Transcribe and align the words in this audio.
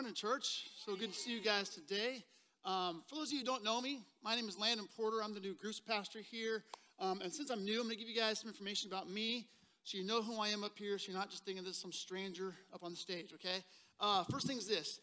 morning, 0.00 0.14
church. 0.14 0.70
So 0.82 0.96
good 0.96 1.12
to 1.12 1.18
see 1.18 1.30
you 1.30 1.42
guys 1.42 1.68
today. 1.68 2.24
Um, 2.64 3.02
for 3.06 3.16
those 3.16 3.26
of 3.26 3.32
you 3.34 3.40
who 3.40 3.44
don't 3.44 3.62
know 3.62 3.82
me, 3.82 4.00
my 4.24 4.34
name 4.34 4.48
is 4.48 4.58
Landon 4.58 4.88
Porter. 4.96 5.22
I'm 5.22 5.34
the 5.34 5.40
new 5.40 5.52
Groups 5.52 5.78
Pastor 5.78 6.20
here. 6.20 6.64
Um, 6.98 7.20
and 7.20 7.30
since 7.30 7.50
I'm 7.50 7.66
new, 7.66 7.82
I'm 7.82 7.82
going 7.82 7.96
to 7.96 8.00
give 8.00 8.08
you 8.08 8.18
guys 8.18 8.38
some 8.38 8.48
information 8.48 8.90
about 8.90 9.10
me 9.10 9.46
so 9.84 9.98
you 9.98 10.06
know 10.06 10.22
who 10.22 10.40
I 10.40 10.48
am 10.48 10.64
up 10.64 10.72
here, 10.78 10.96
so 10.96 11.12
you're 11.12 11.20
not 11.20 11.28
just 11.28 11.44
thinking 11.44 11.64
this 11.64 11.74
is 11.74 11.82
some 11.82 11.92
stranger 11.92 12.54
up 12.72 12.82
on 12.82 12.92
the 12.92 12.96
stage, 12.96 13.34
okay? 13.34 13.62
Uh, 14.00 14.24
first 14.24 14.46
thing 14.46 14.56
is 14.56 14.66
this 14.66 15.00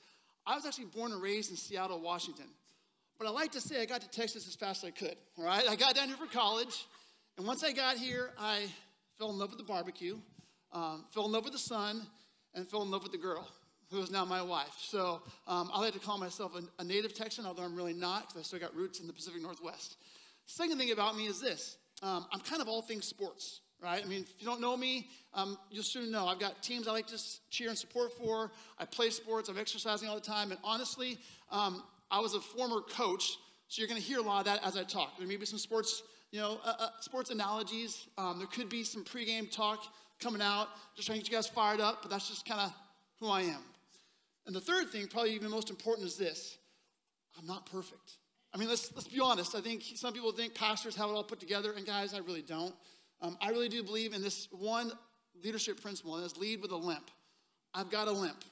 I 0.48 0.56
was 0.56 0.66
actually 0.66 0.86
born 0.86 1.12
and 1.12 1.22
raised 1.22 1.52
in 1.52 1.58
Seattle, 1.58 2.02
Washington. 2.02 2.48
But 3.20 3.28
I 3.28 3.30
like 3.30 3.52
to 3.52 3.62
say 3.62 3.80
I 3.80 3.86
got 3.86 4.02
to 4.02 4.10
Texas 4.10 4.48
as 4.48 4.56
fast 4.56 4.84
as 4.84 4.88
I 4.88 4.92
could, 4.94 5.18
all 5.38 5.46
right? 5.46 5.64
I 5.70 5.76
got 5.76 5.94
down 5.94 6.08
here 6.08 6.18
for 6.18 6.26
college. 6.26 6.88
And 7.38 7.46
once 7.46 7.64
I 7.64 7.72
got 7.72 7.98
here, 7.98 8.32
I 8.40 8.66
fell 9.20 9.30
in 9.30 9.38
love 9.38 9.50
with 9.50 9.60
the 9.60 9.64
barbecue, 9.64 10.18
um, 10.72 11.06
fell 11.12 11.28
in 11.28 11.34
love 11.34 11.44
with 11.44 11.54
the 11.54 11.60
sun, 11.60 12.02
and 12.56 12.68
fell 12.68 12.82
in 12.82 12.90
love 12.90 13.04
with 13.04 13.12
the 13.12 13.20
girl 13.20 13.48
who 13.92 14.02
is 14.02 14.12
now 14.12 14.26
my 14.26 14.42
wife. 14.42 14.76
So 14.80 15.22
um, 15.48 15.70
I 15.74 15.80
like 15.80 15.94
to 15.94 16.00
call 16.00 16.18
myself 16.18 16.54
a, 16.56 16.82
a 16.82 16.84
native 16.84 17.14
Texan, 17.14 17.46
although 17.46 17.64
I'm 17.64 17.76
really 17.76 17.94
not 17.94 18.28
because 18.28 18.42
I 18.42 18.44
still 18.44 18.60
got 18.60 18.76
roots 18.76 19.00
in 19.00 19.08
the 19.08 19.14
Pacific 19.14 19.42
Northwest. 19.42 19.98
Second 20.46 20.78
thing 20.78 20.92
about 20.92 21.16
me 21.16 21.28
is 21.28 21.40
this 21.42 21.78
um, 22.04 22.26
I'm 22.32 22.40
kind 22.42 22.62
of 22.62 22.68
all 22.68 22.82
things 22.82 23.06
sports, 23.06 23.62
right? 23.82 24.04
I 24.04 24.08
mean, 24.08 24.22
if 24.22 24.34
you 24.40 24.46
don't 24.46 24.62
know 24.62 24.78
me, 24.78 25.08
um, 25.34 25.58
you'll 25.72 25.84
soon 25.84 26.12
know. 26.12 26.28
I've 26.28 26.40
got 26.40 26.62
teams 26.62 26.88
I 26.88 26.92
like 26.92 27.08
to 27.08 27.22
cheer 27.50 27.70
and 27.70 27.78
support 27.78 28.14
for. 28.18 28.52
I 28.78 28.86
play 28.86 29.10
sports, 29.10 29.50
I'm 29.50 29.58
exercising 29.58 30.08
all 30.08 30.16
the 30.16 30.22
time. 30.22 30.52
And 30.52 30.60
honestly, 30.64 31.18
um, 31.52 31.84
I 32.12 32.20
was 32.20 32.34
a 32.34 32.40
former 32.40 32.82
coach, 32.82 33.38
so 33.68 33.82
you're 33.82 33.88
going 33.88 34.00
to 34.00 34.08
hear 34.08 34.20
a 34.20 34.22
lot 34.22 34.40
of 34.40 34.46
that 34.46 34.66
as 34.66 34.78
I 34.78 34.84
talk. 34.84 35.18
There 35.18 35.28
may 35.28 35.38
be 35.38 35.46
some 35.46 35.60
sports, 35.60 36.04
you 36.32 36.40
know, 36.40 36.60
uh, 36.64 36.74
uh, 36.80 36.90
sports 37.02 37.32
analogies. 37.32 38.08
Um, 38.18 38.38
there 38.38 38.48
could 38.48 38.70
be 38.70 38.84
some 38.84 39.04
pregame 39.04 39.52
talk 39.52 39.82
coming 40.20 40.42
out, 40.42 40.68
just 40.96 41.08
trying 41.08 41.20
to 41.20 41.24
get 41.24 41.32
you 41.32 41.38
guys 41.38 41.48
fired 41.48 41.82
up, 41.82 42.02
but 42.02 42.12
that's 42.12 42.30
just 42.30 42.46
kind 42.46 42.62
of 42.62 42.74
who 43.20 43.30
I 43.30 43.42
am. 43.42 43.62
And 44.48 44.56
the 44.56 44.62
third 44.62 44.90
thing, 44.90 45.08
probably 45.08 45.34
even 45.34 45.52
most 45.52 45.70
important, 45.70 46.08
is 46.08 46.16
this 46.16 46.58
I'm 47.38 47.46
not 47.46 47.70
perfect. 47.70 48.18
I 48.54 48.58
mean, 48.58 48.70
let's, 48.70 48.92
let's 48.96 49.08
be 49.08 49.20
honest. 49.20 49.54
I 49.54 49.62
think 49.62 49.84
some 49.84 50.14
people 50.14 50.32
think 50.32 50.56
pastors 50.56 50.96
have 50.96 51.10
it 51.10 51.14
all 51.14 51.24
put 51.24 51.40
together, 51.40 51.74
and 51.74 51.86
guys, 51.86 52.14
I 52.14 52.20
really 52.20 52.42
don't. 52.42 52.74
Um, 53.22 53.38
I 53.42 53.50
really 53.50 53.70
do 53.70 53.84
believe 53.84 54.14
in 54.14 54.22
this 54.22 54.48
one 54.52 54.92
leadership 55.44 55.82
principle, 55.82 56.16
and 56.16 56.26
it's 56.26 56.38
lead 56.38 56.62
with 56.62 56.72
a 56.72 56.78
limp. 56.78 57.12
I've 57.74 57.92
got 57.92 58.08
a 58.08 58.12
limp. 58.12 58.44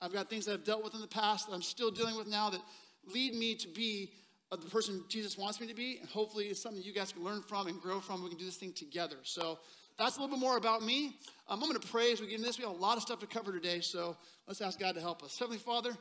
I've 0.00 0.12
got 0.12 0.28
things 0.28 0.46
that 0.46 0.54
I've 0.54 0.64
dealt 0.64 0.82
with 0.82 0.94
in 0.94 1.00
the 1.00 1.06
past 1.06 1.46
that 1.46 1.54
I'm 1.54 1.62
still 1.62 1.90
dealing 1.90 2.16
with 2.16 2.26
now 2.26 2.50
that 2.50 2.60
lead 3.06 3.34
me 3.34 3.54
to 3.56 3.68
be 3.68 4.10
the 4.50 4.68
person 4.68 5.04
Jesus 5.08 5.38
wants 5.38 5.60
me 5.60 5.66
to 5.66 5.74
be, 5.74 5.98
and 6.00 6.08
hopefully 6.08 6.46
it's 6.46 6.60
something 6.60 6.82
you 6.82 6.92
guys 6.92 7.12
can 7.12 7.24
learn 7.24 7.42
from 7.42 7.68
and 7.68 7.80
grow 7.80 8.00
from. 8.00 8.22
We 8.22 8.28
can 8.28 8.38
do 8.38 8.44
this 8.44 8.56
thing 8.56 8.72
together. 8.72 9.16
So 9.22 9.58
that's 10.02 10.16
a 10.16 10.20
little 10.20 10.36
bit 10.36 10.40
more 10.40 10.56
about 10.56 10.82
me. 10.82 11.16
Um, 11.48 11.62
I'm 11.62 11.68
going 11.68 11.80
to 11.80 11.88
pray 11.88 12.12
as 12.12 12.20
we 12.20 12.26
get 12.26 12.36
into 12.36 12.46
this. 12.46 12.58
We 12.58 12.64
have 12.64 12.74
a 12.74 12.76
lot 12.76 12.96
of 12.96 13.02
stuff 13.02 13.20
to 13.20 13.26
cover 13.26 13.52
today, 13.52 13.80
so 13.80 14.16
let's 14.46 14.60
ask 14.60 14.78
God 14.78 14.94
to 14.96 15.00
help 15.00 15.22
us. 15.22 15.38
Heavenly 15.38 15.58
Father, 15.58 15.92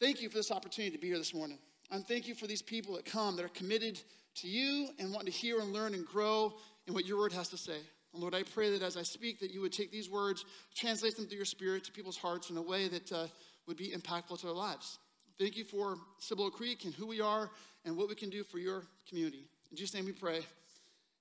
thank 0.00 0.22
you 0.22 0.28
for 0.28 0.36
this 0.36 0.52
opportunity 0.52 0.94
to 0.96 1.00
be 1.00 1.08
here 1.08 1.18
this 1.18 1.34
morning. 1.34 1.58
And 1.90 2.06
thank 2.06 2.28
you 2.28 2.34
for 2.34 2.46
these 2.46 2.62
people 2.62 2.94
that 2.94 3.04
come 3.04 3.36
that 3.36 3.44
are 3.44 3.48
committed 3.48 4.00
to 4.36 4.48
you 4.48 4.88
and 4.98 5.12
want 5.12 5.26
to 5.26 5.32
hear 5.32 5.60
and 5.60 5.72
learn 5.72 5.94
and 5.94 6.06
grow 6.06 6.54
in 6.86 6.94
what 6.94 7.06
your 7.06 7.18
word 7.18 7.32
has 7.32 7.48
to 7.48 7.56
say. 7.56 7.78
And 8.12 8.22
Lord, 8.22 8.34
I 8.34 8.44
pray 8.44 8.70
that 8.70 8.82
as 8.82 8.96
I 8.96 9.02
speak, 9.02 9.40
that 9.40 9.52
you 9.52 9.60
would 9.60 9.72
take 9.72 9.90
these 9.90 10.08
words, 10.08 10.44
translate 10.74 11.16
them 11.16 11.26
through 11.26 11.36
your 11.36 11.44
spirit 11.44 11.84
to 11.84 11.92
people's 11.92 12.16
hearts 12.16 12.50
in 12.50 12.56
a 12.56 12.62
way 12.62 12.88
that 12.88 13.12
uh, 13.12 13.26
would 13.66 13.76
be 13.76 13.90
impactful 13.90 14.38
to 14.40 14.46
their 14.46 14.54
lives. 14.54 14.98
Thank 15.38 15.56
you 15.56 15.64
for 15.64 15.96
Cibolo 16.18 16.50
Creek 16.50 16.84
and 16.84 16.94
who 16.94 17.06
we 17.06 17.20
are 17.20 17.50
and 17.84 17.96
what 17.96 18.08
we 18.08 18.14
can 18.14 18.30
do 18.30 18.44
for 18.44 18.58
your 18.58 18.84
community. 19.08 19.44
In 19.72 19.76
Jesus' 19.76 19.94
name 19.94 20.04
we 20.04 20.12
pray. 20.12 20.40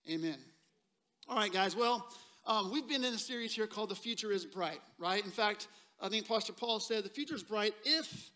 Amen. 0.07 0.52
All 1.29 1.37
right, 1.37 1.53
guys. 1.53 1.73
Well, 1.73 2.05
um, 2.45 2.69
we've 2.69 2.87
been 2.87 3.05
in 3.05 3.13
a 3.13 3.17
series 3.17 3.55
here 3.55 3.65
called 3.65 3.87
The 3.87 3.95
Future 3.95 4.33
is 4.33 4.45
Bright, 4.45 4.81
right? 4.97 5.23
In 5.23 5.31
fact, 5.31 5.69
I 6.01 6.09
think 6.09 6.27
Pastor 6.27 6.51
Paul 6.51 6.81
said 6.81 7.05
the 7.05 7.09
future 7.09 7.33
is 7.33 7.43
bright 7.43 7.73
if 7.85 8.29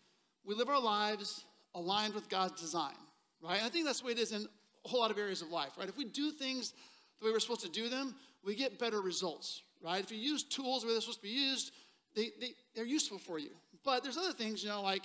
we 0.46 0.54
live 0.54 0.70
our 0.70 0.80
lives 0.80 1.44
aligned 1.74 2.14
with 2.14 2.30
God's 2.30 2.58
design, 2.58 2.94
right? 3.42 3.58
And 3.58 3.66
I 3.66 3.68
think 3.68 3.84
that's 3.84 4.00
the 4.00 4.06
way 4.06 4.12
it 4.12 4.18
is 4.18 4.32
in 4.32 4.48
a 4.86 4.88
whole 4.88 5.00
lot 5.00 5.10
of 5.10 5.18
areas 5.18 5.42
of 5.42 5.50
life, 5.50 5.72
right? 5.78 5.86
If 5.86 5.98
we 5.98 6.06
do 6.06 6.30
things 6.30 6.72
the 7.20 7.26
way 7.26 7.32
we're 7.32 7.40
supposed 7.40 7.60
to 7.60 7.68
do 7.68 7.90
them, 7.90 8.14
we 8.42 8.54
get 8.54 8.78
better 8.78 9.02
results, 9.02 9.62
right? 9.84 10.02
If 10.02 10.10
you 10.10 10.16
use 10.16 10.42
tools 10.42 10.82
where 10.82 10.94
they're 10.94 11.02
supposed 11.02 11.20
to 11.20 11.28
be 11.28 11.34
used, 11.34 11.72
they, 12.16 12.30
they, 12.40 12.52
they're 12.74 12.86
useful 12.86 13.18
for 13.18 13.38
you. 13.38 13.50
But 13.84 14.02
there's 14.02 14.16
other 14.16 14.32
things, 14.32 14.62
you 14.62 14.70
know, 14.70 14.80
like 14.80 15.04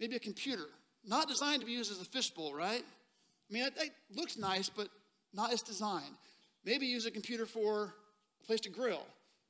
maybe 0.00 0.16
a 0.16 0.20
computer, 0.20 0.64
not 1.04 1.28
designed 1.28 1.60
to 1.60 1.66
be 1.66 1.72
used 1.72 1.92
as 1.92 2.00
a 2.00 2.06
fishbowl, 2.06 2.54
right? 2.54 2.82
I 2.82 3.52
mean, 3.52 3.64
it, 3.64 3.74
it 3.76 3.90
looks 4.16 4.38
nice, 4.38 4.70
but 4.70 4.88
not 5.34 5.52
as 5.52 5.60
designed. 5.60 6.16
Maybe 6.64 6.86
use 6.86 7.06
a 7.06 7.10
computer 7.10 7.46
for 7.46 7.94
a 8.42 8.46
place 8.46 8.60
to 8.60 8.70
grill. 8.70 9.06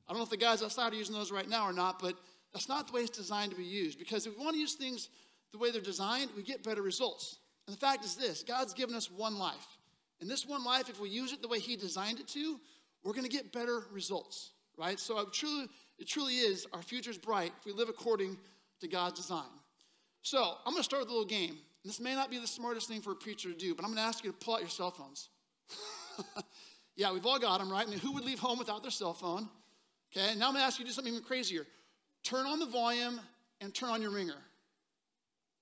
I 0.07 0.13
don't 0.13 0.19
know 0.19 0.23
if 0.23 0.29
the 0.29 0.37
guys 0.37 0.63
outside 0.63 0.93
are 0.93 0.95
using 0.95 1.15
those 1.15 1.31
right 1.31 1.47
now 1.47 1.65
or 1.65 1.73
not, 1.73 2.01
but 2.01 2.15
that's 2.53 2.67
not 2.67 2.87
the 2.87 2.93
way 2.93 3.01
it's 3.01 3.17
designed 3.17 3.51
to 3.51 3.57
be 3.57 3.63
used. 3.63 3.99
Because 3.99 4.25
if 4.25 4.37
we 4.37 4.43
want 4.43 4.55
to 4.55 4.59
use 4.59 4.73
things 4.73 5.09
the 5.51 5.57
way 5.57 5.71
they're 5.71 5.81
designed, 5.81 6.31
we 6.35 6.43
get 6.43 6.63
better 6.63 6.81
results. 6.81 7.37
And 7.67 7.75
the 7.75 7.79
fact 7.79 8.03
is 8.03 8.15
this 8.15 8.43
God's 8.43 8.73
given 8.73 8.95
us 8.95 9.09
one 9.09 9.37
life. 9.37 9.77
And 10.19 10.29
this 10.29 10.45
one 10.45 10.63
life, 10.63 10.89
if 10.89 10.99
we 10.99 11.09
use 11.09 11.33
it 11.33 11.41
the 11.41 11.47
way 11.47 11.59
He 11.59 11.75
designed 11.75 12.19
it 12.19 12.27
to, 12.29 12.59
we're 13.03 13.13
going 13.13 13.25
to 13.25 13.29
get 13.29 13.51
better 13.51 13.83
results, 13.91 14.51
right? 14.77 14.99
So 14.99 15.19
it 15.19 15.33
truly, 15.33 15.67
it 15.97 16.07
truly 16.07 16.35
is, 16.35 16.67
our 16.73 16.81
future 16.81 17.09
is 17.09 17.17
bright 17.17 17.51
if 17.59 17.65
we 17.65 17.71
live 17.71 17.89
according 17.89 18.37
to 18.81 18.87
God's 18.87 19.19
design. 19.19 19.49
So 20.21 20.57
I'm 20.65 20.73
going 20.73 20.77
to 20.77 20.83
start 20.83 21.01
with 21.01 21.09
a 21.09 21.13
little 21.13 21.27
game. 21.27 21.57
This 21.83 21.99
may 21.99 22.13
not 22.13 22.29
be 22.29 22.37
the 22.37 22.45
smartest 22.45 22.87
thing 22.87 23.01
for 23.01 23.11
a 23.11 23.15
preacher 23.15 23.49
to 23.49 23.57
do, 23.57 23.73
but 23.73 23.83
I'm 23.83 23.89
going 23.89 23.97
to 23.97 24.07
ask 24.07 24.23
you 24.23 24.31
to 24.31 24.37
pull 24.37 24.53
out 24.53 24.61
your 24.61 24.69
cell 24.69 24.91
phones. 24.91 25.29
Yeah, 26.95 27.13
we've 27.13 27.25
all 27.25 27.39
got 27.39 27.59
them, 27.59 27.71
right? 27.71 27.87
I 27.87 27.89
mean, 27.89 27.99
who 27.99 28.13
would 28.13 28.25
leave 28.25 28.39
home 28.39 28.59
without 28.59 28.81
their 28.81 28.91
cell 28.91 29.13
phone? 29.13 29.47
Okay, 30.15 30.35
now 30.37 30.47
I'm 30.47 30.53
gonna 30.53 30.65
ask 30.65 30.77
you 30.77 30.85
to 30.85 30.89
do 30.89 30.93
something 30.93 31.13
even 31.13 31.23
crazier. 31.23 31.65
Turn 32.23 32.45
on 32.45 32.59
the 32.59 32.65
volume 32.65 33.19
and 33.61 33.73
turn 33.73 33.89
on 33.89 34.01
your 34.01 34.11
ringer. 34.11 34.35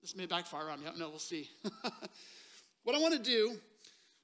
This 0.01 0.15
may 0.15 0.25
backfire 0.25 0.69
on 0.69 0.79
me, 0.79 0.87
I 0.87 0.89
don't 0.89 0.99
know, 0.99 1.09
we'll 1.09 1.19
see. 1.19 1.49
what 2.83 2.95
I 2.95 2.99
wanna 2.99 3.19
do 3.19 3.51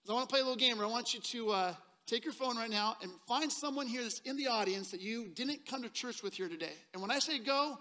is 0.03 0.09
I 0.09 0.13
wanna 0.13 0.25
play 0.25 0.39
a 0.39 0.43
little 0.43 0.57
game 0.57 0.77
where 0.77 0.87
I 0.87 0.89
want 0.89 1.13
you 1.13 1.19
to 1.19 1.49
uh, 1.51 1.73
take 2.07 2.23
your 2.23 2.33
phone 2.33 2.57
right 2.57 2.69
now 2.69 2.95
and 3.01 3.11
find 3.27 3.51
someone 3.51 3.87
here 3.87 4.01
that's 4.01 4.19
in 4.21 4.35
the 4.35 4.47
audience 4.47 4.91
that 4.91 5.01
you 5.01 5.27
didn't 5.27 5.65
come 5.67 5.83
to 5.83 5.89
church 5.89 6.23
with 6.23 6.33
here 6.33 6.49
today. 6.49 6.73
And 6.93 7.01
when 7.01 7.11
I 7.11 7.19
say 7.19 7.37
go, 7.37 7.77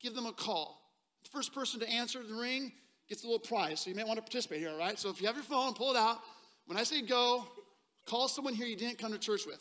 give 0.00 0.14
them 0.14 0.26
a 0.26 0.32
call. 0.32 0.80
The 1.24 1.30
first 1.30 1.54
person 1.54 1.80
to 1.80 1.88
answer 1.88 2.22
the 2.22 2.34
ring 2.34 2.72
gets 3.08 3.22
a 3.22 3.26
little 3.26 3.38
prize, 3.38 3.80
so 3.80 3.90
you 3.90 3.96
may 3.96 4.04
want 4.04 4.16
to 4.16 4.22
participate 4.22 4.60
here, 4.60 4.70
all 4.70 4.78
right? 4.78 4.98
So 4.98 5.10
if 5.10 5.20
you 5.20 5.26
have 5.26 5.36
your 5.36 5.44
phone, 5.44 5.74
pull 5.74 5.92
it 5.92 5.96
out. 5.96 6.18
When 6.66 6.76
I 6.76 6.82
say 6.82 7.02
go, 7.02 7.46
Call 8.08 8.26
someone 8.26 8.54
here 8.54 8.66
you 8.66 8.74
didn't 8.74 8.96
come 8.96 9.12
to 9.12 9.18
church 9.18 9.44
with. 9.44 9.60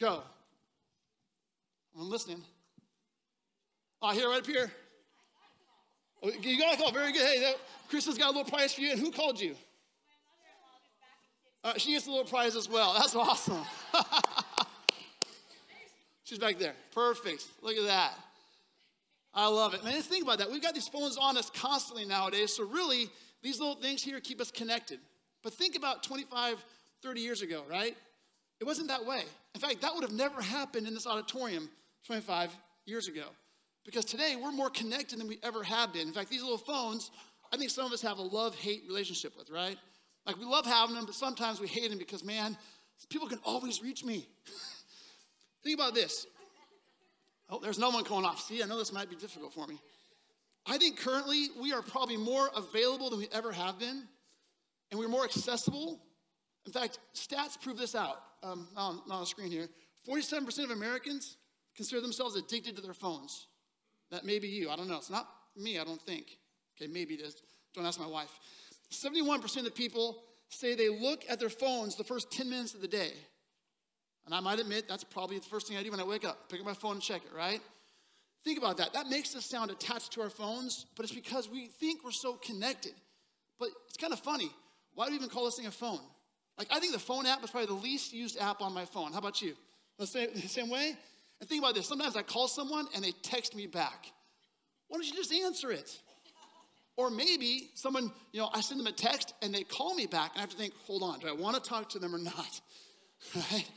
Go. 0.00 0.20
I'm 1.96 2.10
listening. 2.10 2.42
Oh, 4.02 4.10
here, 4.10 4.28
right 4.28 4.40
up 4.40 4.46
here. 4.46 4.72
Oh, 6.20 6.30
you 6.42 6.58
got 6.58 6.74
a 6.74 6.76
call. 6.76 6.90
Very 6.90 7.12
good. 7.12 7.22
Hey, 7.22 7.40
that, 7.40 7.54
Kristen's 7.88 8.18
got 8.18 8.26
a 8.26 8.36
little 8.36 8.50
prize 8.50 8.74
for 8.74 8.80
you. 8.80 8.90
And 8.90 8.98
who 8.98 9.12
called 9.12 9.40
you? 9.40 9.54
Uh, 11.62 11.74
she 11.76 11.92
gets 11.92 12.08
a 12.08 12.10
little 12.10 12.24
prize 12.24 12.56
as 12.56 12.68
well. 12.68 12.94
That's 12.94 13.14
awesome. 13.14 13.64
She's 16.24 16.40
back 16.40 16.58
there. 16.58 16.74
Perfect. 16.92 17.46
Look 17.62 17.76
at 17.76 17.86
that. 17.86 18.12
I 19.32 19.46
love 19.46 19.74
it. 19.74 19.84
Man, 19.84 20.02
think 20.02 20.24
about 20.24 20.38
that. 20.38 20.50
We've 20.50 20.62
got 20.62 20.74
these 20.74 20.88
phones 20.88 21.16
on 21.16 21.36
us 21.36 21.48
constantly 21.50 22.04
nowadays. 22.04 22.56
So, 22.56 22.66
really, 22.66 23.08
these 23.40 23.60
little 23.60 23.76
things 23.76 24.02
here 24.02 24.18
keep 24.18 24.40
us 24.40 24.50
connected. 24.50 24.98
But 25.44 25.52
think 25.52 25.76
about 25.76 26.02
25, 26.02 26.64
30 27.02 27.20
years 27.20 27.42
ago, 27.42 27.64
right? 27.68 27.96
It 28.60 28.64
wasn't 28.64 28.88
that 28.88 29.04
way. 29.04 29.22
In 29.54 29.60
fact, 29.60 29.80
that 29.82 29.94
would 29.94 30.02
have 30.02 30.12
never 30.12 30.40
happened 30.40 30.86
in 30.86 30.94
this 30.94 31.06
auditorium 31.06 31.70
25 32.06 32.56
years 32.86 33.08
ago. 33.08 33.24
Because 33.84 34.04
today 34.04 34.36
we're 34.40 34.52
more 34.52 34.70
connected 34.70 35.18
than 35.18 35.28
we 35.28 35.38
ever 35.42 35.62
have 35.62 35.92
been. 35.92 36.08
In 36.08 36.12
fact, 36.12 36.30
these 36.30 36.42
little 36.42 36.58
phones, 36.58 37.10
I 37.52 37.56
think 37.56 37.70
some 37.70 37.86
of 37.86 37.92
us 37.92 38.02
have 38.02 38.18
a 38.18 38.22
love 38.22 38.54
hate 38.56 38.82
relationship 38.88 39.36
with, 39.36 39.50
right? 39.50 39.78
Like 40.26 40.38
we 40.38 40.44
love 40.44 40.66
having 40.66 40.94
them, 40.94 41.06
but 41.06 41.14
sometimes 41.14 41.60
we 41.60 41.68
hate 41.68 41.88
them 41.88 41.98
because, 41.98 42.24
man, 42.24 42.56
people 43.08 43.28
can 43.28 43.38
always 43.44 43.82
reach 43.82 44.04
me. 44.04 44.28
think 45.62 45.78
about 45.78 45.94
this. 45.94 46.26
Oh, 47.48 47.60
there's 47.60 47.78
no 47.78 47.88
one 47.90 48.04
going 48.04 48.24
off. 48.24 48.42
See, 48.42 48.62
I 48.62 48.66
know 48.66 48.76
this 48.76 48.92
might 48.92 49.08
be 49.08 49.16
difficult 49.16 49.54
for 49.54 49.66
me. 49.66 49.80
I 50.66 50.76
think 50.76 50.98
currently 50.98 51.48
we 51.58 51.72
are 51.72 51.80
probably 51.80 52.18
more 52.18 52.50
available 52.54 53.08
than 53.08 53.20
we 53.20 53.28
ever 53.32 53.52
have 53.52 53.78
been, 53.78 54.02
and 54.90 55.00
we're 55.00 55.08
more 55.08 55.24
accessible 55.24 55.98
in 56.68 56.72
fact, 56.72 56.98
stats 57.14 57.58
prove 57.58 57.78
this 57.78 57.94
out. 57.94 58.20
Um, 58.42 58.68
on, 58.76 59.00
on 59.10 59.20
the 59.20 59.26
screen 59.26 59.50
here. 59.50 59.68
47% 60.08 60.64
of 60.64 60.70
Americans 60.70 61.38
consider 61.74 62.00
themselves 62.00 62.36
addicted 62.36 62.76
to 62.76 62.82
their 62.82 62.94
phones. 62.94 63.48
That 64.12 64.24
may 64.24 64.38
be 64.38 64.46
you. 64.46 64.70
I 64.70 64.76
don't 64.76 64.86
know. 64.86 64.98
It's 64.98 65.10
not 65.10 65.26
me, 65.56 65.78
I 65.78 65.82
don't 65.82 66.00
think. 66.00 66.38
Okay, 66.76 66.92
maybe 66.92 67.14
it 67.14 67.20
is. 67.20 67.42
Don't 67.74 67.84
ask 67.84 67.98
my 67.98 68.06
wife. 68.06 68.30
71% 68.92 69.66
of 69.66 69.74
people 69.74 70.22
say 70.50 70.76
they 70.76 70.88
look 70.88 71.24
at 71.28 71.40
their 71.40 71.48
phones 71.48 71.96
the 71.96 72.04
first 72.04 72.30
10 72.30 72.48
minutes 72.48 72.74
of 72.74 72.80
the 72.80 72.86
day. 72.86 73.10
And 74.24 74.34
I 74.34 74.40
might 74.40 74.60
admit 74.60 74.86
that's 74.86 75.04
probably 75.04 75.38
the 75.38 75.46
first 75.46 75.66
thing 75.66 75.76
I 75.76 75.82
do 75.82 75.90
when 75.90 76.00
I 76.00 76.04
wake 76.04 76.24
up 76.24 76.48
pick 76.48 76.60
up 76.60 76.66
my 76.66 76.74
phone 76.74 76.92
and 76.92 77.02
check 77.02 77.22
it, 77.24 77.36
right? 77.36 77.60
Think 78.44 78.58
about 78.58 78.76
that. 78.76 78.92
That 78.92 79.08
makes 79.08 79.34
us 79.34 79.44
sound 79.44 79.70
attached 79.70 80.12
to 80.12 80.20
our 80.20 80.30
phones, 80.30 80.86
but 80.96 81.04
it's 81.04 81.14
because 81.14 81.48
we 81.48 81.66
think 81.66 82.04
we're 82.04 82.12
so 82.12 82.34
connected. 82.34 82.92
But 83.58 83.70
it's 83.88 83.96
kind 83.96 84.12
of 84.12 84.20
funny. 84.20 84.50
Why 84.94 85.06
do 85.06 85.10
we 85.10 85.16
even 85.16 85.28
call 85.28 85.46
this 85.46 85.56
thing 85.56 85.66
a 85.66 85.72
phone? 85.72 86.00
Like, 86.58 86.68
I 86.72 86.80
think 86.80 86.92
the 86.92 86.98
phone 86.98 87.24
app 87.24 87.42
is 87.44 87.50
probably 87.50 87.68
the 87.68 87.82
least 87.82 88.12
used 88.12 88.36
app 88.38 88.60
on 88.60 88.74
my 88.74 88.84
phone. 88.84 89.12
How 89.12 89.18
about 89.18 89.40
you? 89.40 89.54
The 89.98 90.06
same, 90.06 90.28
the 90.34 90.40
same 90.42 90.68
way? 90.68 90.96
And 91.40 91.48
think 91.48 91.62
about 91.62 91.74
this 91.74 91.86
sometimes 91.86 92.16
I 92.16 92.22
call 92.22 92.48
someone 92.48 92.86
and 92.94 93.04
they 93.04 93.12
text 93.22 93.54
me 93.54 93.66
back. 93.66 94.06
Why 94.88 94.98
don't 94.98 95.06
you 95.06 95.14
just 95.14 95.32
answer 95.32 95.70
it? 95.70 96.00
Or 96.96 97.10
maybe 97.10 97.70
someone, 97.74 98.10
you 98.32 98.40
know, 98.40 98.50
I 98.52 98.60
send 98.60 98.80
them 98.80 98.88
a 98.88 98.92
text 98.92 99.34
and 99.40 99.54
they 99.54 99.62
call 99.62 99.94
me 99.94 100.06
back 100.06 100.32
and 100.32 100.38
I 100.38 100.40
have 100.40 100.50
to 100.50 100.56
think, 100.56 100.74
hold 100.84 101.04
on, 101.04 101.20
do 101.20 101.28
I 101.28 101.32
want 101.32 101.62
to 101.62 101.68
talk 101.68 101.88
to 101.90 101.98
them 101.98 102.14
or 102.14 102.18
not? 102.18 102.60
Right? 103.34 103.68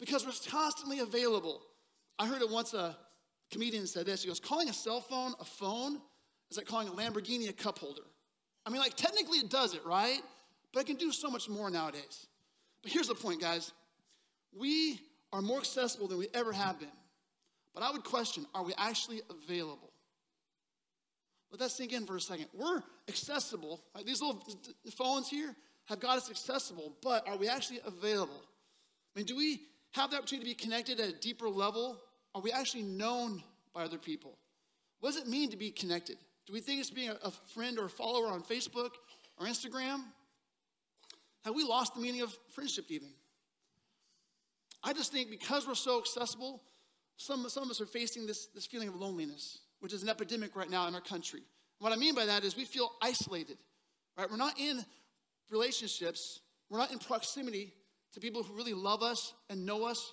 Because 0.00 0.24
we're 0.24 0.32
constantly 0.50 1.00
available. 1.00 1.60
I 2.18 2.26
heard 2.26 2.40
it 2.40 2.50
once 2.50 2.72
a 2.72 2.96
comedian 3.52 3.86
said 3.86 4.06
this. 4.06 4.22
He 4.22 4.28
goes, 4.28 4.40
calling 4.40 4.70
a 4.70 4.72
cell 4.72 5.02
phone 5.02 5.34
a 5.38 5.44
phone 5.44 6.00
is 6.50 6.56
like 6.56 6.66
calling 6.66 6.88
a 6.88 6.90
Lamborghini 6.92 7.50
a 7.50 7.52
cup 7.52 7.78
holder. 7.78 8.00
I 8.64 8.70
mean, 8.70 8.80
like, 8.80 8.94
technically 8.94 9.38
it 9.38 9.50
does 9.50 9.74
it, 9.74 9.84
right? 9.84 10.20
But 10.74 10.80
it 10.80 10.86
can 10.86 10.96
do 10.96 11.12
so 11.12 11.30
much 11.30 11.48
more 11.48 11.70
nowadays. 11.70 12.26
But 12.82 12.90
here's 12.90 13.06
the 13.06 13.14
point, 13.14 13.40
guys. 13.40 13.72
We 14.52 15.00
are 15.32 15.40
more 15.40 15.58
accessible 15.58 16.08
than 16.08 16.18
we 16.18 16.26
ever 16.34 16.52
have 16.52 16.80
been. 16.80 16.88
But 17.72 17.84
I 17.84 17.92
would 17.92 18.04
question 18.04 18.44
are 18.54 18.64
we 18.64 18.74
actually 18.76 19.22
available? 19.30 19.90
Let 21.50 21.60
that 21.60 21.70
sink 21.70 21.92
in 21.92 22.04
for 22.04 22.16
a 22.16 22.20
second. 22.20 22.46
We're 22.52 22.82
accessible. 23.08 23.80
Like 23.94 24.04
these 24.04 24.20
little 24.20 24.42
phones 24.96 25.28
here 25.28 25.54
have 25.86 26.00
got 26.00 26.18
us 26.18 26.28
accessible, 26.28 26.96
but 27.02 27.28
are 27.28 27.36
we 27.36 27.48
actually 27.48 27.80
available? 27.86 28.42
I 29.14 29.18
mean, 29.18 29.26
do 29.26 29.36
we 29.36 29.60
have 29.92 30.10
the 30.10 30.16
opportunity 30.16 30.50
to 30.50 30.56
be 30.56 30.60
connected 30.60 30.98
at 30.98 31.08
a 31.08 31.12
deeper 31.12 31.48
level? 31.48 32.00
Are 32.34 32.40
we 32.40 32.50
actually 32.50 32.82
known 32.82 33.42
by 33.72 33.84
other 33.84 33.98
people? 33.98 34.36
What 34.98 35.12
does 35.12 35.22
it 35.22 35.28
mean 35.28 35.50
to 35.50 35.56
be 35.56 35.70
connected? 35.70 36.16
Do 36.46 36.52
we 36.52 36.60
think 36.60 36.80
it's 36.80 36.90
being 36.90 37.12
a, 37.22 37.30
friend 37.30 37.78
or 37.78 37.84
a 37.84 37.90
follower 37.90 38.26
on 38.26 38.42
Facebook 38.42 38.90
or 39.38 39.46
Instagram? 39.46 40.02
Have 41.44 41.54
we 41.54 41.64
lost 41.64 41.94
the 41.94 42.00
meaning 42.00 42.22
of 42.22 42.36
friendship 42.50 42.86
even? 42.88 43.08
I 44.82 44.92
just 44.92 45.12
think 45.12 45.30
because 45.30 45.66
we're 45.66 45.74
so 45.74 45.98
accessible, 45.98 46.62
some, 47.16 47.48
some 47.48 47.64
of 47.64 47.70
us 47.70 47.80
are 47.80 47.86
facing 47.86 48.26
this, 48.26 48.46
this 48.46 48.66
feeling 48.66 48.88
of 48.88 48.96
loneliness, 48.96 49.58
which 49.80 49.92
is 49.92 50.02
an 50.02 50.08
epidemic 50.08 50.56
right 50.56 50.70
now 50.70 50.86
in 50.88 50.94
our 50.94 51.00
country. 51.00 51.40
What 51.78 51.92
I 51.92 51.96
mean 51.96 52.14
by 52.14 52.26
that 52.26 52.44
is 52.44 52.56
we 52.56 52.64
feel 52.64 52.90
isolated, 53.02 53.58
right? 54.16 54.30
We're 54.30 54.36
not 54.36 54.58
in 54.58 54.84
relationships, 55.50 56.40
we're 56.70 56.78
not 56.78 56.92
in 56.92 56.98
proximity 56.98 57.72
to 58.12 58.20
people 58.20 58.42
who 58.42 58.54
really 58.54 58.74
love 58.74 59.02
us 59.02 59.34
and 59.50 59.66
know 59.66 59.84
us 59.84 60.12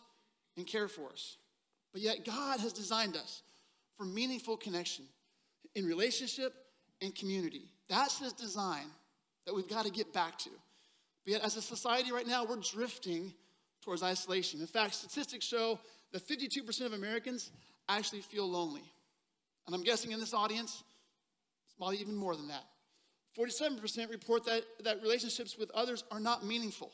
and 0.58 0.68
care 0.68 0.88
for 0.88 1.10
us. 1.10 1.38
But 1.94 2.02
yet, 2.02 2.26
God 2.26 2.60
has 2.60 2.74
designed 2.74 3.16
us 3.16 3.44
for 3.98 4.06
meaningful 4.06 4.58
connection 4.58 5.06
in 5.76 5.86
relationship 5.86 6.54
and 7.02 7.14
community. 7.14 7.70
That's 7.90 8.20
His 8.20 8.34
design 8.34 8.88
that 9.46 9.54
we've 9.54 9.68
got 9.68 9.86
to 9.86 9.92
get 9.92 10.14
back 10.14 10.38
to. 10.40 10.50
But 11.24 11.34
yet, 11.34 11.42
as 11.44 11.56
a 11.56 11.62
society 11.62 12.12
right 12.12 12.28
now, 12.28 12.46
we're 12.46 12.58
drifting 12.58 13.34
towards 13.84 14.04
isolation. 14.04 14.62
In 14.62 14.68
fact, 14.68 14.96
statistics 14.96 15.46
show 15.46 15.80
that 16.12 16.28
52% 16.28 16.86
of 16.86 16.94
Americans 16.94 17.52
actually 17.88 18.22
feel 18.22 18.50
lonely. 18.50 18.84
And 19.66 19.76
I'm 19.76 19.84
guessing 19.84 20.12
in 20.12 20.20
this 20.20 20.34
audience, 20.34 20.84
it's 21.66 21.74
probably 21.78 21.98
even 21.98 22.16
more 22.16 22.36
than 22.36 22.48
that. 22.48 22.64
47% 23.38 24.10
report 24.10 24.46
that, 24.46 24.64
that 24.84 25.02
relationships 25.02 25.58
with 25.58 25.72
others 25.72 26.04
are 26.12 26.20
not 26.20 26.46
meaningful. 26.46 26.92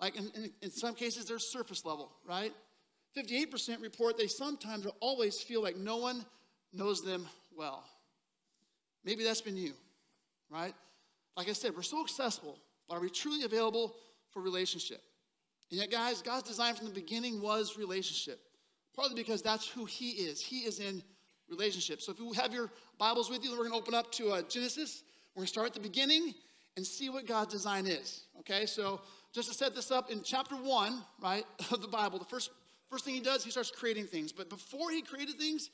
Like 0.00 0.16
in, 0.16 0.30
in, 0.34 0.50
in 0.62 0.70
some 0.70 0.94
cases, 0.94 1.26
they're 1.26 1.38
surface 1.38 1.84
level, 1.84 2.10
right? 2.26 2.52
58% 3.16 3.82
report 3.82 4.16
they 4.16 4.26
sometimes 4.26 4.86
or 4.86 4.92
always 5.00 5.40
feel 5.42 5.62
like 5.62 5.76
no 5.76 5.96
one 5.96 6.24
knows 6.72 7.00
them 7.00 7.26
well. 7.56 7.84
Maybe 9.04 9.24
that's 9.24 9.40
been 9.40 9.56
you, 9.56 9.72
right? 10.50 10.74
Like 11.36 11.48
I 11.48 11.52
said, 11.52 11.74
we're 11.74 11.82
so 11.82 12.02
accessible, 12.02 12.58
are 12.90 13.00
we 13.00 13.10
truly 13.10 13.44
available 13.44 13.94
for 14.30 14.40
relationship? 14.40 15.02
And 15.70 15.80
yet, 15.80 15.90
guys, 15.90 16.22
God's 16.22 16.48
design 16.48 16.74
from 16.74 16.86
the 16.86 16.94
beginning 16.94 17.40
was 17.40 17.76
relationship. 17.76 18.40
Partly 18.94 19.14
because 19.14 19.42
that's 19.42 19.68
who 19.68 19.84
He 19.84 20.10
is. 20.10 20.40
He 20.40 20.60
is 20.60 20.80
in 20.80 21.02
relationship. 21.48 22.00
So 22.00 22.12
if 22.12 22.18
you 22.18 22.32
have 22.32 22.52
your 22.52 22.70
Bibles 22.98 23.30
with 23.30 23.44
you, 23.44 23.50
we're 23.52 23.58
going 23.58 23.70
to 23.70 23.76
open 23.76 23.94
up 23.94 24.10
to 24.12 24.30
uh, 24.30 24.42
Genesis. 24.48 25.02
We're 25.34 25.40
going 25.40 25.46
to 25.46 25.52
start 25.52 25.66
at 25.68 25.74
the 25.74 25.80
beginning 25.80 26.34
and 26.76 26.86
see 26.86 27.10
what 27.10 27.26
God's 27.26 27.52
design 27.52 27.86
is. 27.86 28.22
Okay, 28.40 28.66
so 28.66 29.00
just 29.34 29.48
to 29.48 29.54
set 29.54 29.74
this 29.74 29.90
up, 29.90 30.10
in 30.10 30.22
chapter 30.22 30.56
one, 30.56 31.02
right, 31.20 31.44
of 31.70 31.82
the 31.82 31.88
Bible, 31.88 32.18
the 32.18 32.24
first, 32.24 32.50
first 32.90 33.04
thing 33.04 33.14
He 33.14 33.20
does, 33.20 33.44
He 33.44 33.50
starts 33.50 33.70
creating 33.70 34.06
things. 34.06 34.32
But 34.32 34.48
before 34.48 34.90
He 34.90 35.02
created 35.02 35.36
things, 35.36 35.70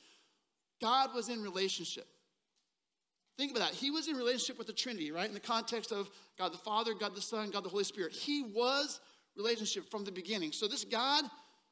God 0.81 1.13
was 1.13 1.29
in 1.29 1.41
relationship. 1.41 2.07
Think 3.37 3.51
about 3.51 3.69
that. 3.69 3.73
He 3.73 3.91
was 3.91 4.07
in 4.07 4.15
relationship 4.15 4.57
with 4.57 4.67
the 4.67 4.73
Trinity, 4.73 5.11
right? 5.11 5.27
In 5.27 5.33
the 5.33 5.39
context 5.39 5.91
of 5.91 6.09
God 6.37 6.53
the 6.53 6.57
Father, 6.57 6.93
God 6.93 7.15
the 7.15 7.21
Son, 7.21 7.49
God 7.49 7.63
the 7.63 7.69
Holy 7.69 7.83
Spirit. 7.83 8.13
He 8.13 8.41
was 8.41 9.01
relationship 9.35 9.89
from 9.89 10.05
the 10.05 10.11
beginning. 10.11 10.51
So, 10.51 10.67
this 10.67 10.85
God, 10.85 11.25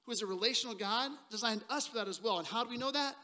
who 0.06 0.12
is 0.12 0.22
a 0.22 0.26
relational 0.26 0.76
God, 0.76 1.12
designed 1.30 1.64
us 1.70 1.88
for 1.88 1.96
that 1.96 2.08
as 2.08 2.22
well. 2.22 2.40
And 2.40 2.48
how 2.48 2.64
do 2.64 2.70
we 2.70 2.78
know 2.78 2.92
that? 2.92 3.16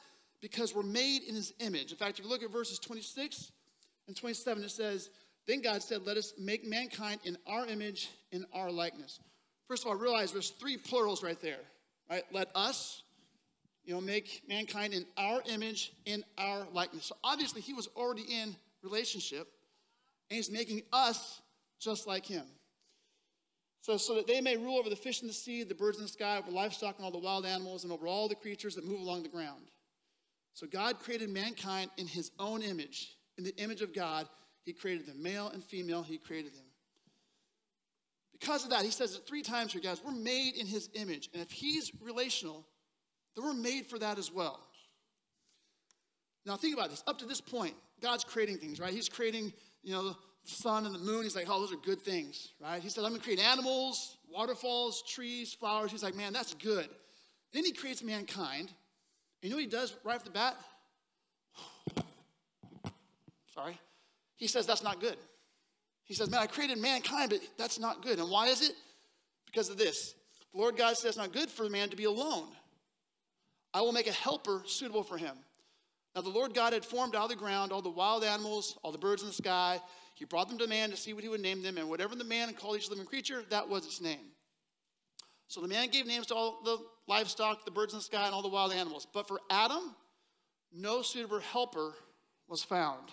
Because 0.41 0.73
we're 0.73 0.83
made 0.83 1.23
in 1.23 1.35
his 1.35 1.53
image. 1.59 1.91
In 1.91 1.97
fact, 1.97 2.19
if 2.19 2.25
you 2.25 2.31
look 2.31 2.43
at 2.43 2.51
verses 2.51 2.79
26 2.79 3.51
and 4.07 4.15
27, 4.15 4.63
it 4.63 4.71
says, 4.71 5.09
Then 5.45 5.61
God 5.61 5.83
said, 5.83 6.05
Let 6.05 6.15
us 6.15 6.33
make 6.39 6.65
mankind 6.65 7.19
in 7.25 7.37
our 7.45 7.65
image, 7.67 8.09
in 8.31 8.45
our 8.53 8.71
likeness. 8.71 9.19
First 9.67 9.83
of 9.83 9.89
all, 9.89 9.95
realize 9.95 10.31
there's 10.31 10.51
three 10.51 10.77
plurals 10.77 11.21
right 11.21 11.39
there, 11.41 11.59
right? 12.09 12.23
Let 12.31 12.49
us, 12.55 13.03
you 13.83 13.93
know, 13.93 14.01
make 14.01 14.41
mankind 14.47 14.93
in 14.93 15.05
our 15.17 15.41
image, 15.47 15.93
in 16.05 16.23
our 16.37 16.67
likeness. 16.73 17.05
So 17.05 17.15
obviously, 17.23 17.61
he 17.61 17.73
was 17.73 17.87
already 17.95 18.23
in 18.23 18.55
relationship, 18.83 19.47
and 20.29 20.37
he's 20.37 20.51
making 20.51 20.83
us 20.93 21.41
just 21.79 22.07
like 22.07 22.25
him. 22.25 22.45
So, 23.81 23.97
so 23.97 24.15
that 24.15 24.27
they 24.27 24.41
may 24.41 24.57
rule 24.57 24.77
over 24.77 24.89
the 24.89 24.95
fish 24.95 25.21
in 25.21 25.27
the 25.27 25.33
sea, 25.33 25.63
the 25.63 25.73
birds 25.73 25.97
in 25.97 26.03
the 26.03 26.09
sky, 26.09 26.37
over 26.37 26.51
livestock 26.51 26.97
and 26.97 27.05
all 27.05 27.11
the 27.11 27.17
wild 27.17 27.45
animals, 27.45 27.83
and 27.83 27.93
over 27.93 28.07
all 28.07 28.27
the 28.27 28.35
creatures 28.35 28.75
that 28.75 28.85
move 28.85 28.99
along 28.99 29.23
the 29.23 29.29
ground. 29.29 29.71
So 30.53 30.67
God 30.67 30.99
created 30.99 31.29
mankind 31.29 31.89
in 31.97 32.05
his 32.05 32.31
own 32.37 32.61
image. 32.61 33.15
In 33.37 33.43
the 33.45 33.55
image 33.55 33.81
of 33.81 33.93
God, 33.93 34.27
he 34.65 34.73
created 34.73 35.05
them. 35.07 35.23
Male 35.23 35.47
and 35.47 35.63
female, 35.63 36.03
he 36.03 36.17
created 36.17 36.53
them. 36.53 36.65
Because 38.37 38.63
of 38.63 38.69
that, 38.71 38.83
he 38.83 38.91
says 38.91 39.15
it 39.15 39.25
three 39.25 39.41
times 39.41 39.73
here, 39.73 39.81
guys, 39.81 40.01
we're 40.03 40.11
made 40.11 40.55
in 40.55 40.65
his 40.65 40.89
image. 40.93 41.29
And 41.33 41.41
if 41.41 41.51
he's 41.51 41.91
relational, 42.01 42.65
then 43.39 43.47
we're 43.47 43.53
made 43.53 43.85
for 43.85 43.97
that 43.99 44.17
as 44.17 44.31
well. 44.31 44.59
Now 46.45 46.57
think 46.57 46.75
about 46.75 46.89
this. 46.89 47.03
Up 47.07 47.19
to 47.19 47.25
this 47.25 47.41
point, 47.41 47.73
God's 48.01 48.23
creating 48.23 48.57
things, 48.57 48.79
right? 48.79 48.93
He's 48.93 49.07
creating, 49.07 49.53
you 49.83 49.93
know, 49.93 50.09
the 50.09 50.15
sun 50.43 50.85
and 50.85 50.93
the 50.93 50.99
moon. 50.99 51.23
He's 51.23 51.35
like, 51.35 51.45
oh, 51.49 51.59
those 51.59 51.71
are 51.71 51.77
good 51.77 52.01
things, 52.01 52.49
right? 52.61 52.81
He 52.81 52.89
said, 52.89 53.03
I'm 53.03 53.13
to 53.13 53.19
create 53.19 53.39
animals, 53.39 54.17
waterfalls, 54.33 55.03
trees, 55.07 55.53
flowers. 55.53 55.91
He's 55.91 56.03
like, 56.03 56.15
man, 56.15 56.33
that's 56.33 56.53
good. 56.55 56.87
Then 57.53 57.65
he 57.65 57.71
creates 57.71 58.03
mankind. 58.03 58.69
And 59.41 59.43
you 59.43 59.49
know 59.51 59.55
what 59.55 59.63
he 59.63 59.69
does 59.69 59.95
right 60.03 60.15
off 60.15 60.23
the 60.23 60.31
bat? 60.31 60.55
Sorry. 63.53 63.79
He 64.35 64.47
says, 64.47 64.65
that's 64.65 64.83
not 64.83 64.99
good. 64.99 65.17
He 66.03 66.13
says, 66.13 66.29
man, 66.29 66.41
I 66.41 66.47
created 66.47 66.77
mankind, 66.77 67.29
but 67.29 67.39
that's 67.57 67.79
not 67.79 68.01
good. 68.01 68.19
And 68.19 68.29
why 68.29 68.47
is 68.47 68.61
it? 68.61 68.73
Because 69.45 69.69
of 69.69 69.77
this. 69.77 70.15
The 70.51 70.57
Lord 70.59 70.77
God 70.77 70.97
says, 70.97 71.09
it's 71.09 71.17
not 71.17 71.31
good 71.31 71.49
for 71.49 71.69
man 71.69 71.89
to 71.89 71.95
be 71.95 72.05
alone. 72.05 72.47
I 73.73 73.81
will 73.81 73.91
make 73.91 74.07
a 74.07 74.11
helper 74.11 74.63
suitable 74.65 75.03
for 75.03 75.17
him. 75.17 75.35
Now, 76.15 76.21
the 76.21 76.29
Lord 76.29 76.53
God 76.53 76.73
had 76.73 76.83
formed 76.83 77.15
out 77.15 77.23
of 77.23 77.29
the 77.29 77.35
ground 77.35 77.71
all 77.71 77.81
the 77.81 77.89
wild 77.89 78.23
animals, 78.23 78.77
all 78.83 78.91
the 78.91 78.97
birds 78.97 79.21
in 79.21 79.27
the 79.27 79.33
sky, 79.33 79.79
he 80.15 80.25
brought 80.25 80.49
them 80.49 80.57
to 80.57 80.67
man 80.67 80.89
to 80.89 80.97
see 80.97 81.13
what 81.13 81.23
he 81.23 81.29
would 81.29 81.41
name 81.41 81.61
them, 81.61 81.77
and 81.77 81.89
whatever 81.89 82.15
the 82.15 82.25
man 82.25 82.53
called 82.53 82.75
each 82.75 82.89
living 82.89 83.05
creature, 83.05 83.43
that 83.51 83.69
was 83.69 83.85
its 83.85 84.01
name. 84.01 84.33
So 85.47 85.61
the 85.61 85.67
man 85.67 85.89
gave 85.89 86.05
names 86.05 86.27
to 86.27 86.35
all 86.35 86.59
the 86.65 86.77
livestock, 87.07 87.63
the 87.63 87.71
birds 87.71 87.93
in 87.93 87.99
the 87.99 88.03
sky, 88.03 88.25
and 88.25 88.33
all 88.33 88.41
the 88.41 88.49
wild 88.49 88.73
animals. 88.73 89.07
But 89.13 89.27
for 89.27 89.39
Adam, 89.49 89.95
no 90.73 91.01
suitable 91.03 91.39
helper 91.39 91.93
was 92.47 92.63
found. 92.63 93.09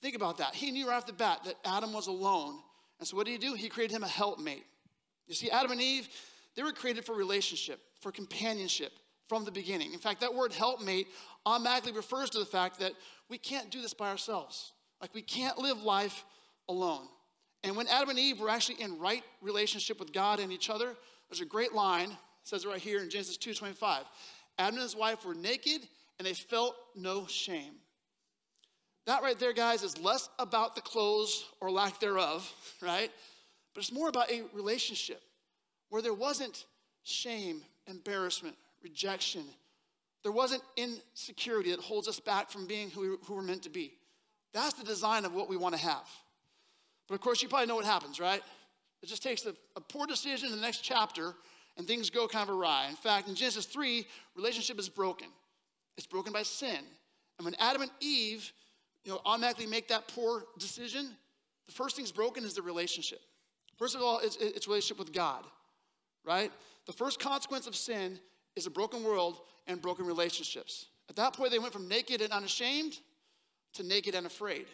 Think 0.00 0.14
about 0.14 0.38
that. 0.38 0.54
He 0.54 0.70
knew 0.70 0.88
right 0.88 0.96
off 0.96 1.06
the 1.06 1.12
bat 1.12 1.40
that 1.44 1.56
Adam 1.64 1.92
was 1.92 2.06
alone. 2.06 2.58
And 2.98 3.08
so 3.08 3.16
what 3.16 3.26
did 3.26 3.32
he 3.32 3.38
do? 3.38 3.54
He 3.54 3.68
created 3.68 3.94
him 3.94 4.02
a 4.02 4.08
helpmate. 4.08 4.64
You 5.26 5.34
see, 5.34 5.50
Adam 5.50 5.72
and 5.72 5.80
Eve, 5.80 6.08
they 6.54 6.62
were 6.62 6.72
created 6.72 7.04
for 7.04 7.14
relationship, 7.14 7.80
for 8.00 8.12
companionship 8.12 8.92
from 9.30 9.44
the 9.44 9.52
beginning. 9.52 9.92
In 9.92 10.00
fact, 10.00 10.22
that 10.22 10.34
word 10.34 10.52
helpmate 10.52 11.06
automatically 11.46 11.92
refers 11.92 12.30
to 12.30 12.40
the 12.40 12.44
fact 12.44 12.80
that 12.80 12.94
we 13.28 13.38
can't 13.38 13.70
do 13.70 13.80
this 13.80 13.94
by 13.94 14.08
ourselves. 14.08 14.72
Like 15.00 15.14
we 15.14 15.22
can't 15.22 15.56
live 15.56 15.84
life 15.84 16.24
alone. 16.68 17.06
And 17.62 17.76
when 17.76 17.86
Adam 17.86 18.10
and 18.10 18.18
Eve 18.18 18.40
were 18.40 18.50
actually 18.50 18.82
in 18.82 18.98
right 18.98 19.22
relationship 19.40 20.00
with 20.00 20.12
God 20.12 20.40
and 20.40 20.50
each 20.50 20.68
other, 20.68 20.96
there's 21.28 21.40
a 21.40 21.46
great 21.46 21.72
line, 21.72 22.10
says 22.42 22.64
it 22.64 22.68
right 22.68 22.80
here 22.80 23.02
in 23.02 23.08
Genesis 23.08 23.36
2:25. 23.36 24.04
Adam 24.58 24.74
and 24.74 24.82
his 24.82 24.96
wife 24.96 25.24
were 25.24 25.36
naked 25.36 25.86
and 26.18 26.26
they 26.26 26.34
felt 26.34 26.74
no 26.96 27.28
shame. 27.28 27.74
That 29.06 29.22
right 29.22 29.38
there, 29.38 29.52
guys, 29.52 29.84
is 29.84 29.96
less 29.96 30.28
about 30.40 30.74
the 30.74 30.82
clothes 30.82 31.44
or 31.60 31.70
lack 31.70 32.00
thereof, 32.00 32.52
right? 32.82 33.12
But 33.74 33.84
it's 33.84 33.92
more 33.92 34.08
about 34.08 34.28
a 34.28 34.42
relationship 34.52 35.22
where 35.88 36.02
there 36.02 36.14
wasn't 36.14 36.64
shame, 37.04 37.62
embarrassment, 37.86 38.56
rejection. 38.82 39.44
There 40.22 40.32
wasn't 40.32 40.62
insecurity 40.76 41.70
that 41.70 41.80
holds 41.80 42.08
us 42.08 42.20
back 42.20 42.50
from 42.50 42.66
being 42.66 42.90
who, 42.90 43.00
we, 43.00 43.16
who 43.24 43.34
we're 43.36 43.42
meant 43.42 43.62
to 43.62 43.70
be. 43.70 43.92
That's 44.52 44.74
the 44.74 44.84
design 44.84 45.24
of 45.24 45.34
what 45.34 45.48
we 45.48 45.56
want 45.56 45.74
to 45.74 45.80
have. 45.80 46.08
But 47.08 47.14
of 47.14 47.20
course, 47.20 47.42
you 47.42 47.48
probably 47.48 47.66
know 47.66 47.76
what 47.76 47.84
happens, 47.84 48.20
right? 48.20 48.42
It 49.02 49.08
just 49.08 49.22
takes 49.22 49.46
a, 49.46 49.54
a 49.76 49.80
poor 49.80 50.06
decision 50.06 50.50
in 50.50 50.56
the 50.56 50.60
next 50.60 50.80
chapter 50.82 51.34
and 51.76 51.86
things 51.86 52.10
go 52.10 52.28
kind 52.28 52.48
of 52.48 52.54
awry. 52.54 52.86
In 52.88 52.96
fact, 52.96 53.28
in 53.28 53.34
Genesis 53.34 53.64
3, 53.66 54.06
relationship 54.36 54.78
is 54.78 54.88
broken. 54.88 55.28
It's 55.96 56.06
broken 56.06 56.32
by 56.32 56.42
sin. 56.42 56.80
And 57.38 57.44
when 57.44 57.54
Adam 57.58 57.82
and 57.82 57.90
Eve, 58.00 58.52
you 59.04 59.12
know, 59.12 59.20
automatically 59.24 59.66
make 59.66 59.88
that 59.88 60.08
poor 60.08 60.44
decision, 60.58 61.10
the 61.66 61.72
first 61.72 61.96
thing's 61.96 62.12
broken 62.12 62.44
is 62.44 62.54
the 62.54 62.62
relationship. 62.62 63.20
First 63.78 63.94
of 63.94 64.02
all, 64.02 64.18
it's, 64.18 64.36
it's 64.36 64.68
relationship 64.68 64.98
with 64.98 65.12
God, 65.12 65.44
right? 66.24 66.52
The 66.86 66.92
first 66.92 67.18
consequence 67.18 67.66
of 67.66 67.74
sin 67.74 68.18
is 68.56 68.66
a 68.66 68.70
broken 68.70 69.04
world 69.04 69.40
and 69.66 69.80
broken 69.80 70.06
relationships. 70.06 70.86
At 71.08 71.16
that 71.16 71.34
point, 71.34 71.50
they 71.50 71.58
went 71.58 71.72
from 71.72 71.88
naked 71.88 72.20
and 72.20 72.32
unashamed 72.32 72.98
to 73.74 73.82
naked 73.82 74.14
and 74.14 74.26
afraid, 74.26 74.66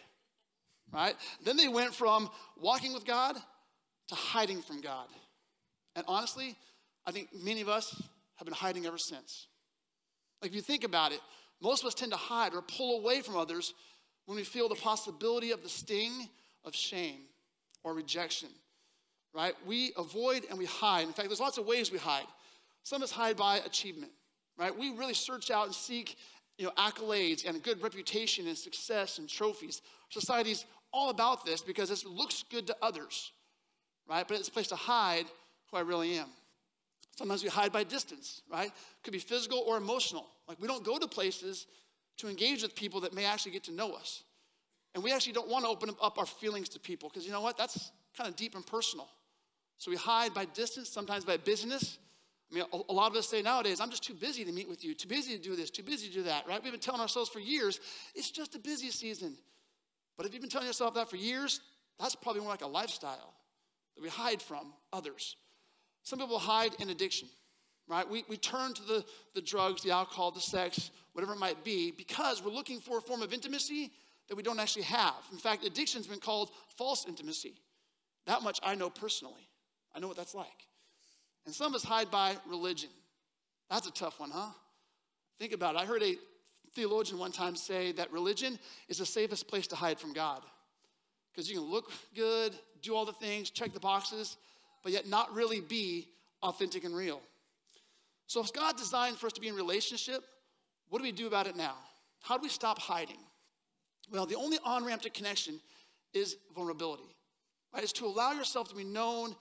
right? 0.91 1.15
Then 1.43 1.57
they 1.57 1.67
went 1.67 1.93
from 1.93 2.29
walking 2.59 2.93
with 2.93 3.05
God 3.05 3.35
to 4.07 4.15
hiding 4.15 4.61
from 4.61 4.81
God. 4.81 5.07
And 5.95 6.05
honestly, 6.07 6.55
I 7.05 7.11
think 7.11 7.29
many 7.33 7.61
of 7.61 7.69
us 7.69 8.01
have 8.35 8.45
been 8.45 8.53
hiding 8.53 8.85
ever 8.85 8.97
since. 8.97 9.47
Like, 10.41 10.51
if 10.51 10.55
you 10.55 10.61
think 10.61 10.83
about 10.83 11.11
it, 11.11 11.19
most 11.61 11.81
of 11.81 11.87
us 11.87 11.95
tend 11.95 12.11
to 12.11 12.17
hide 12.17 12.53
or 12.53 12.61
pull 12.61 12.99
away 12.99 13.21
from 13.21 13.35
others 13.35 13.73
when 14.25 14.35
we 14.35 14.43
feel 14.43 14.69
the 14.69 14.75
possibility 14.75 15.51
of 15.51 15.63
the 15.63 15.69
sting 15.69 16.29
of 16.65 16.75
shame 16.75 17.21
or 17.83 17.93
rejection, 17.93 18.49
right? 19.33 19.55
We 19.65 19.93
avoid 19.97 20.45
and 20.49 20.59
we 20.59 20.65
hide. 20.65 21.07
In 21.07 21.13
fact, 21.13 21.29
there's 21.29 21.39
lots 21.39 21.57
of 21.57 21.65
ways 21.65 21.91
we 21.91 21.97
hide. 21.97 22.25
Some 22.87 23.03
us 23.03 23.11
hide 23.11 23.35
by 23.35 23.57
achievement, 23.57 24.13
right? 24.57 24.73
We 24.73 24.91
really 24.91 25.13
search 25.13 25.51
out 25.51 25.65
and 25.65 25.75
seek 25.75 26.15
you 26.57 26.63
know, 26.63 26.71
accolades 26.77 27.45
and 27.45 27.57
a 27.57 27.59
good 27.59 27.83
reputation 27.83 28.47
and 28.47 28.57
success 28.57 29.17
and 29.17 29.27
trophies. 29.27 29.81
Society's 30.07 30.63
all 30.93 31.09
about 31.09 31.45
this 31.45 31.59
because 31.59 31.91
it 31.91 32.05
looks 32.07 32.45
good 32.49 32.65
to 32.67 32.77
others, 32.81 33.33
right? 34.09 34.25
But 34.25 34.39
it's 34.39 34.47
a 34.47 34.53
place 34.53 34.69
to 34.69 34.77
hide 34.77 35.25
who 35.69 35.75
I 35.75 35.81
really 35.81 36.17
am. 36.17 36.29
Sometimes 37.17 37.43
we 37.43 37.49
hide 37.49 37.73
by 37.73 37.83
distance, 37.83 38.41
right? 38.49 38.71
Could 39.03 39.11
be 39.11 39.19
physical 39.19 39.65
or 39.67 39.75
emotional. 39.75 40.25
Like 40.47 40.61
we 40.61 40.69
don't 40.69 40.85
go 40.85 40.97
to 40.97 41.09
places 41.09 41.67
to 42.19 42.29
engage 42.29 42.61
with 42.63 42.73
people 42.73 43.01
that 43.01 43.13
may 43.13 43.25
actually 43.25 43.51
get 43.51 43.65
to 43.65 43.73
know 43.73 43.91
us. 43.95 44.23
And 44.95 45.03
we 45.03 45.11
actually 45.11 45.33
don't 45.33 45.49
want 45.49 45.65
to 45.65 45.69
open 45.69 45.89
up 46.01 46.17
our 46.17 46.25
feelings 46.25 46.69
to 46.69 46.79
people 46.79 47.09
because 47.09 47.25
you 47.25 47.33
know 47.33 47.41
what? 47.41 47.57
That's 47.57 47.91
kind 48.15 48.29
of 48.29 48.37
deep 48.37 48.55
and 48.55 48.65
personal. 48.65 49.09
So 49.77 49.91
we 49.91 49.97
hide 49.97 50.33
by 50.33 50.45
distance, 50.45 50.87
sometimes 50.87 51.25
by 51.25 51.35
business. 51.35 51.97
I 52.51 52.55
mean, 52.55 52.63
a, 52.71 52.77
a 52.89 52.93
lot 52.93 53.11
of 53.11 53.17
us 53.17 53.27
say 53.27 53.41
nowadays, 53.41 53.81
I'm 53.81 53.89
just 53.89 54.03
too 54.03 54.13
busy 54.13 54.45
to 54.45 54.51
meet 54.51 54.69
with 54.69 54.83
you, 54.83 54.93
too 54.93 55.07
busy 55.07 55.37
to 55.37 55.41
do 55.41 55.55
this, 55.55 55.69
too 55.69 55.83
busy 55.83 56.07
to 56.07 56.13
do 56.13 56.23
that, 56.23 56.47
right? 56.47 56.63
We've 56.63 56.71
been 56.71 56.79
telling 56.79 57.01
ourselves 57.01 57.29
for 57.29 57.39
years, 57.39 57.79
it's 58.15 58.31
just 58.31 58.55
a 58.55 58.59
busy 58.59 58.89
season. 58.89 59.35
But 60.15 60.25
if 60.25 60.33
you've 60.33 60.41
been 60.41 60.49
telling 60.49 60.67
yourself 60.67 60.95
that 60.95 61.09
for 61.09 61.17
years, 61.17 61.59
that's 61.99 62.15
probably 62.15 62.41
more 62.41 62.49
like 62.49 62.61
a 62.61 62.67
lifestyle 62.67 63.33
that 63.95 64.01
we 64.01 64.09
hide 64.09 64.41
from 64.41 64.73
others. 64.93 65.35
Some 66.03 66.19
people 66.19 66.39
hide 66.39 66.71
in 66.79 66.89
addiction, 66.89 67.27
right? 67.87 68.09
We, 68.09 68.23
we 68.29 68.37
turn 68.37 68.73
to 68.75 68.83
the, 68.83 69.05
the 69.35 69.41
drugs, 69.41 69.83
the 69.83 69.91
alcohol, 69.91 70.31
the 70.31 70.39
sex, 70.39 70.91
whatever 71.13 71.33
it 71.33 71.39
might 71.39 71.63
be, 71.63 71.91
because 71.91 72.43
we're 72.43 72.51
looking 72.51 72.79
for 72.79 72.99
a 72.99 73.01
form 73.01 73.21
of 73.21 73.33
intimacy 73.33 73.91
that 74.29 74.35
we 74.35 74.43
don't 74.43 74.59
actually 74.59 74.83
have. 74.83 75.15
In 75.31 75.37
fact, 75.37 75.65
addiction's 75.65 76.07
been 76.07 76.19
called 76.19 76.51
false 76.77 77.05
intimacy. 77.07 77.55
That 78.25 78.41
much 78.41 78.59
I 78.63 78.75
know 78.75 78.89
personally. 78.89 79.49
I 79.95 79.99
know 79.99 80.07
what 80.07 80.17
that's 80.17 80.35
like. 80.35 80.66
And 81.47 81.55
some 81.55 81.71
of 81.71 81.75
us 81.75 81.83
hide 81.83 82.11
by 82.11 82.35
religion. 82.45 82.89
That's 83.69 83.87
a 83.87 83.91
tough 83.91 84.19
one, 84.19 84.29
huh? 84.29 84.49
Think 85.39 85.53
about 85.53 85.75
it. 85.75 85.77
I 85.79 85.85
heard 85.85 86.03
a 86.03 86.17
theologian 86.75 87.17
one 87.17 87.31
time 87.31 87.55
say 87.55 87.93
that 87.93 88.11
religion 88.11 88.59
is 88.89 88.97
the 88.97 89.05
safest 89.05 89.47
place 89.47 89.65
to 89.67 89.75
hide 89.77 89.97
from 89.97 90.11
God. 90.11 90.41
Because 91.31 91.49
you 91.49 91.55
can 91.55 91.71
look 91.71 91.89
good, 92.13 92.53
do 92.81 92.93
all 92.93 93.05
the 93.05 93.13
things, 93.13 93.49
check 93.49 93.71
the 93.71 93.79
boxes, 93.79 94.35
but 94.83 94.91
yet 94.91 95.07
not 95.07 95.33
really 95.33 95.61
be 95.61 96.09
authentic 96.43 96.83
and 96.83 96.93
real. 96.93 97.21
So, 98.27 98.41
if 98.41 98.51
God 98.51 98.75
designed 98.75 99.15
for 99.15 99.27
us 99.27 99.33
to 99.33 99.41
be 99.41 99.47
in 99.47 99.55
relationship, 99.55 100.23
what 100.89 100.99
do 100.99 101.03
we 101.03 101.13
do 101.13 101.27
about 101.27 101.47
it 101.47 101.55
now? 101.55 101.75
How 102.21 102.35
do 102.35 102.43
we 102.43 102.49
stop 102.49 102.77
hiding? 102.77 103.19
Well, 104.11 104.25
the 104.25 104.35
only 104.35 104.57
on 104.65 104.83
ramp 104.83 105.03
to 105.03 105.09
connection 105.09 105.61
is 106.13 106.35
vulnerability, 106.53 107.15
right? 107.73 107.83
It's 107.83 107.93
to 107.93 108.05
allow 108.05 108.33
yourself 108.33 108.67
to 108.67 108.75
be 108.75 108.83
known 108.83 109.33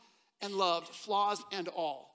and 0.42 0.54
loved, 0.54 0.88
flaws 0.88 1.42
and 1.52 1.68
all. 1.68 2.10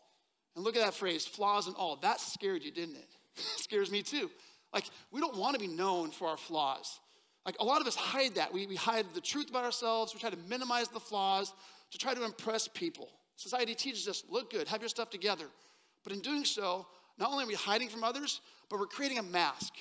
And 0.55 0.63
look 0.63 0.75
at 0.75 0.83
that 0.83 0.93
phrase, 0.93 1.25
flaws 1.25 1.67
and 1.67 1.75
all. 1.75 1.95
That 1.97 2.19
scared 2.19 2.63
you, 2.63 2.71
didn't 2.71 2.95
it? 2.95 3.07
it 3.35 3.59
scares 3.59 3.91
me 3.91 4.01
too. 4.01 4.29
Like, 4.73 4.85
we 5.11 5.19
don't 5.19 5.37
want 5.37 5.53
to 5.53 5.59
be 5.59 5.67
known 5.67 6.11
for 6.11 6.27
our 6.27 6.37
flaws. 6.37 6.99
Like, 7.45 7.55
a 7.59 7.63
lot 7.63 7.81
of 7.81 7.87
us 7.87 7.95
hide 7.95 8.35
that. 8.35 8.53
We, 8.53 8.67
we 8.67 8.75
hide 8.75 9.05
the 9.13 9.21
truth 9.21 9.49
about 9.49 9.65
ourselves, 9.65 10.13
we 10.13 10.19
try 10.19 10.29
to 10.29 10.37
minimize 10.49 10.89
the 10.89 10.99
flaws 10.99 11.53
to 11.91 11.97
try 11.97 12.13
to 12.13 12.23
impress 12.23 12.67
people. 12.67 13.09
Society 13.35 13.75
teaches 13.75 14.07
us 14.07 14.23
look 14.29 14.51
good, 14.51 14.67
have 14.67 14.81
your 14.81 14.89
stuff 14.89 15.09
together. 15.09 15.45
But 16.03 16.13
in 16.13 16.19
doing 16.19 16.45
so, 16.45 16.85
not 17.17 17.31
only 17.31 17.43
are 17.43 17.47
we 17.47 17.55
hiding 17.55 17.89
from 17.89 18.03
others, 18.03 18.41
but 18.69 18.79
we're 18.79 18.85
creating 18.85 19.17
a 19.17 19.23
mask. 19.23 19.73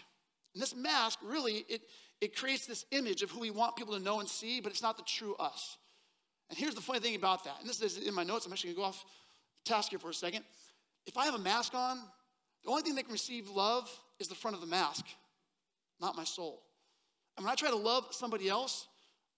And 0.55 0.63
this 0.63 0.75
mask 0.75 1.19
really 1.23 1.65
it 1.69 1.83
it 2.21 2.37
creates 2.37 2.67
this 2.67 2.85
image 2.91 3.23
of 3.23 3.31
who 3.31 3.41
we 3.41 3.51
want 3.51 3.77
people 3.77 3.97
to 3.97 4.03
know 4.03 4.21
and 4.21 4.29
see, 4.29 4.61
but 4.61 4.73
it's 4.73 4.83
not 4.83 4.97
the 4.97 5.03
true 5.05 5.35
us. 5.37 5.79
And 6.51 6.59
here's 6.59 6.75
the 6.75 6.81
funny 6.81 7.01
thing 7.01 7.15
about 7.15 7.45
that. 7.45 7.57
And 7.61 7.69
this 7.69 7.81
is 7.81 7.99
in 7.99 8.13
my 8.13 8.25
notes. 8.25 8.45
I'm 8.45 8.53
actually 8.53 8.75
going 8.75 8.77
to 8.77 8.83
go 8.83 8.89
off 8.89 9.05
task 9.65 9.91
here 9.91 9.99
for 9.99 10.11
a 10.11 10.15
second. 10.15 10.45
If 11.07 11.17
I 11.17 11.25
have 11.25 11.35
a 11.35 11.39
mask 11.39 11.75
on, 11.75 11.99
the 12.65 12.71
only 12.71 12.83
thing 12.83 12.97
that 12.97 13.05
can 13.05 13.13
receive 13.13 13.49
love 13.49 13.91
is 14.19 14.29
the 14.29 14.35
front 14.35 14.55
of 14.55 14.61
the 14.61 14.67
mask, 14.67 15.07
not 16.01 16.17
my 16.17 16.25
soul. 16.25 16.63
And 17.37 17.45
when 17.45 17.53
I 17.53 17.55
try 17.55 17.71
to 17.71 17.77
love 17.77 18.09
somebody 18.11 18.49
else, 18.49 18.87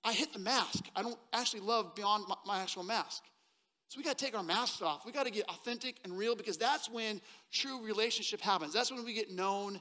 I 0.05 0.13
hit 0.13 0.33
the 0.33 0.39
mask. 0.39 0.85
I 0.97 1.03
don't 1.03 1.19
actually 1.33 1.61
love 1.61 1.95
beyond 1.95 2.25
my, 2.29 2.35
my 2.45 2.61
actual 2.61 2.83
mask. 2.83 3.23
So 3.89 3.99
we 3.99 4.05
got 4.05 4.17
to 4.17 4.25
take 4.25 4.35
our 4.35 4.43
masks 4.43 4.81
off. 4.81 5.05
We 5.05 5.13
got 5.13 5.27
to 5.27 5.31
get 5.31 5.45
authentic 5.51 5.97
and 6.03 6.17
real 6.17 6.35
because 6.35 6.57
that's 6.57 6.91
when 6.91 7.21
true 7.53 7.85
relationship 7.85 8.41
happens. 8.41 8.73
That's 8.73 8.91
when 8.91 9.05
we 9.05 9.13
get 9.13 9.31
known 9.31 9.81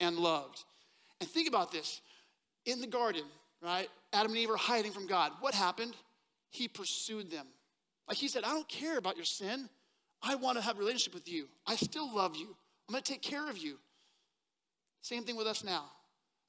and 0.00 0.16
loved. 0.16 0.64
And 1.20 1.28
think 1.28 1.48
about 1.48 1.70
this. 1.70 2.00
In 2.64 2.80
the 2.80 2.86
garden, 2.86 3.24
right? 3.60 3.88
Adam 4.12 4.32
and 4.32 4.40
Eve 4.40 4.50
are 4.50 4.56
hiding 4.56 4.92
from 4.92 5.06
God. 5.06 5.32
What 5.40 5.54
happened? 5.54 5.94
He 6.52 6.68
pursued 6.68 7.30
them. 7.30 7.46
Like 8.06 8.18
he 8.18 8.28
said, 8.28 8.44
I 8.44 8.50
don't 8.50 8.68
care 8.68 8.98
about 8.98 9.16
your 9.16 9.24
sin. 9.24 9.68
I 10.22 10.34
want 10.36 10.58
to 10.58 10.62
have 10.62 10.76
a 10.76 10.78
relationship 10.78 11.14
with 11.14 11.28
you. 11.28 11.48
I 11.66 11.76
still 11.76 12.14
love 12.14 12.36
you. 12.36 12.54
I'm 12.88 12.92
going 12.92 13.02
to 13.02 13.12
take 13.12 13.22
care 13.22 13.48
of 13.48 13.56
you. 13.56 13.78
Same 15.00 15.24
thing 15.24 15.34
with 15.34 15.46
us 15.46 15.64
now. 15.64 15.84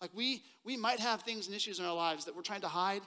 Like 0.01 0.11
we 0.13 0.43
we 0.65 0.75
might 0.75 0.99
have 0.99 1.21
things 1.21 1.47
and 1.47 1.55
issues 1.55 1.79
in 1.79 1.85
our 1.85 1.95
lives 1.95 2.25
that 2.25 2.35
we're 2.35 2.41
trying 2.41 2.61
to 2.61 2.67
hide, 2.67 3.01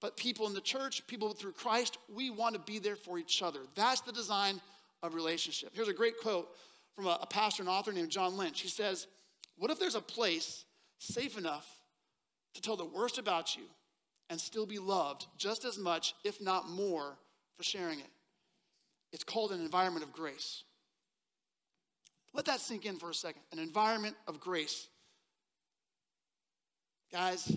but 0.00 0.16
people 0.16 0.48
in 0.48 0.54
the 0.54 0.60
church, 0.60 1.06
people 1.06 1.32
through 1.32 1.52
Christ, 1.52 1.96
we 2.12 2.30
want 2.30 2.56
to 2.56 2.60
be 2.60 2.80
there 2.80 2.96
for 2.96 3.18
each 3.18 3.40
other. 3.42 3.60
That's 3.76 4.00
the 4.00 4.12
design 4.12 4.60
of 5.04 5.14
relationship. 5.14 5.70
Here's 5.72 5.88
a 5.88 5.94
great 5.94 6.18
quote 6.20 6.48
from 6.96 7.06
a, 7.06 7.18
a 7.22 7.26
pastor 7.26 7.62
and 7.62 7.70
author 7.70 7.92
named 7.92 8.10
John 8.10 8.36
Lynch. 8.36 8.60
He 8.60 8.68
says, 8.68 9.06
What 9.56 9.70
if 9.70 9.78
there's 9.78 9.94
a 9.94 10.00
place 10.00 10.64
safe 10.98 11.38
enough 11.38 11.68
to 12.54 12.60
tell 12.60 12.76
the 12.76 12.84
worst 12.84 13.18
about 13.18 13.56
you 13.56 13.62
and 14.32 14.40
still 14.40 14.64
be 14.64 14.78
loved 14.78 15.26
just 15.36 15.66
as 15.66 15.76
much, 15.76 16.14
if 16.24 16.40
not 16.40 16.66
more, 16.66 17.18
for 17.54 17.62
sharing 17.62 18.00
it? 18.00 18.08
It's 19.12 19.24
called 19.24 19.52
an 19.52 19.60
environment 19.60 20.06
of 20.06 20.12
grace. 20.14 20.64
Let 22.32 22.46
that 22.46 22.60
sink 22.60 22.86
in 22.86 22.98
for 22.98 23.10
a 23.10 23.14
second. 23.14 23.42
An 23.52 23.58
environment 23.58 24.16
of 24.26 24.40
grace. 24.40 24.88
Guys, 27.12 27.54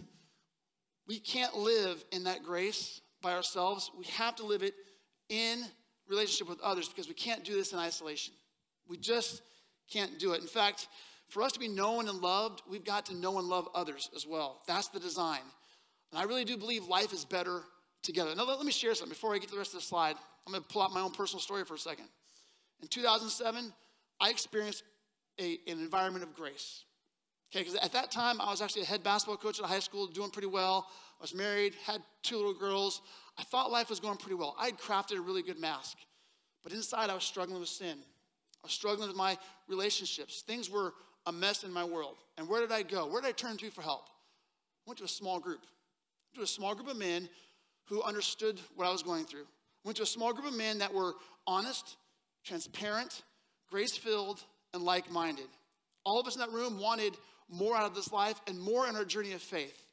we 1.08 1.17
can't 1.17 1.55
live 1.55 2.03
in 2.12 2.25
that 2.25 2.44
grace 2.44 3.00
by 3.22 3.32
ourselves. 3.32 3.89
We 3.98 4.03
have 4.08 4.36
to 4.36 4.46
live 4.46 4.62
it 4.62 4.74
in 5.29 5.63
relationship 6.10 6.50
with 6.50 6.60
others 6.60 6.89
because 6.89 7.08
we 7.08 7.13
can't 7.13 7.46
do 7.46 7.53
this 7.53 7.72
in 7.72 7.79
isolation. 7.79 8.34
We 8.86 8.98
just 8.98 9.41
can't 9.89 10.20
do 10.20 10.34
it. 10.34 10.41
In 10.41 10.48
fact, 10.48 10.89
for 11.29 11.41
us 11.41 11.53
to 11.53 11.60
be 11.60 11.70
known 11.70 12.10
and 12.10 12.20
loved, 12.20 12.63
we've 12.70 12.84
got 12.84 13.05
to 13.05 13.15
know 13.15 13.39
and 13.39 13.48
love 13.48 13.70
others 13.74 14.10
as 14.13 14.27
well. 14.27 14.62
That's 14.67 14.89
the 14.89 15.00
design. 15.00 15.39
And 16.12 16.21
I 16.21 16.24
really 16.24 16.45
do 16.45 16.57
believe 16.57 16.85
life 16.88 17.13
is 17.13 17.25
better 17.25 17.62
together. 18.03 18.33
Now, 18.35 18.45
let 18.45 18.63
me 18.65 18.71
share 18.71 18.93
something 18.95 19.09
before 19.09 19.33
I 19.33 19.39
get 19.39 19.50
to 19.50 19.55
the 19.55 19.59
rest 19.59 19.74
of 19.74 19.79
the 19.79 19.85
slide. 19.85 20.15
I'm 20.45 20.53
going 20.53 20.63
to 20.63 20.69
pull 20.69 20.81
out 20.81 20.93
my 20.93 21.01
own 21.01 21.12
personal 21.12 21.41
story 21.41 21.63
for 21.65 21.74
a 21.74 21.79
second. 21.79 22.05
In 22.81 22.88
2007, 22.88 23.74
I 24.19 24.29
experienced 24.29 24.83
a, 25.39 25.57
an 25.67 25.79
environment 25.79 26.24
of 26.24 26.33
grace. 26.35 26.83
Okay, 27.51 27.63
because 27.63 27.75
at 27.75 27.93
that 27.93 28.12
time, 28.12 28.41
I 28.41 28.50
was 28.50 28.62
actually 28.62 28.83
a 28.83 28.85
head 28.85 29.03
basketball 29.03 29.38
coach 29.38 29.59
at 29.59 29.65
a 29.65 29.67
high 29.67 29.79
school, 29.79 30.07
doing 30.07 30.29
pretty 30.29 30.47
well. 30.47 30.88
I 31.19 31.24
was 31.24 31.33
married, 31.33 31.74
had 31.85 32.01
two 32.21 32.35
little 32.35 32.53
girls. 32.53 33.01
I 33.38 33.43
thought 33.43 33.71
life 33.71 33.89
was 33.89 34.00
going 34.00 34.17
pretty 34.17 34.35
well. 34.35 34.55
I 34.59 34.65
had 34.65 34.77
crafted 34.77 35.17
a 35.17 35.21
really 35.21 35.41
good 35.41 35.59
mask. 35.59 35.97
But 36.63 36.74
inside, 36.74 37.09
I 37.09 37.13
was 37.13 37.24
struggling 37.24 37.59
with 37.59 37.69
sin. 37.69 37.97
I 37.97 38.67
was 38.67 38.74
struggling 38.74 39.07
with 39.07 39.17
my 39.17 39.38
relationships. 39.67 40.41
Things 40.41 40.69
were 40.69 40.93
a 41.25 41.31
mess 41.31 41.63
in 41.63 41.71
my 41.71 41.83
world. 41.83 42.17
And 42.38 42.47
where 42.50 42.62
did 42.62 42.71
I 42.71 42.81
go? 42.81 43.07
Where 43.07 43.21
did 43.21 43.27
I 43.29 43.31
turn 43.31 43.57
to 43.57 43.69
for 43.69 43.81
help? 43.81 44.07
I 44.85 44.89
went 44.89 44.97
to 45.00 45.05
a 45.05 45.07
small 45.09 45.39
group. 45.39 45.62
To 46.36 46.42
a 46.42 46.48
small 46.48 46.75
group 46.75 46.89
of 46.89 46.98
men 46.98 47.30
who 47.86 48.04
understood 48.04 48.60
what 48.75 48.86
I 48.86 48.92
was 48.92 49.04
going 49.04 49.24
through. 49.24 49.46
Went 49.86 49.96
to 49.98 50.04
a 50.04 50.08
small 50.08 50.34
group 50.34 50.48
of 50.48 50.54
men 50.54 50.80
that 50.80 50.94
were 50.94 51.13
honest, 51.48 51.96
transparent, 52.44 53.24
grace 53.70 53.96
filled, 53.96 54.44
and 54.74 54.84
like 54.84 55.10
minded. 55.10 55.48
All 56.04 56.20
of 56.20 56.27
us 56.27 56.36
in 56.36 56.42
that 56.42 56.51
room 56.51 56.80
wanted 56.80 57.15
more 57.50 57.75
out 57.77 57.86
of 57.86 57.96
this 57.96 58.12
life 58.12 58.39
and 58.48 58.60
more 58.60 58.86
in 58.88 58.98
our 58.98 59.06
journey 59.06 59.32
of 59.32 59.42
faith. 59.42 59.86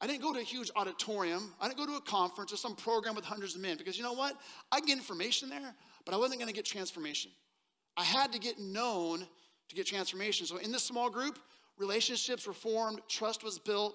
I 0.00 0.06
didn't 0.06 0.22
go 0.22 0.32
to 0.32 0.40
a 0.40 0.42
huge 0.42 0.70
auditorium. 0.76 1.52
I 1.60 1.68
didn't 1.68 1.78
go 1.78 1.86
to 1.86 1.96
a 1.96 2.00
conference 2.00 2.52
or 2.52 2.56
some 2.56 2.74
program 2.74 3.14
with 3.14 3.24
hundreds 3.24 3.54
of 3.54 3.60
men 3.60 3.76
because 3.76 3.98
you 3.98 4.02
know 4.02 4.14
what? 4.14 4.34
I 4.72 4.80
get 4.80 4.96
information 4.96 5.50
there, 5.50 5.74
but 6.06 6.14
I 6.14 6.16
wasn't 6.16 6.40
going 6.40 6.48
to 6.48 6.54
get 6.54 6.64
transformation. 6.64 7.30
I 7.98 8.04
had 8.04 8.32
to 8.32 8.38
get 8.38 8.58
known 8.58 9.26
to 9.68 9.74
get 9.74 9.86
transformation. 9.86 10.46
So 10.46 10.56
in 10.56 10.72
this 10.72 10.84
small 10.84 11.10
group, 11.10 11.38
relationships 11.76 12.46
were 12.46 12.54
formed, 12.54 13.00
trust 13.08 13.44
was 13.44 13.58
built, 13.58 13.94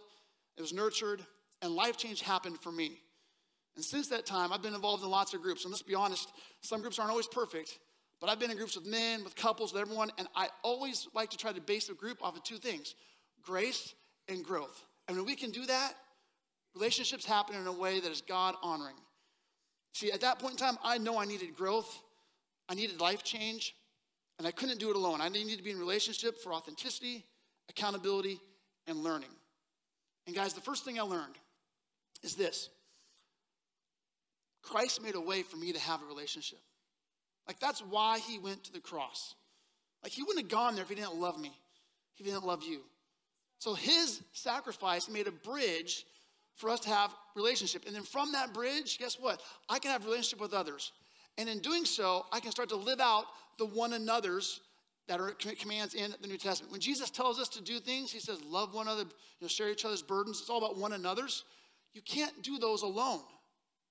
it 0.57 0.61
was 0.61 0.73
nurtured, 0.73 1.25
and 1.61 1.73
life 1.73 1.97
change 1.97 2.21
happened 2.21 2.59
for 2.61 2.71
me. 2.71 2.99
And 3.75 3.83
since 3.83 4.09
that 4.09 4.25
time, 4.25 4.51
I've 4.51 4.61
been 4.61 4.73
involved 4.73 5.03
in 5.03 5.09
lots 5.09 5.33
of 5.33 5.41
groups. 5.41 5.63
And 5.63 5.71
let's 5.71 5.81
be 5.81 5.95
honest, 5.95 6.31
some 6.61 6.81
groups 6.81 6.99
aren't 6.99 7.11
always 7.11 7.27
perfect, 7.27 7.79
but 8.19 8.29
I've 8.29 8.39
been 8.39 8.51
in 8.51 8.57
groups 8.57 8.75
with 8.75 8.85
men, 8.85 9.23
with 9.23 9.35
couples, 9.35 9.73
with 9.73 9.81
everyone, 9.81 10.11
and 10.17 10.27
I 10.35 10.49
always 10.63 11.07
like 11.13 11.29
to 11.31 11.37
try 11.37 11.51
to 11.51 11.61
base 11.61 11.89
a 11.89 11.93
group 11.93 12.21
off 12.21 12.35
of 12.35 12.43
two 12.43 12.57
things 12.57 12.95
grace 13.41 13.93
and 14.27 14.43
growth. 14.43 14.85
And 15.07 15.17
when 15.17 15.25
we 15.25 15.35
can 15.35 15.51
do 15.51 15.65
that, 15.65 15.93
relationships 16.75 17.25
happen 17.25 17.55
in 17.55 17.65
a 17.67 17.71
way 17.71 17.99
that 17.99 18.11
is 18.11 18.21
God 18.21 18.55
honoring. 18.61 18.95
See, 19.93 20.11
at 20.11 20.21
that 20.21 20.39
point 20.39 20.53
in 20.53 20.57
time, 20.57 20.77
I 20.83 20.97
know 20.97 21.19
I 21.19 21.25
needed 21.25 21.55
growth, 21.55 22.01
I 22.69 22.75
needed 22.75 23.01
life 23.01 23.23
change, 23.23 23.73
and 24.37 24.47
I 24.47 24.51
couldn't 24.51 24.79
do 24.79 24.89
it 24.89 24.95
alone. 24.95 25.21
I 25.21 25.29
needed 25.29 25.57
to 25.57 25.63
be 25.63 25.71
in 25.71 25.79
relationship 25.79 26.41
for 26.41 26.53
authenticity, 26.53 27.25
accountability, 27.69 28.39
and 28.87 29.03
learning. 29.03 29.29
And 30.27 30.35
guys, 30.35 30.53
the 30.53 30.61
first 30.61 30.85
thing 30.85 30.99
I 30.99 31.03
learned 31.03 31.35
is 32.23 32.35
this 32.35 32.69
Christ 34.61 35.01
made 35.01 35.15
a 35.15 35.21
way 35.21 35.43
for 35.43 35.57
me 35.57 35.73
to 35.73 35.79
have 35.79 36.01
a 36.01 36.05
relationship. 36.05 36.59
Like, 37.47 37.59
that's 37.59 37.81
why 37.81 38.19
he 38.19 38.37
went 38.37 38.63
to 38.65 38.73
the 38.73 38.79
cross. 38.79 39.35
Like, 40.03 40.11
he 40.11 40.23
wouldn't 40.23 40.45
have 40.45 40.51
gone 40.51 40.75
there 40.75 40.83
if 40.83 40.89
he 40.89 40.95
didn't 40.95 41.15
love 41.15 41.39
me, 41.39 41.51
if 42.13 42.17
he 42.17 42.23
didn't 42.23 42.45
love 42.45 42.63
you. 42.63 42.81
So, 43.59 43.73
his 43.73 44.21
sacrifice 44.33 45.09
made 45.09 45.27
a 45.27 45.31
bridge 45.31 46.05
for 46.55 46.69
us 46.69 46.79
to 46.81 46.89
have 46.89 47.13
relationship. 47.35 47.83
And 47.87 47.95
then 47.95 48.03
from 48.03 48.31
that 48.33 48.53
bridge, 48.53 48.99
guess 48.99 49.17
what? 49.19 49.41
I 49.69 49.79
can 49.79 49.91
have 49.91 50.05
relationship 50.05 50.39
with 50.39 50.53
others. 50.53 50.91
And 51.37 51.49
in 51.49 51.59
doing 51.59 51.85
so, 51.85 52.25
I 52.31 52.39
can 52.39 52.51
start 52.51 52.69
to 52.69 52.75
live 52.75 52.99
out 52.99 53.25
the 53.57 53.65
one 53.65 53.93
another's 53.93 54.61
that 55.07 55.19
are 55.19 55.31
commands 55.59 55.93
in 55.93 56.13
the 56.21 56.27
New 56.27 56.37
Testament. 56.37 56.71
When 56.71 56.81
Jesus 56.81 57.09
tells 57.09 57.39
us 57.39 57.49
to 57.49 57.61
do 57.61 57.79
things, 57.79 58.11
he 58.11 58.19
says, 58.19 58.41
love 58.43 58.73
one 58.73 58.87
another, 58.87 59.03
you 59.03 59.41
know, 59.41 59.47
share 59.47 59.69
each 59.69 59.83
other's 59.83 60.01
burdens. 60.01 60.39
It's 60.39 60.49
all 60.49 60.59
about 60.59 60.77
one 60.77 60.93
another's. 60.93 61.43
You 61.93 62.01
can't 62.01 62.41
do 62.41 62.57
those 62.57 62.81
alone. 62.81 63.21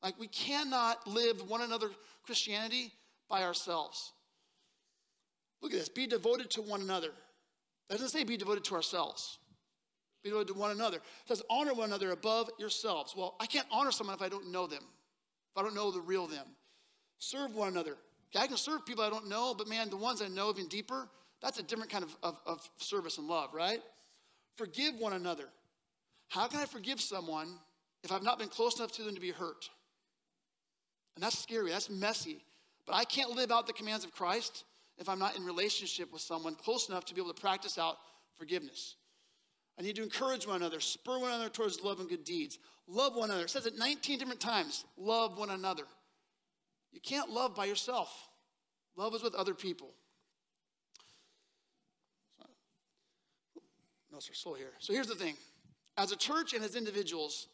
Like 0.03 0.19
we 0.19 0.29
cannot 0.29 1.07
live 1.07 1.49
one 1.49 1.61
another 1.61 1.91
Christianity 2.25 2.93
by 3.29 3.43
ourselves. 3.43 4.13
Look 5.63 5.73
at 5.73 5.79
this. 5.79 5.89
Be 5.89 6.07
devoted 6.07 6.51
to 6.53 6.63
one 6.63 6.81
another. 6.81 7.11
That 7.89 7.97
doesn't 7.97 8.09
say 8.09 8.25
be 8.25 8.37
devoted 8.37 8.65
to 8.65 8.75
ourselves. 8.75 9.39
Be 10.23 10.31
devoted 10.31 10.53
to 10.53 10.59
one 10.59 10.71
another. 10.71 10.99
It 10.99 11.29
says 11.29 11.43
honor 11.51 11.75
one 11.75 11.89
another 11.89 12.13
above 12.13 12.51
yourselves. 12.59 13.15
Well, 13.17 13.37
I 13.41 13.47
can't 13.47 13.67
honor 13.71 13.91
someone 13.91 14.17
if 14.17 14.23
I 14.23 14.29
don't 14.29 14.51
know 14.51 14.67
them, 14.67 14.83
if 14.83 15.59
I 15.59 15.63
don't 15.63 15.75
know 15.75 15.91
the 15.91 16.01
real 16.01 16.27
them. 16.27 16.47
Serve 17.19 17.55
one 17.55 17.69
another. 17.69 17.97
Okay, 18.35 18.45
I 18.45 18.47
can 18.47 18.57
serve 18.57 18.87
people 18.87 19.03
I 19.03 19.11
don't 19.11 19.29
know, 19.29 19.55
but 19.57 19.69
man, 19.69 19.91
the 19.91 19.97
ones 19.97 20.23
I 20.23 20.29
know 20.29 20.51
even 20.51 20.69
deeper, 20.69 21.09
that's 21.43 21.59
a 21.59 21.63
different 21.63 21.91
kind 21.91 22.05
of, 22.05 22.17
of, 22.23 22.39
of 22.47 22.71
service 22.79 23.19
and 23.19 23.27
love, 23.27 23.53
right? 23.53 23.81
Forgive 24.57 24.95
one 24.97 25.15
another. 25.15 25.49
How 26.29 26.47
can 26.47 26.61
I 26.61 26.67
forgive 26.67 27.01
someone 27.01 27.49
if 28.03 28.13
I've 28.13 28.23
not 28.23 28.39
been 28.39 28.49
close 28.49 28.79
enough 28.79 28.93
to 28.93 29.03
them 29.03 29.15
to 29.15 29.21
be 29.21 29.31
hurt? 29.31 29.69
And 31.15 31.25
that's 31.25 31.39
scary, 31.39 31.71
that's 31.71 31.91
messy. 31.91 32.45
But 32.87 32.95
I 32.95 33.05
can't 33.05 33.31
live 33.31 33.51
out 33.51 33.67
the 33.67 33.73
commands 33.73 34.05
of 34.05 34.13
Christ 34.13 34.65
if 34.99 35.09
I'm 35.09 35.19
not 35.19 35.37
in 35.37 35.45
relationship 35.45 36.13
with 36.13 36.23
someone 36.23 36.55
close 36.55 36.89
enough 36.89 37.05
to 37.07 37.15
be 37.15 37.21
able 37.21 37.33
to 37.33 37.41
practice 37.41 37.79
out 37.79 37.97
forgiveness. 38.37 38.97
I 39.79 39.83
need 39.83 39.97
to 39.97 40.03
encourage 40.03 40.47
one 40.47 40.57
another, 40.57 40.81
spur 40.81 41.19
one 41.19 41.31
another 41.31 41.49
towards 41.49 41.83
love 41.83 42.01
and 42.01 42.09
good 42.09 42.25
deeds. 42.25 42.59
Love 42.87 43.17
one 43.17 43.31
another. 43.31 43.45
It 43.45 43.51
says 43.51 43.67
it 43.67 43.79
19 43.79 44.19
different 44.19 44.41
times. 44.41 44.85
Love 44.99 45.39
one 45.39 45.51
another. 45.51 45.85
You 46.93 47.01
can't 47.01 47.31
love 47.31 47.55
by 47.55 47.67
yourself. 47.67 48.29
Love 48.97 49.15
is 49.15 49.23
with 49.23 49.35
other 49.35 49.55
people. 49.55 49.91
No, 54.13 54.19
sir, 54.19 54.33
slow 54.35 54.55
here. 54.55 54.73
So 54.81 54.93
here's 54.93 55.07
the 55.07 55.15
thing. 55.15 55.37
As 55.97 56.13
a 56.13 56.17
church 56.17 56.53
and 56.53 56.65
as 56.65 56.75
individuals, 56.75 57.47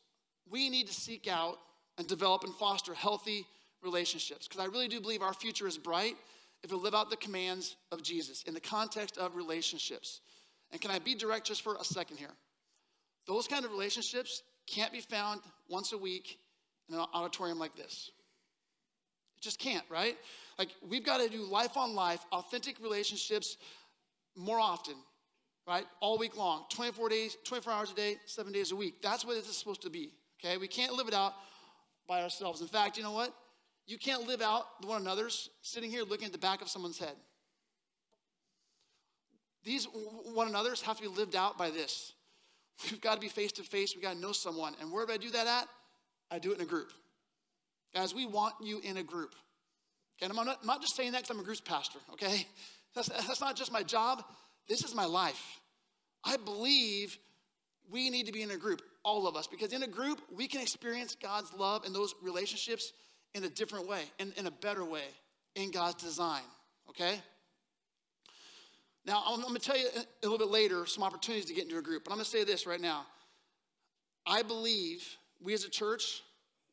we 0.50 0.68
need 0.68 0.86
to 0.86 0.94
seek 0.94 1.28
out 1.28 1.58
and 1.98 2.06
develop 2.06 2.44
and 2.44 2.54
foster 2.54 2.94
healthy 2.94 3.46
relationships. 3.82 4.48
Because 4.48 4.62
I 4.62 4.66
really 4.66 4.88
do 4.88 5.00
believe 5.00 5.22
our 5.22 5.34
future 5.34 5.66
is 5.66 5.78
bright 5.78 6.16
if 6.62 6.70
we 6.70 6.76
live 6.76 6.94
out 6.94 7.10
the 7.10 7.16
commands 7.16 7.76
of 7.92 8.02
Jesus 8.02 8.42
in 8.44 8.54
the 8.54 8.60
context 8.60 9.18
of 9.18 9.36
relationships. 9.36 10.20
And 10.72 10.80
can 10.80 10.90
I 10.90 10.98
be 10.98 11.14
direct 11.14 11.46
just 11.46 11.62
for 11.62 11.76
a 11.76 11.84
second 11.84 12.16
here? 12.16 12.32
Those 13.26 13.48
kind 13.48 13.64
of 13.64 13.70
relationships 13.70 14.42
can't 14.66 14.92
be 14.92 15.00
found 15.00 15.40
once 15.68 15.92
a 15.92 15.98
week 15.98 16.38
in 16.88 16.94
an 16.94 17.04
auditorium 17.12 17.58
like 17.58 17.76
this. 17.76 18.10
It 19.36 19.42
just 19.42 19.58
can't, 19.58 19.84
right? 19.90 20.16
Like, 20.58 20.68
we've 20.88 21.04
got 21.04 21.20
to 21.20 21.28
do 21.28 21.42
life 21.42 21.76
on 21.76 21.94
life, 21.94 22.24
authentic 22.32 22.80
relationships 22.80 23.56
more 24.34 24.58
often, 24.58 24.94
right? 25.66 25.84
All 26.00 26.18
week 26.18 26.36
long, 26.36 26.64
24 26.70 27.08
days, 27.08 27.36
24 27.44 27.72
hours 27.72 27.92
a 27.92 27.94
day, 27.94 28.16
seven 28.26 28.52
days 28.52 28.72
a 28.72 28.76
week. 28.76 29.02
That's 29.02 29.24
what 29.24 29.36
this 29.36 29.48
is 29.48 29.56
supposed 29.56 29.82
to 29.82 29.90
be, 29.90 30.12
okay? 30.46 30.56
We 30.56 30.68
can't 30.68 30.94
live 30.94 31.08
it 31.08 31.14
out 31.14 31.34
by 32.06 32.22
ourselves. 32.22 32.60
In 32.60 32.68
fact, 32.68 32.96
you 32.96 33.02
know 33.02 33.12
what? 33.12 33.34
You 33.86 33.98
can't 33.98 34.26
live 34.26 34.42
out 34.42 34.64
one 34.84 35.00
another's 35.00 35.50
sitting 35.62 35.90
here 35.90 36.02
looking 36.02 36.26
at 36.26 36.32
the 36.32 36.38
back 36.38 36.62
of 36.62 36.68
someone's 36.68 36.98
head. 36.98 37.14
These 39.64 39.86
one 40.32 40.48
another's 40.48 40.82
have 40.82 40.96
to 40.96 41.02
be 41.02 41.08
lived 41.08 41.34
out 41.34 41.58
by 41.58 41.70
this. 41.70 42.12
We've 42.90 43.00
got 43.00 43.14
to 43.14 43.20
be 43.20 43.28
face 43.28 43.52
to 43.52 43.62
face. 43.62 43.94
We've 43.94 44.02
got 44.02 44.14
to 44.14 44.20
know 44.20 44.32
someone. 44.32 44.74
And 44.80 44.92
where 44.92 45.06
do 45.06 45.12
I 45.12 45.16
do 45.16 45.30
that 45.30 45.46
at? 45.46 45.68
I 46.30 46.38
do 46.38 46.52
it 46.52 46.56
in 46.56 46.60
a 46.60 46.66
group. 46.66 46.92
Guys, 47.94 48.14
we 48.14 48.26
want 48.26 48.54
you 48.62 48.80
in 48.80 48.96
a 48.96 49.02
group. 49.02 49.34
Okay, 50.18 50.30
and 50.30 50.38
I'm 50.38 50.46
not, 50.46 50.58
I'm 50.60 50.66
not 50.66 50.80
just 50.80 50.96
saying 50.96 51.12
that 51.12 51.22
because 51.22 51.30
I'm 51.34 51.40
a 51.40 51.44
group 51.44 51.64
pastor, 51.64 51.98
okay? 52.12 52.46
That's, 52.94 53.08
that's 53.08 53.40
not 53.40 53.56
just 53.56 53.72
my 53.72 53.82
job, 53.82 54.24
this 54.68 54.82
is 54.82 54.94
my 54.94 55.04
life. 55.04 55.60
I 56.24 56.38
believe 56.38 57.18
we 57.90 58.10
need 58.10 58.26
to 58.26 58.32
be 58.32 58.42
in 58.42 58.50
a 58.50 58.56
group, 58.56 58.82
all 59.04 59.26
of 59.26 59.36
us, 59.36 59.46
because 59.46 59.72
in 59.72 59.82
a 59.82 59.88
group, 59.88 60.20
we 60.34 60.48
can 60.48 60.60
experience 60.60 61.16
God's 61.20 61.52
love 61.54 61.84
and 61.84 61.94
those 61.94 62.14
relationships 62.22 62.92
in 63.34 63.44
a 63.44 63.48
different 63.48 63.88
way, 63.88 64.02
in, 64.18 64.32
in 64.36 64.46
a 64.46 64.50
better 64.50 64.84
way, 64.84 65.04
in 65.54 65.70
God's 65.70 66.02
design, 66.02 66.42
okay? 66.88 67.20
Now, 69.04 69.22
I'm, 69.26 69.40
I'm 69.40 69.46
gonna 69.46 69.58
tell 69.58 69.78
you 69.78 69.88
a 69.94 70.26
little 70.26 70.38
bit 70.38 70.48
later 70.48 70.86
some 70.86 71.04
opportunities 71.04 71.46
to 71.46 71.54
get 71.54 71.64
into 71.64 71.78
a 71.78 71.82
group, 71.82 72.04
but 72.04 72.10
I'm 72.10 72.16
gonna 72.16 72.24
say 72.24 72.44
this 72.44 72.66
right 72.66 72.80
now. 72.80 73.06
I 74.26 74.42
believe 74.42 75.06
we 75.40 75.54
as 75.54 75.64
a 75.64 75.70
church, 75.70 76.22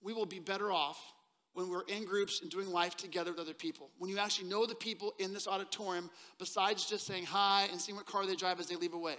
we 0.02 0.14
will 0.14 0.26
be 0.26 0.40
better 0.40 0.72
off 0.72 1.00
when 1.54 1.70
we're 1.70 1.84
in 1.84 2.06
groups 2.06 2.42
and 2.42 2.50
doing 2.50 2.72
life 2.72 2.98
together 2.98 3.32
with 3.32 3.40
other 3.40 3.54
people. 3.54 3.92
When 4.00 4.10
you 4.10 4.18
actually 4.18 4.50
know 4.50 4.66
the 4.66 4.74
people 4.74 5.14
in 5.20 5.34
this 5.34 5.48
auditorium, 5.48 6.10
besides 6.40 6.86
just 6.86 7.06
saying 7.06 7.26
hi 7.26 7.68
and 7.72 7.80
seeing 7.80 7.96
what 7.96 8.08
car 8.08 8.26
they 8.26 8.36
drive 8.36 8.60
as 8.60 8.68
they 8.68 8.76
leave 8.76 8.94
away. 8.94 9.16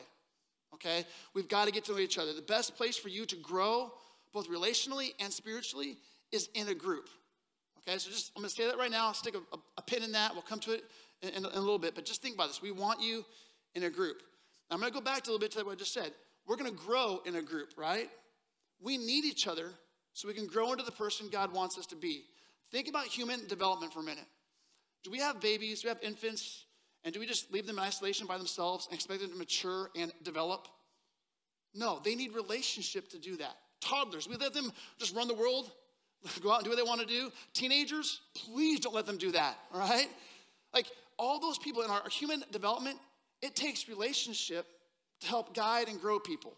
Okay? 0.75 1.05
We've 1.35 1.49
got 1.49 1.67
to 1.67 1.73
get 1.73 1.85
to 1.87 1.93
know 1.93 1.99
each 1.99 2.19
other. 2.19 2.33
The 2.33 2.43
best 2.43 2.77
place 2.77 2.97
for 2.97 3.09
you 3.09 3.27
to 3.27 3.37
grow, 3.37 3.93
both 4.33 4.49
relationally 4.49 5.15
and 5.21 5.33
spiritually, 5.33 5.97
is 6.33 6.49
in 6.55 6.69
a 6.69 6.75
group. 6.75 7.09
Okay, 7.87 7.99
so 7.99 8.11
just 8.11 8.33
I'm 8.35 8.43
gonna 8.43 8.51
say 8.51 8.67
that 8.67 8.79
right 8.79 8.91
now. 8.91 9.13
Stick 9.13 9.35
a, 9.35 9.39
a, 9.55 9.61
a 9.79 9.83
pin 9.83 10.03
in 10.03 10.13
that. 10.13 10.33
We'll 10.33 10.43
come 10.43 10.61
to 10.61 10.73
it 10.73 10.85
in, 11.23 11.29
in, 11.31 11.37
in, 11.37 11.45
a 11.45 11.61
little 11.61 11.79
bit, 11.79 11.95
but 11.95 12.05
just 12.05 12.23
think 12.23 12.35
about 12.35 12.49
this. 12.49 12.63
We 12.63 12.71
want 12.71 13.03
you 13.03 13.25
in 13.75 13.85
a 13.85 13.91
group. 13.91 14.23
Now, 14.71 14.77
I'm 14.77 14.81
gonna 14.81 14.93
go 14.93 15.01
back 15.01 15.23
to 15.25 15.31
a 15.31 15.33
little 15.33 15.41
bit 15.41 15.53
to 15.53 15.65
what 15.65 15.73
I 15.73 15.75
just 15.75 15.93
said. 15.93 16.13
We're 16.47 16.57
gonna 16.57 16.71
grow 16.71 17.21
in 17.27 17.37
a 17.37 17.43
group, 17.43 17.75
right? 17.77 18.09
We 18.81 18.97
need 18.97 19.25
each 19.25 19.47
other 19.47 19.71
so 20.15 20.29
we 20.29 20.35
can 20.35 20.47
grow 20.47 20.73
into 20.73 20.85
the 20.85 20.93
person 20.93 21.29
God 21.31 21.53
wants 21.53 21.79
us 21.79 21.87
to 21.87 21.97
be. 21.97 22.25
Think 22.71 22.89
about 22.89 23.05
human 23.05 23.47
development 23.47 23.93
for 23.93 24.01
a 24.01 24.05
minute. 24.05 24.27
Do 25.03 25.11
we 25.11 25.19
have 25.19 25.41
babies? 25.41 25.83
Do 25.83 25.89
we 25.89 25.91
have 25.91 26.03
infants? 26.03 26.65
And 27.05 27.13
do 27.13 27.21
we 27.21 27.27
just 27.27 27.53
leave 27.53 27.67
them 27.67 27.79
in 27.79 27.85
isolation 27.85 28.27
by 28.27 28.39
themselves 28.39 28.87
and 28.87 28.95
expect 28.95 29.21
them 29.21 29.31
to 29.31 29.37
mature 29.37 29.91
and 29.95 30.13
develop? 30.23 30.69
No, 31.75 32.01
they 32.03 32.15
need 32.15 32.35
relationship 32.35 33.11
to 33.11 33.19
do 33.19 33.37
that. 33.37 33.57
Toddlers, 33.81 34.29
we 34.29 34.37
let 34.37 34.55
them 34.55 34.73
just 34.99 35.15
run 35.15 35.29
the 35.29 35.35
world, 35.35 35.71
go 36.43 36.51
out 36.51 36.59
and 36.59 36.65
do 36.65 36.71
what 36.71 36.77
they 36.77 36.83
want 36.83 37.01
to 37.01 37.07
do. 37.07 37.31
Teenagers, 37.53 38.21
please 38.35 38.81
don't 38.81 38.95
let 38.95 39.07
them 39.07 39.19
do 39.19 39.33
that, 39.33 39.59
all 39.73 39.81
right? 39.81 40.09
Like 40.73 40.87
all 41.19 41.39
those 41.41 41.59
people 41.59 41.83
in 41.83 41.91
our 41.91 42.09
human 42.09 42.43
development, 42.51 42.99
it 43.43 43.55
takes 43.55 43.89
relationship 43.89 44.67
to 45.21 45.27
help 45.27 45.55
guide 45.55 45.89
and 45.89 46.01
grow 46.01 46.19
people. 46.19 46.55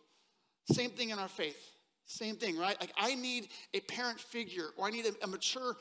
Same 0.71 0.91
thing 0.91 1.11
in 1.11 1.19
our 1.19 1.29
faith. 1.29 1.59
Same 2.07 2.37
thing, 2.37 2.57
right? 2.57 2.81
Like 2.81 2.93
I 2.97 3.15
need 3.17 3.49
a 3.75 3.81
parent 3.81 4.21
figure 4.21 4.69
or 4.77 4.87
I 4.87 4.91
need 4.91 5.07
a, 5.07 5.25
a 5.25 5.27
mature, 5.27 5.77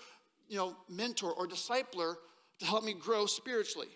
you 0.47 0.58
know, 0.58 0.75
mentor 0.89 1.32
or 1.32 1.47
discipler 1.47 2.15
to 2.60 2.65
help 2.65 2.84
me 2.84 2.93
grow 2.93 3.28
spiritually. 3.28 3.89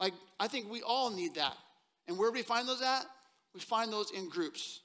Like 0.00 0.14
I 0.38 0.48
think 0.48 0.70
we 0.70 0.82
all 0.82 1.10
need 1.10 1.34
that. 1.34 1.56
And 2.06 2.18
where 2.18 2.30
do 2.30 2.34
we 2.34 2.42
find 2.42 2.68
those 2.68 2.82
at? 2.82 3.04
We 3.54 3.60
find 3.60 3.92
those 3.92 4.10
in 4.10 4.28
groups. 4.28 4.80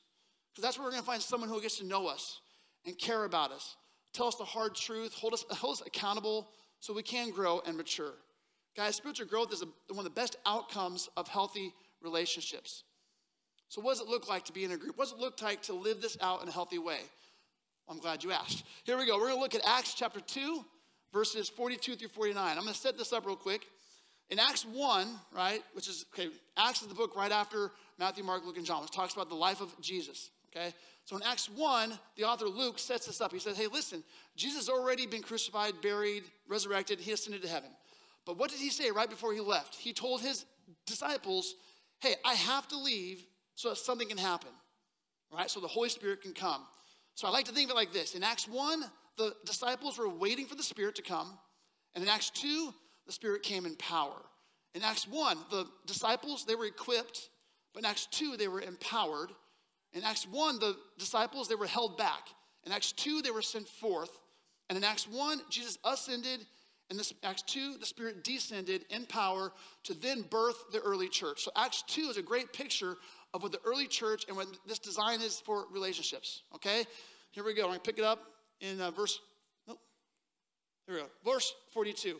Because 0.52 0.64
that's 0.64 0.78
where 0.78 0.86
we're 0.86 0.92
going 0.92 1.04
to 1.04 1.08
find 1.08 1.22
someone 1.22 1.50
who 1.50 1.62
gets 1.62 1.78
to 1.80 1.86
know 1.86 2.08
us 2.08 2.40
and 2.86 2.98
care 2.98 3.26
about 3.26 3.52
us, 3.52 3.76
tell 4.14 4.28
us 4.28 4.36
the 4.36 4.46
hard 4.46 4.74
truth, 4.76 5.14
hold 5.14 5.34
us, 5.34 5.44
hold 5.52 5.74
us 5.74 5.84
accountable 5.86 6.50
so 6.80 6.94
we 6.94 7.04
can 7.04 7.30
grow 7.30 7.62
and 7.66 7.76
mature. 7.76 8.14
Guys, 8.76 8.96
spiritual 8.96 9.28
growth 9.28 9.52
is 9.52 9.62
a, 9.62 9.66
one 9.90 10.00
of 10.00 10.04
the 10.06 10.10
best 10.10 10.38
outcomes 10.46 11.10
of 11.18 11.28
healthy 11.28 11.74
relationships. 12.02 12.84
So, 13.68 13.82
what 13.82 13.92
does 13.92 14.02
it 14.02 14.08
look 14.08 14.30
like 14.30 14.46
to 14.46 14.54
be 14.54 14.64
in 14.64 14.72
a 14.72 14.78
group? 14.78 14.98
What 14.98 15.06
does 15.06 15.14
it 15.14 15.20
look 15.20 15.42
like 15.42 15.62
to 15.64 15.74
live 15.74 16.02
this 16.02 16.18
out 16.22 16.42
in 16.42 16.48
a 16.48 16.52
healthy 16.52 16.80
way? 16.80 17.00
I'm 17.88 18.00
glad 18.00 18.24
you 18.24 18.32
asked. 18.32 18.64
Here 18.84 18.98
we 18.98 19.06
go. 19.06 19.18
We're 19.18 19.28
going 19.28 19.36
to 19.36 19.42
look 19.42 19.56
at 19.56 19.62
Acts 19.66 19.94
chapter 19.94 20.20
2, 20.20 20.64
verses 21.12 21.50
42 21.50 21.96
through 21.96 22.08
49. 22.10 22.42
I'm 22.42 22.64
going 22.64 22.74
to 22.74 22.80
set 22.80 22.98
this 22.98 23.12
up 23.12 23.26
real 23.26 23.36
quick. 23.36 23.66
In 24.30 24.38
Acts 24.38 24.66
1, 24.66 25.08
right, 25.36 25.62
which 25.74 25.88
is, 25.88 26.06
okay, 26.14 26.30
Acts 26.56 26.82
is 26.82 26.88
the 26.88 26.94
book 26.94 27.16
right 27.16 27.32
after 27.32 27.72
Matthew, 27.98 28.24
Mark, 28.24 28.46
Luke, 28.46 28.58
and 28.58 28.66
John, 28.66 28.84
which 28.84 28.92
talks 28.92 29.14
about 29.14 29.30
the 29.30 29.36
life 29.36 29.60
of 29.60 29.74
Jesus, 29.82 30.30
okay? 30.56 30.74
So 31.06 31.16
in 31.16 31.24
Acts 31.24 31.50
1, 31.50 31.98
the 32.16 32.26
author 32.26 32.46
Luke 32.46 32.78
sets 32.78 33.08
this 33.08 33.22
up. 33.22 33.34
He 33.34 33.40
says, 33.40 33.58
hey, 33.58 33.66
listen, 33.66 34.04
Jesus 34.36 34.68
has 34.68 34.70
already 34.70 35.08
been 35.08 35.24
crucified, 35.24 35.82
buried, 35.82 36.24
resurrected, 36.48 37.00
he 37.00 37.12
ascended 37.12 37.42
to 37.42 37.48
heaven. 37.48 37.72
But 38.26 38.38
what 38.38 38.52
did 38.52 38.60
he 38.60 38.70
say 38.70 38.92
right 38.92 39.10
before 39.10 39.34
he 39.34 39.40
left? 39.40 39.74
He 39.74 39.94
told 39.94 40.22
his 40.22 40.46
disciples, 40.86 41.56
hey, 42.00 42.14
I 42.24 42.36
have 42.36 42.68
to 42.68 42.78
leave 42.78 43.26
so 43.56 43.70
that 43.70 43.78
something 43.78 44.08
can 44.08 44.20
happen, 44.20 44.52
right? 45.34 45.50
So 45.50 45.60
the 45.60 45.68
Holy 45.68 45.90
Spirit 45.90 46.22
can 46.22 46.34
come. 46.34 46.62
So 47.16 47.28
I 47.28 47.32
like 47.32 47.46
to 47.46 47.52
think 47.52 47.70
of 47.70 47.72
it 47.72 47.78
like 47.78 47.92
this. 47.92 48.14
In 48.14 48.24
Acts 48.24 48.48
1, 48.48 48.84
the 49.18 49.34
disciples 49.46 49.98
were 49.98 50.08
waiting 50.08 50.46
for 50.46 50.56
the 50.56 50.64
Spirit 50.64 50.96
to 50.96 51.02
come. 51.02 51.38
And 51.96 52.04
in 52.04 52.10
Acts 52.10 52.30
2, 52.30 52.72
the 53.10 53.14
Spirit 53.14 53.42
came 53.42 53.66
in 53.66 53.76
power. 53.78 54.22
In 54.76 54.84
Acts 54.84 55.08
1, 55.08 55.38
the 55.50 55.66
disciples, 55.88 56.46
they 56.46 56.54
were 56.54 56.68
equipped. 56.68 57.30
But 57.74 57.80
in 57.80 57.90
Acts 57.90 58.08
2, 58.12 58.38
they 58.38 58.48
were 58.48 58.62
empowered. 58.62 59.32
In 59.94 60.04
Acts 60.04 60.28
1, 60.28 60.60
the 60.60 60.78
disciples, 61.00 61.48
they 61.48 61.56
were 61.56 61.66
held 61.66 61.98
back. 61.98 62.28
In 62.68 62.72
Acts 62.72 62.92
2, 62.92 63.24
they 63.24 63.32
were 63.32 63.42
sent 63.42 63.68
forth. 63.68 64.12
And 64.70 64.78
in 64.78 64.84
Acts 64.84 65.08
1, 65.08 65.42
Jesus 65.50 65.80
ascended. 65.84 66.42
And 66.42 66.92
in 66.92 66.98
this, 66.98 67.12
Acts 67.24 67.42
2, 67.48 67.78
the 67.80 67.86
Spirit 67.88 68.24
descended 68.24 68.86
in 68.92 69.08
power 69.08 69.54
to 69.86 69.96
then 69.96 70.22
birth 70.30 70.66
the 70.72 70.80
early 70.82 71.10
church. 71.10 71.42
So 71.44 71.50
Acts 71.56 71.84
2 71.88 72.02
is 72.12 72.18
a 72.18 72.22
great 72.22 72.54
picture 72.54 72.96
of 73.34 73.42
what 73.42 73.52
the 73.52 73.62
early 73.66 73.88
church 73.88 74.26
and 74.28 74.38
what 74.38 74.46
this 74.68 74.78
design 74.78 75.22
is 75.22 75.40
for 75.40 75.66
relationships. 75.72 76.44
Okay? 76.54 76.86
Here 77.32 77.44
we 77.44 77.56
go. 77.56 77.64
I'm 77.64 77.70
going 77.70 77.80
to 77.80 77.84
pick 77.92 77.98
it 77.98 78.06
up 78.06 78.22
in 78.62 78.80
uh, 78.80 78.92
verse, 78.92 79.20
nope. 79.68 79.80
Here 80.86 80.98
we 80.98 81.02
go. 81.02 81.08
Verse 81.26 81.52
42. 81.74 82.20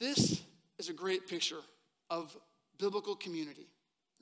This 0.00 0.42
is 0.78 0.88
a 0.88 0.94
great 0.94 1.28
picture 1.28 1.60
of 2.08 2.34
biblical 2.78 3.14
community. 3.14 3.68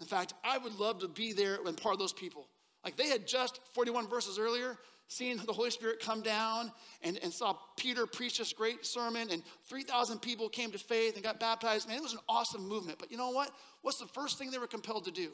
In 0.00 0.06
fact, 0.06 0.34
I 0.44 0.58
would 0.58 0.78
love 0.78 1.00
to 1.00 1.08
be 1.08 1.32
there 1.32 1.58
and 1.64 1.76
part 1.76 1.94
of 1.94 1.98
those 1.98 2.12
people. 2.12 2.46
Like 2.84 2.96
they 2.96 3.08
had 3.08 3.26
just 3.26 3.60
41 3.74 4.08
verses 4.08 4.38
earlier 4.38 4.76
seen 5.08 5.40
the 5.44 5.52
Holy 5.52 5.70
Spirit 5.70 6.00
come 6.00 6.20
down 6.20 6.70
and, 7.02 7.18
and 7.22 7.32
saw 7.32 7.56
Peter 7.78 8.06
preach 8.06 8.38
this 8.38 8.52
great 8.52 8.84
sermon, 8.84 9.28
and 9.30 9.42
3,000 9.68 10.20
people 10.20 10.48
came 10.50 10.70
to 10.70 10.78
faith 10.78 11.14
and 11.14 11.24
got 11.24 11.40
baptized. 11.40 11.88
Man, 11.88 11.96
it 11.96 12.02
was 12.02 12.12
an 12.12 12.20
awesome 12.28 12.68
movement. 12.68 12.98
But 12.98 13.10
you 13.10 13.16
know 13.16 13.30
what? 13.30 13.50
What's 13.82 13.98
the 13.98 14.06
first 14.06 14.38
thing 14.38 14.50
they 14.50 14.58
were 14.58 14.66
compelled 14.66 15.06
to 15.06 15.10
do? 15.10 15.32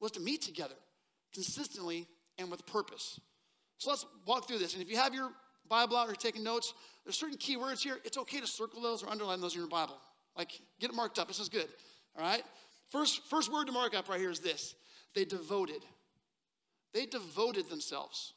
Was 0.00 0.12
to 0.12 0.20
meet 0.20 0.42
together 0.42 0.74
consistently 1.34 2.08
and 2.38 2.50
with 2.50 2.64
purpose. 2.66 3.20
So 3.76 3.90
let's 3.90 4.06
walk 4.26 4.48
through 4.48 4.58
this. 4.58 4.72
And 4.72 4.82
if 4.82 4.88
you 4.88 4.96
have 4.96 5.14
your 5.14 5.30
Bible 5.72 5.96
out 5.96 6.10
or 6.10 6.14
taking 6.14 6.44
notes, 6.44 6.74
there's 7.02 7.16
certain 7.16 7.38
key 7.38 7.56
words 7.56 7.82
here. 7.82 7.98
It's 8.04 8.18
okay 8.18 8.40
to 8.40 8.46
circle 8.46 8.82
those 8.82 9.02
or 9.02 9.08
underline 9.08 9.40
those 9.40 9.54
in 9.54 9.60
your 9.60 9.70
Bible. 9.70 9.96
Like, 10.36 10.50
get 10.78 10.90
it 10.90 10.94
marked 10.94 11.18
up. 11.18 11.28
This 11.28 11.40
is 11.40 11.48
good. 11.48 11.66
All 12.16 12.22
right? 12.22 12.42
First, 12.90 13.22
first 13.30 13.50
word 13.50 13.66
to 13.68 13.72
mark 13.72 13.96
up 13.96 14.10
right 14.10 14.20
here 14.20 14.30
is 14.30 14.40
this 14.40 14.74
they 15.14 15.24
devoted. 15.24 15.82
They 16.92 17.06
devoted 17.06 17.70
themselves. 17.70 18.34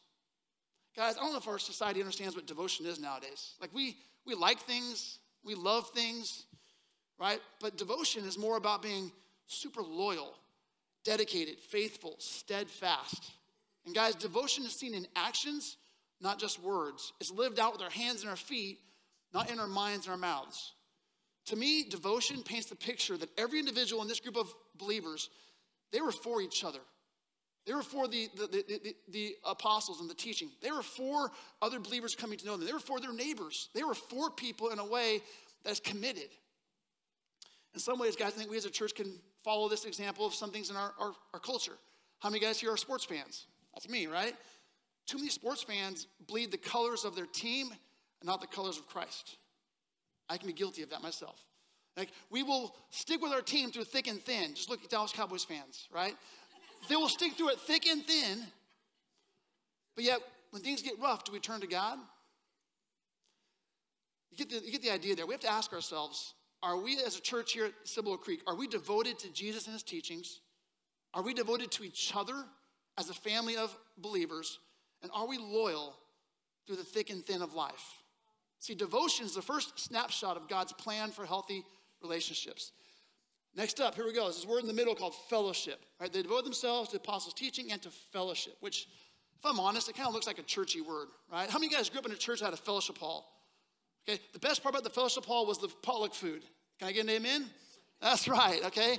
Guys, 0.95 1.17
I 1.17 1.21
don't 1.21 1.33
know 1.33 1.39
if 1.39 1.47
our 1.49 1.59
society 1.59 1.99
understands 1.99 2.35
what 2.37 2.47
devotion 2.47 2.85
is 2.85 3.01
nowadays. 3.01 3.55
Like, 3.59 3.73
we, 3.73 3.97
we 4.25 4.33
like 4.33 4.59
things, 4.59 5.19
we 5.43 5.55
love 5.55 5.89
things, 5.89 6.45
right? 7.19 7.39
But 7.59 7.77
devotion 7.77 8.23
is 8.23 8.37
more 8.37 8.55
about 8.55 8.81
being 8.81 9.11
super 9.47 9.81
loyal, 9.81 10.35
dedicated, 11.03 11.59
faithful, 11.59 12.15
steadfast. 12.19 13.31
And 13.85 13.93
guys, 13.93 14.15
devotion 14.15 14.63
is 14.63 14.71
seen 14.71 14.93
in 14.93 15.05
actions, 15.17 15.75
not 16.25 16.39
just 16.39 16.61
words. 16.61 17.13
It's 17.21 17.31
lived 17.31 17.59
out 17.59 17.71
with 17.71 17.81
our 17.83 17.89
hands 17.89 18.21
and 18.21 18.29
our 18.31 18.35
feet, 18.35 18.79
not 19.33 19.51
in 19.51 19.59
our 19.59 19.67
minds 19.67 20.07
and 20.07 20.11
our 20.11 20.17
mouths. 20.17 20.73
To 21.45 21.55
me, 21.55 21.83
devotion 21.83 22.41
paints 22.41 22.65
the 22.65 22.75
picture 22.75 23.15
that 23.15 23.29
every 23.37 23.59
individual 23.59 24.01
in 24.01 24.07
this 24.07 24.19
group 24.19 24.35
of 24.35 24.51
believers, 24.75 25.29
they 25.93 26.01
were 26.01 26.11
for 26.11 26.41
each 26.41 26.63
other. 26.63 26.79
They 27.67 27.73
were 27.73 27.83
for 27.83 28.07
the, 28.07 28.27
the, 28.35 28.47
the, 28.47 28.95
the, 29.09 29.35
apostles 29.43 30.01
and 30.01 30.09
the 30.09 30.15
teaching. 30.15 30.49
They 30.61 30.71
were 30.71 30.83
for 30.83 31.31
other 31.61 31.79
believers 31.79 32.15
coming 32.15 32.37
to 32.39 32.45
know 32.45 32.57
them. 32.57 32.65
They 32.65 32.73
were 32.73 32.79
for 32.79 32.99
their 32.99 33.13
neighbors. 33.13 33.69
They 33.73 33.83
were 33.83 33.95
for 33.95 34.31
people 34.31 34.69
in 34.69 34.79
a 34.79 34.85
way 34.85 35.21
that 35.63 35.71
is 35.71 35.79
committed. 35.79 36.29
In 37.73 37.79
some 37.79 37.99
ways, 37.99 38.15
guys, 38.15 38.33
I 38.33 38.37
think 38.37 38.49
we 38.49 38.57
as 38.57 38.65
a 38.65 38.71
church 38.71 38.93
can 38.95 39.11
follow 39.43 39.69
this 39.69 39.85
example 39.85 40.25
of 40.25 40.33
some 40.33 40.51
things 40.51 40.69
in 40.71 40.75
our, 40.75 40.93
our, 40.99 41.13
our 41.33 41.39
culture. 41.39 41.77
How 42.19 42.29
many 42.29 42.39
guys 42.39 42.59
here 42.59 42.71
are 42.71 42.77
sports 42.77 43.05
fans? 43.05 43.47
That's 43.73 43.89
me, 43.89 44.07
right? 44.07 44.35
Too 45.05 45.17
many 45.17 45.29
sports 45.29 45.63
fans 45.63 46.07
bleed 46.27 46.51
the 46.51 46.57
colors 46.57 47.05
of 47.05 47.15
their 47.15 47.25
team 47.25 47.67
and 47.69 48.27
not 48.27 48.41
the 48.41 48.47
colors 48.47 48.77
of 48.77 48.87
Christ. 48.87 49.37
I 50.29 50.37
can 50.37 50.47
be 50.47 50.53
guilty 50.53 50.81
of 50.81 50.89
that 50.89 51.03
myself. 51.03 51.43
Like, 51.95 52.09
we 52.29 52.43
will 52.43 52.75
stick 52.89 53.21
with 53.21 53.31
our 53.31 53.41
team 53.41 53.71
through 53.71 53.85
thick 53.85 54.07
and 54.07 54.21
thin. 54.21 54.55
Just 54.55 54.69
look 54.69 54.83
at 54.83 54.89
Dallas 54.89 55.11
Cowboys 55.11 55.43
fans, 55.43 55.87
right? 55.93 56.15
they 56.89 56.95
will 56.95 57.09
stick 57.09 57.33
through 57.33 57.49
it 57.49 57.59
thick 57.59 57.87
and 57.87 58.03
thin. 58.05 58.39
But 59.95 60.03
yet, 60.03 60.19
when 60.51 60.61
things 60.61 60.81
get 60.81 60.99
rough, 60.99 61.23
do 61.23 61.31
we 61.31 61.39
turn 61.39 61.61
to 61.61 61.67
God? 61.67 61.97
You 64.31 64.37
get, 64.37 64.49
the, 64.49 64.65
you 64.65 64.71
get 64.71 64.81
the 64.81 64.91
idea 64.91 65.15
there. 65.15 65.25
We 65.25 65.33
have 65.33 65.41
to 65.41 65.51
ask 65.51 65.71
ourselves 65.71 66.33
are 66.63 66.77
we 66.77 66.97
as 67.05 67.17
a 67.17 67.21
church 67.21 67.53
here 67.53 67.65
at 67.65 67.73
Cibolo 67.83 68.17
Creek, 68.17 68.41
are 68.47 68.55
we 68.55 68.67
devoted 68.67 69.19
to 69.19 69.31
Jesus 69.31 69.65
and 69.65 69.73
his 69.73 69.83
teachings? 69.83 70.39
Are 71.13 71.21
we 71.21 71.33
devoted 71.33 71.71
to 71.71 71.83
each 71.83 72.11
other 72.15 72.33
as 72.97 73.09
a 73.09 73.13
family 73.13 73.55
of 73.55 73.75
believers? 73.97 74.59
And 75.05 75.11
are 75.13 75.27
we 75.27 75.37
loyal 75.37 75.95
through 76.65 76.77
the 76.77 76.83
thick 76.83 77.11
and 77.11 77.23
thin 77.23 77.43
of 77.43 77.53
life? 77.53 78.01
See, 78.57 78.73
devotion 78.73 79.23
is 79.23 79.35
the 79.35 79.41
first 79.43 79.79
snapshot 79.79 80.35
of 80.35 80.49
God's 80.49 80.73
plan 80.73 81.11
for 81.11 81.27
healthy 81.27 81.63
relationships. 82.01 82.71
Next 83.55 83.79
up, 83.79 83.93
here 83.93 84.03
we 84.03 84.13
go. 84.13 84.25
This 84.25 84.39
is 84.39 84.47
word 84.47 84.61
in 84.61 84.67
the 84.67 84.73
middle 84.73 84.95
called 84.95 85.13
fellowship. 85.29 85.85
Right? 86.01 86.11
They 86.11 86.23
devote 86.23 86.43
themselves 86.43 86.89
to 86.89 86.97
apostles' 86.97 87.35
teaching 87.35 87.71
and 87.71 87.79
to 87.83 87.89
fellowship, 88.13 88.55
which, 88.61 88.87
if 89.37 89.45
I'm 89.45 89.59
honest, 89.59 89.89
it 89.89 89.95
kind 89.95 90.07
of 90.07 90.15
looks 90.15 90.25
like 90.25 90.39
a 90.39 90.43
churchy 90.43 90.81
word, 90.81 91.09
right? 91.31 91.47
How 91.47 91.59
many 91.59 91.67
of 91.67 91.73
you 91.73 91.77
guys 91.77 91.91
grew 91.91 91.99
up 91.99 92.07
in 92.07 92.11
a 92.11 92.15
church 92.15 92.39
that 92.39 92.45
had 92.45 92.55
a 92.55 92.57
fellowship 92.57 92.97
hall? 92.97 93.31
Okay, 94.09 94.19
the 94.33 94.39
best 94.39 94.63
part 94.63 94.73
about 94.73 94.83
the 94.83 94.89
fellowship 94.89 95.23
hall 95.25 95.45
was 95.45 95.59
the 95.59 95.67
potluck 95.83 96.15
food. 96.15 96.41
Can 96.79 96.87
I 96.87 96.93
get 96.93 97.03
an 97.03 97.11
amen? 97.11 97.45
That's 98.01 98.27
right, 98.27 98.65
okay? 98.65 98.97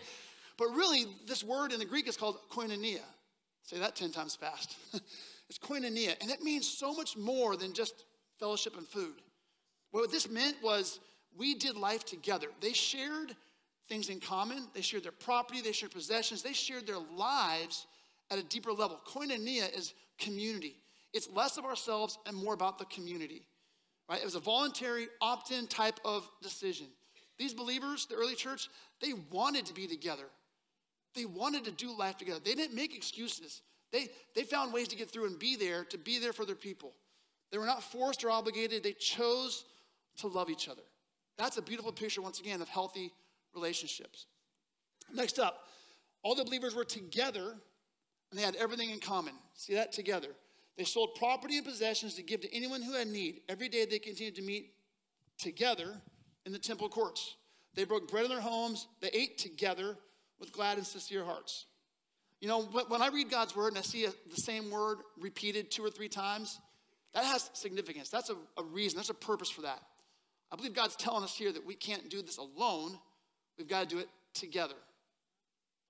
But 0.56 0.68
really, 0.68 1.06
this 1.26 1.42
word 1.42 1.72
in 1.72 1.80
the 1.80 1.84
Greek 1.84 2.06
is 2.06 2.16
called 2.16 2.38
koinonia. 2.52 3.02
Say 3.64 3.80
that 3.80 3.96
10 3.96 4.12
times 4.12 4.36
fast. 4.36 4.76
it's 5.48 5.58
koinonia, 5.58 6.20
and 6.20 6.30
that 6.30 6.42
means 6.42 6.68
so 6.68 6.92
much 6.92 7.16
more 7.16 7.56
than 7.56 7.72
just 7.72 8.04
fellowship 8.38 8.76
and 8.76 8.86
food. 8.86 9.14
What 9.90 10.10
this 10.10 10.28
meant 10.28 10.56
was 10.62 11.00
we 11.36 11.54
did 11.54 11.76
life 11.76 12.04
together. 12.04 12.48
They 12.60 12.72
shared 12.72 13.34
things 13.88 14.08
in 14.08 14.20
common. 14.20 14.66
They 14.74 14.80
shared 14.80 15.04
their 15.04 15.12
property, 15.12 15.60
they 15.60 15.72
shared 15.72 15.92
possessions, 15.92 16.42
they 16.42 16.52
shared 16.52 16.86
their 16.86 16.98
lives 16.98 17.86
at 18.30 18.38
a 18.38 18.42
deeper 18.42 18.72
level. 18.72 19.00
Koinonia 19.06 19.72
is 19.76 19.94
community. 20.18 20.76
It's 21.12 21.28
less 21.30 21.56
of 21.56 21.64
ourselves 21.64 22.18
and 22.26 22.36
more 22.36 22.54
about 22.54 22.78
the 22.78 22.84
community. 22.86 23.46
Right? 24.08 24.20
It 24.20 24.24
was 24.24 24.34
a 24.34 24.40
voluntary 24.40 25.08
opt-in 25.20 25.66
type 25.66 25.98
of 26.04 26.28
decision. 26.42 26.86
These 27.38 27.54
believers, 27.54 28.06
the 28.06 28.16
early 28.16 28.34
church, 28.34 28.68
they 29.00 29.12
wanted 29.30 29.66
to 29.66 29.74
be 29.74 29.86
together. 29.86 30.24
They 31.14 31.24
wanted 31.24 31.64
to 31.64 31.70
do 31.70 31.96
life 31.96 32.16
together. 32.16 32.40
They 32.44 32.54
didn't 32.54 32.74
make 32.74 32.94
excuses. 32.94 33.62
They, 33.96 34.10
they 34.34 34.42
found 34.42 34.74
ways 34.74 34.88
to 34.88 34.96
get 34.96 35.10
through 35.10 35.26
and 35.26 35.38
be 35.38 35.56
there, 35.56 35.84
to 35.84 35.96
be 35.96 36.18
there 36.18 36.34
for 36.34 36.44
their 36.44 36.54
people. 36.54 36.92
They 37.50 37.56
were 37.56 37.64
not 37.64 37.82
forced 37.82 38.24
or 38.24 38.30
obligated. 38.30 38.82
They 38.82 38.92
chose 38.92 39.64
to 40.18 40.26
love 40.26 40.50
each 40.50 40.68
other. 40.68 40.82
That's 41.38 41.56
a 41.56 41.62
beautiful 41.62 41.92
picture, 41.92 42.20
once 42.20 42.38
again, 42.38 42.60
of 42.60 42.68
healthy 42.68 43.14
relationships. 43.54 44.26
Next 45.14 45.38
up, 45.38 45.68
all 46.22 46.34
the 46.34 46.44
believers 46.44 46.74
were 46.74 46.84
together 46.84 47.54
and 48.30 48.38
they 48.38 48.42
had 48.42 48.56
everything 48.56 48.90
in 48.90 49.00
common. 49.00 49.32
See 49.54 49.74
that 49.74 49.92
together. 49.92 50.28
They 50.76 50.84
sold 50.84 51.14
property 51.14 51.56
and 51.56 51.64
possessions 51.64 52.16
to 52.16 52.22
give 52.22 52.42
to 52.42 52.54
anyone 52.54 52.82
who 52.82 52.92
had 52.92 53.06
need. 53.06 53.40
Every 53.48 53.70
day 53.70 53.86
they 53.86 53.98
continued 53.98 54.36
to 54.36 54.42
meet 54.42 54.74
together 55.38 55.94
in 56.44 56.52
the 56.52 56.58
temple 56.58 56.90
courts. 56.90 57.36
They 57.74 57.84
broke 57.84 58.10
bread 58.10 58.24
in 58.24 58.30
their 58.30 58.40
homes. 58.42 58.88
They 59.00 59.08
ate 59.14 59.38
together 59.38 59.96
with 60.38 60.52
glad 60.52 60.76
and 60.76 60.86
sincere 60.86 61.24
hearts. 61.24 61.64
You 62.40 62.48
know, 62.48 62.62
when 62.62 63.02
I 63.02 63.08
read 63.08 63.30
God's 63.30 63.56
word 63.56 63.68
and 63.68 63.78
I 63.78 63.82
see 63.82 64.04
a, 64.04 64.10
the 64.10 64.36
same 64.36 64.70
word 64.70 64.98
repeated 65.18 65.70
two 65.70 65.84
or 65.84 65.90
three 65.90 66.08
times, 66.08 66.58
that 67.14 67.24
has 67.24 67.50
significance. 67.54 68.10
That's 68.10 68.30
a, 68.30 68.34
a 68.58 68.64
reason, 68.64 68.96
that's 68.98 69.10
a 69.10 69.14
purpose 69.14 69.50
for 69.50 69.62
that. 69.62 69.80
I 70.52 70.56
believe 70.56 70.74
God's 70.74 70.96
telling 70.96 71.24
us 71.24 71.34
here 71.34 71.50
that 71.50 71.66
we 71.66 71.74
can't 71.74 72.10
do 72.10 72.22
this 72.22 72.36
alone. 72.36 72.98
We've 73.58 73.68
got 73.68 73.88
to 73.88 73.94
do 73.94 74.00
it 74.00 74.08
together. 74.34 74.74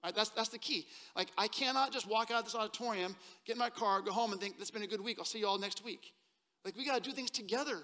Right? 0.05 0.15
That's, 0.15 0.31
that's 0.31 0.51
the 0.51 0.59
key. 0.59 0.87
Like, 1.17 1.29
I 1.37 1.49
cannot 1.49 1.93
just 1.93 2.09
walk 2.09 2.31
out 2.31 2.39
of 2.39 2.45
this 2.45 2.55
auditorium, 2.55 3.17
get 3.45 3.55
in 3.55 3.59
my 3.59 3.71
car, 3.71 4.01
go 4.01 4.13
home, 4.13 4.31
and 4.33 4.41
think, 4.41 4.57
that's 4.57 4.71
been 4.71 4.83
a 4.83 4.87
good 4.87 5.01
week. 5.01 5.17
I'll 5.19 5.25
see 5.25 5.41
you 5.41 5.49
all 5.49 5.59
next 5.59 5.85
week. 5.85 6.13
Like, 6.65 6.77
we 6.77 6.87
got 6.87 7.03
to 7.03 7.11
do 7.11 7.15
things 7.15 7.31
together. 7.31 7.79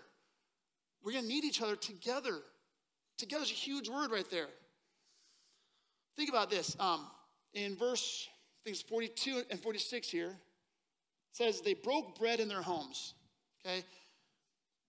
We're 1.05 1.13
going 1.13 1.25
to 1.25 1.29
need 1.29 1.45
each 1.45 1.61
other 1.61 1.75
together. 1.75 2.39
Together 3.19 3.43
is 3.43 3.51
a 3.51 3.55
huge 3.55 3.89
word 3.89 4.13
right 4.13 4.29
there. 4.31 4.47
Think 6.17 6.31
about 6.31 6.49
this. 6.49 6.77
Um, 6.79 7.07
in 7.55 7.77
verse, 7.77 8.29
think 8.65 8.77
it's 8.77 8.83
42 8.83 9.43
and 9.51 9.61
46 9.61 10.09
here, 10.09 10.37
says 11.33 11.61
they 11.61 11.75
broke 11.75 12.19
bread 12.19 12.41
in 12.41 12.49
their 12.49 12.63
homes. 12.63 13.15
Okay? 13.65 13.85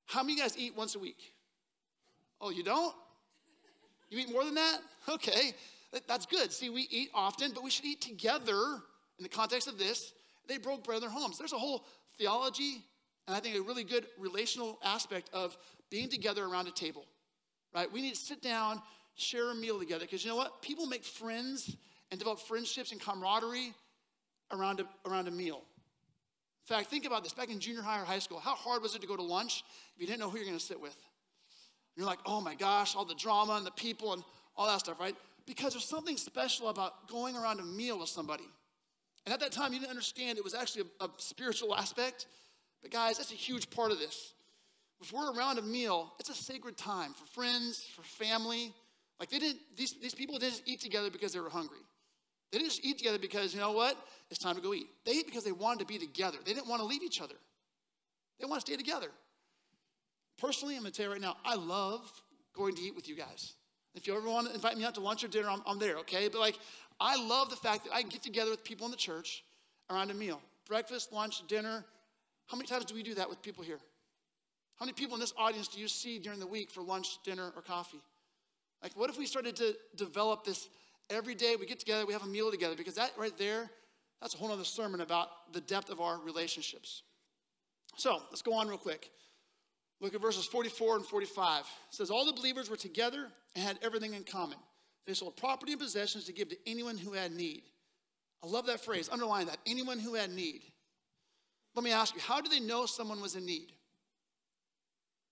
How 0.05 0.21
many 0.21 0.33
of 0.33 0.37
you 0.37 0.43
guys 0.43 0.57
eat 0.57 0.75
once 0.75 0.95
a 0.95 0.99
week? 0.99 1.33
Oh, 2.41 2.49
you 2.49 2.63
don't? 2.63 2.93
You 4.09 4.19
eat 4.19 4.31
more 4.31 4.43
than 4.43 4.55
that? 4.55 4.77
Okay, 5.09 5.53
that's 6.07 6.25
good. 6.25 6.51
See, 6.51 6.69
we 6.69 6.87
eat 6.91 7.09
often, 7.13 7.51
but 7.53 7.63
we 7.63 7.69
should 7.69 7.85
eat 7.85 8.01
together 8.01 8.59
in 9.17 9.23
the 9.23 9.29
context 9.29 9.67
of 9.67 9.77
this. 9.77 10.13
They 10.47 10.57
broke 10.57 10.83
bread 10.83 10.97
in 10.97 11.01
their 11.01 11.09
homes. 11.09 11.37
There's 11.37 11.53
a 11.53 11.57
whole 11.57 11.85
theology 12.17 12.83
and 13.27 13.35
I 13.35 13.39
think 13.39 13.55
a 13.55 13.61
really 13.61 13.83
good 13.83 14.05
relational 14.17 14.79
aspect 14.83 15.29
of 15.33 15.57
being 15.89 16.09
together 16.09 16.43
around 16.43 16.67
a 16.67 16.71
table, 16.71 17.05
right? 17.73 17.91
We 17.91 18.01
need 18.01 18.15
to 18.15 18.19
sit 18.19 18.41
down, 18.41 18.81
share 19.15 19.51
a 19.51 19.55
meal 19.55 19.79
together, 19.79 20.05
because 20.05 20.23
you 20.23 20.29
know 20.29 20.35
what? 20.35 20.61
People 20.61 20.87
make 20.87 21.05
friends 21.05 21.75
and 22.13 22.19
develop 22.19 22.39
friendships 22.39 22.91
and 22.91 23.01
camaraderie 23.01 23.73
around 24.51 24.79
a, 24.79 25.09
around 25.09 25.27
a 25.27 25.31
meal. 25.31 25.63
In 26.69 26.75
fact, 26.75 26.87
think 26.91 27.05
about 27.05 27.23
this. 27.23 27.33
Back 27.33 27.49
in 27.49 27.59
junior 27.59 27.81
high 27.81 27.99
or 27.99 28.05
high 28.05 28.19
school, 28.19 28.37
how 28.37 28.53
hard 28.53 28.83
was 28.83 28.93
it 28.93 29.01
to 29.01 29.07
go 29.07 29.15
to 29.15 29.23
lunch 29.23 29.63
if 29.95 30.01
you 30.01 30.05
didn't 30.05 30.19
know 30.19 30.29
who 30.29 30.37
you're 30.37 30.45
going 30.45 30.55
to 30.55 30.63
sit 30.63 30.79
with? 30.79 30.95
You're 31.95 32.05
like, 32.05 32.19
oh 32.27 32.39
my 32.39 32.53
gosh, 32.53 32.95
all 32.95 33.03
the 33.03 33.15
drama 33.15 33.55
and 33.55 33.65
the 33.65 33.71
people 33.71 34.13
and 34.13 34.23
all 34.55 34.67
that 34.67 34.79
stuff, 34.79 34.99
right? 34.99 35.15
Because 35.47 35.73
there's 35.73 35.85
something 35.85 36.15
special 36.15 36.69
about 36.69 37.07
going 37.07 37.35
around 37.35 37.59
a 37.59 37.63
meal 37.63 37.97
with 37.97 38.09
somebody. 38.09 38.47
And 39.25 39.33
at 39.33 39.39
that 39.39 39.51
time, 39.51 39.73
you 39.73 39.79
didn't 39.79 39.89
understand 39.89 40.37
it 40.37 40.43
was 40.43 40.53
actually 40.53 40.83
a, 41.01 41.05
a 41.05 41.09
spiritual 41.17 41.73
aspect. 41.75 42.27
But 42.83 42.91
guys, 42.91 43.17
that's 43.17 43.31
a 43.31 43.35
huge 43.35 43.71
part 43.71 43.91
of 43.91 43.97
this. 43.97 44.33
If 45.01 45.11
we're 45.11 45.33
around 45.33 45.57
a 45.57 45.63
meal, 45.63 46.13
it's 46.19 46.29
a 46.29 46.35
sacred 46.35 46.77
time 46.77 47.15
for 47.15 47.25
friends, 47.25 47.83
for 47.95 48.03
family. 48.03 48.71
Like 49.19 49.31
they 49.31 49.39
didn't, 49.39 49.61
these, 49.75 49.95
these 49.99 50.13
people 50.13 50.37
didn't 50.37 50.61
eat 50.67 50.79
together 50.79 51.09
because 51.09 51.33
they 51.33 51.39
were 51.39 51.49
hungry. 51.49 51.79
They 52.53 52.59
didn't 52.59 52.69
just 52.69 52.85
eat 52.85 52.99
together 52.99 53.17
because, 53.17 53.51
you 53.51 53.59
know 53.59 53.71
what? 53.71 53.97
It's 54.29 54.39
time 54.39 54.53
to 54.55 54.61
go 54.61 54.75
eat. 54.75 54.85
They 55.07 55.13
ate 55.13 55.25
because 55.25 55.43
they 55.43 55.51
wanted 55.51 55.79
to 55.79 55.85
be 55.87 55.97
together. 55.97 56.37
They 56.45 56.53
didn't 56.53 56.67
want 56.67 56.81
to 56.81 56.85
leave 56.85 57.01
each 57.01 57.19
other. 57.19 57.33
They 58.39 58.45
want 58.45 58.63
to 58.63 58.71
stay 58.71 58.77
together. 58.77 59.07
Personally, 60.39 60.75
I'm 60.75 60.81
going 60.81 60.91
to 60.91 60.97
tell 60.97 61.07
you 61.07 61.13
right 61.13 61.21
now, 61.21 61.35
I 61.43 61.55
love 61.55 62.01
going 62.53 62.75
to 62.75 62.81
eat 62.83 62.95
with 62.95 63.09
you 63.09 63.15
guys. 63.15 63.55
If 63.95 64.05
you 64.05 64.15
ever 64.15 64.29
want 64.29 64.49
to 64.49 64.53
invite 64.53 64.77
me 64.77 64.85
out 64.85 64.93
to 64.95 65.01
lunch 65.01 65.23
or 65.23 65.29
dinner, 65.29 65.49
I'm, 65.49 65.63
I'm 65.65 65.79
there, 65.79 65.97
okay? 65.99 66.27
But 66.27 66.41
like, 66.41 66.59
I 66.99 67.15
love 67.15 67.49
the 67.49 67.55
fact 67.55 67.85
that 67.85 67.93
I 67.93 68.01
can 68.01 68.09
get 68.09 68.21
together 68.21 68.51
with 68.51 68.63
people 68.63 68.85
in 68.85 68.91
the 68.91 68.97
church 68.97 69.43
around 69.89 70.11
a 70.11 70.13
meal 70.13 70.39
breakfast, 70.67 71.11
lunch, 71.11 71.45
dinner. 71.47 71.83
How 72.45 72.55
many 72.55 72.67
times 72.67 72.85
do 72.85 72.93
we 72.93 73.01
do 73.01 73.15
that 73.15 73.29
with 73.29 73.41
people 73.41 73.63
here? 73.63 73.79
How 74.75 74.85
many 74.85 74.93
people 74.93 75.15
in 75.15 75.19
this 75.19 75.33
audience 75.37 75.67
do 75.69 75.79
you 75.79 75.87
see 75.87 76.19
during 76.19 76.39
the 76.39 76.47
week 76.47 76.69
for 76.69 76.83
lunch, 76.83 77.17
dinner, 77.23 77.51
or 77.55 77.63
coffee? 77.63 78.01
Like, 78.83 78.95
what 78.95 79.09
if 79.09 79.17
we 79.17 79.25
started 79.25 79.55
to 79.55 79.75
develop 79.95 80.45
this 80.45 80.69
every 81.13 81.35
day? 81.35 81.55
We 81.55 81.65
get 81.65 81.79
together, 81.79 82.05
we 82.05 82.13
have 82.13 82.23
a 82.23 82.27
meal 82.27 82.51
together, 82.51 82.75
because 82.75 82.95
that 82.95 83.11
right 83.17 83.37
there, 83.37 83.69
that's 84.21 84.35
a 84.35 84.37
whole 84.37 84.51
other 84.51 84.63
sermon 84.63 85.01
about 85.01 85.53
the 85.53 85.61
depth 85.61 85.89
of 85.89 86.01
our 86.01 86.19
relationships. 86.19 87.03
So, 87.95 88.21
let's 88.29 88.41
go 88.41 88.53
on 88.53 88.67
real 88.67 88.77
quick. 88.77 89.09
Look 90.01 90.15
at 90.15 90.21
verses 90.21 90.45
44 90.45 90.97
and 90.97 91.05
45. 91.05 91.61
It 91.61 91.65
says, 91.91 92.09
All 92.09 92.25
the 92.25 92.33
believers 92.33 92.69
were 92.69 92.75
together 92.75 93.27
and 93.55 93.63
had 93.63 93.79
everything 93.81 94.13
in 94.13 94.23
common. 94.23 94.57
They 95.05 95.13
sold 95.13 95.37
property 95.37 95.73
and 95.73 95.81
possessions 95.81 96.25
to 96.25 96.33
give 96.33 96.49
to 96.49 96.57
anyone 96.65 96.97
who 96.97 97.13
had 97.13 97.31
need. 97.31 97.63
I 98.43 98.47
love 98.47 98.65
that 98.67 98.81
phrase. 98.81 99.09
Underline 99.11 99.47
that. 99.47 99.59
Anyone 99.65 99.99
who 99.99 100.15
had 100.15 100.31
need. 100.31 100.61
Let 101.75 101.83
me 101.83 101.91
ask 101.91 102.13
you, 102.15 102.21
how 102.21 102.41
do 102.41 102.49
they 102.49 102.59
know 102.59 102.85
someone 102.85 103.21
was 103.21 103.35
in 103.35 103.45
need? 103.45 103.71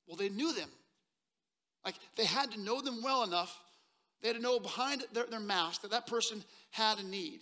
Well, 0.08 0.18
they 0.18 0.30
knew 0.30 0.54
them. 0.54 0.70
Like 1.86 1.96
they 2.16 2.26
had 2.26 2.52
to 2.52 2.60
know 2.60 2.82
them 2.82 3.02
well 3.04 3.24
enough. 3.24 3.58
They 4.22 4.30
had 4.30 4.38
to 4.38 4.42
know 4.42 4.60
behind 4.60 5.04
their, 5.14 5.26
their 5.26 5.40
mask 5.40 5.82
that 5.82 5.92
that 5.92 6.08
person 6.08 6.44
had 6.70 7.00
a 7.00 7.04
need. 7.04 7.42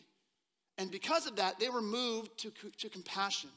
And 0.78 0.89
because 0.89 1.28
of 1.28 1.36
that, 1.36 1.60
they 1.60 1.70
were 1.70 1.82
moved 1.82 2.38
to, 2.39 2.52
to 2.78 2.89
compassion. 2.89 3.50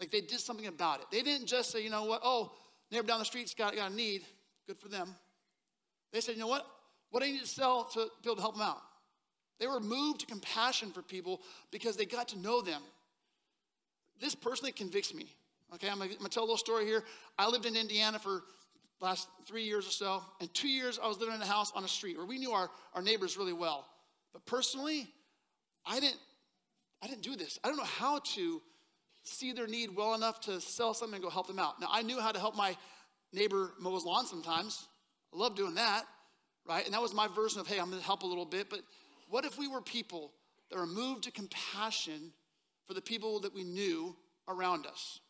Like 0.00 0.10
they 0.10 0.22
did 0.22 0.40
something 0.40 0.66
about 0.66 1.00
it. 1.00 1.06
They 1.12 1.22
didn't 1.22 1.46
just 1.46 1.70
say, 1.70 1.82
you 1.82 1.90
know 1.90 2.04
what, 2.04 2.22
oh, 2.24 2.52
neighbor 2.90 3.06
down 3.06 3.18
the 3.18 3.24
street's 3.24 3.54
got, 3.54 3.76
got 3.76 3.90
a 3.90 3.94
need. 3.94 4.22
Good 4.66 4.78
for 4.78 4.88
them. 4.88 5.14
They 6.12 6.20
said, 6.20 6.36
you 6.36 6.40
know 6.40 6.46
what? 6.46 6.66
What 7.10 7.22
do 7.22 7.28
I 7.28 7.32
need 7.32 7.42
to 7.42 7.46
sell 7.46 7.84
to 7.92 8.08
be 8.22 8.28
able 8.28 8.36
to 8.36 8.42
help 8.42 8.54
them 8.54 8.62
out? 8.62 8.80
They 9.60 9.66
were 9.66 9.80
moved 9.80 10.20
to 10.20 10.26
compassion 10.26 10.90
for 10.90 11.02
people 11.02 11.42
because 11.70 11.96
they 11.96 12.06
got 12.06 12.28
to 12.28 12.38
know 12.38 12.60
them. 12.60 12.82
This 14.20 14.34
personally 14.34 14.72
convicts 14.72 15.14
me. 15.14 15.26
Okay, 15.74 15.88
I'm 15.88 15.98
gonna, 15.98 16.10
I'm 16.10 16.18
gonna 16.18 16.28
tell 16.28 16.42
a 16.42 16.44
little 16.44 16.56
story 16.56 16.86
here. 16.86 17.04
I 17.38 17.48
lived 17.48 17.66
in 17.66 17.76
Indiana 17.76 18.18
for 18.18 18.42
last 19.04 19.28
three 19.46 19.64
years 19.64 19.86
or 19.86 19.90
so, 19.90 20.22
and 20.40 20.52
two 20.54 20.68
years 20.68 20.98
I 21.02 21.06
was 21.06 21.18
living 21.18 21.34
in 21.34 21.42
a 21.42 21.46
house 21.46 21.72
on 21.74 21.84
a 21.84 21.88
street 21.88 22.16
where 22.16 22.26
we 22.26 22.38
knew 22.38 22.52
our, 22.52 22.70
our 22.94 23.02
neighbors 23.02 23.36
really 23.36 23.52
well. 23.52 23.86
But 24.32 24.44
personally, 24.46 25.08
I 25.86 26.00
didn't 26.00 26.18
I 27.02 27.06
didn't 27.06 27.22
do 27.22 27.36
this. 27.36 27.58
I 27.62 27.68
don't 27.68 27.76
know 27.76 27.84
how 27.84 28.20
to 28.20 28.62
see 29.24 29.52
their 29.52 29.66
need 29.66 29.94
well 29.94 30.14
enough 30.14 30.40
to 30.42 30.60
sell 30.60 30.94
something 30.94 31.16
and 31.16 31.22
go 31.22 31.28
help 31.28 31.46
them 31.46 31.58
out. 31.58 31.80
Now 31.80 31.88
I 31.90 32.02
knew 32.02 32.18
how 32.18 32.32
to 32.32 32.38
help 32.38 32.56
my 32.56 32.76
neighbor 33.32 33.72
mow 33.78 33.94
his 33.94 34.04
lawn 34.04 34.26
sometimes. 34.26 34.86
I 35.32 35.36
love 35.36 35.54
doing 35.54 35.74
that, 35.74 36.04
right? 36.66 36.84
And 36.84 36.94
that 36.94 37.02
was 37.02 37.12
my 37.12 37.28
version 37.28 37.60
of, 37.60 37.66
hey, 37.66 37.78
I'm 37.78 37.90
gonna 37.90 38.02
help 38.02 38.22
a 38.22 38.26
little 38.26 38.46
bit. 38.46 38.70
But 38.70 38.80
what 39.28 39.44
if 39.44 39.58
we 39.58 39.68
were 39.68 39.82
people 39.82 40.32
that 40.70 40.78
were 40.78 40.86
moved 40.86 41.24
to 41.24 41.30
compassion 41.30 42.32
for 42.86 42.94
the 42.94 43.02
people 43.02 43.40
that 43.40 43.54
we 43.54 43.64
knew 43.64 44.16
around 44.48 44.86
us? 44.86 45.20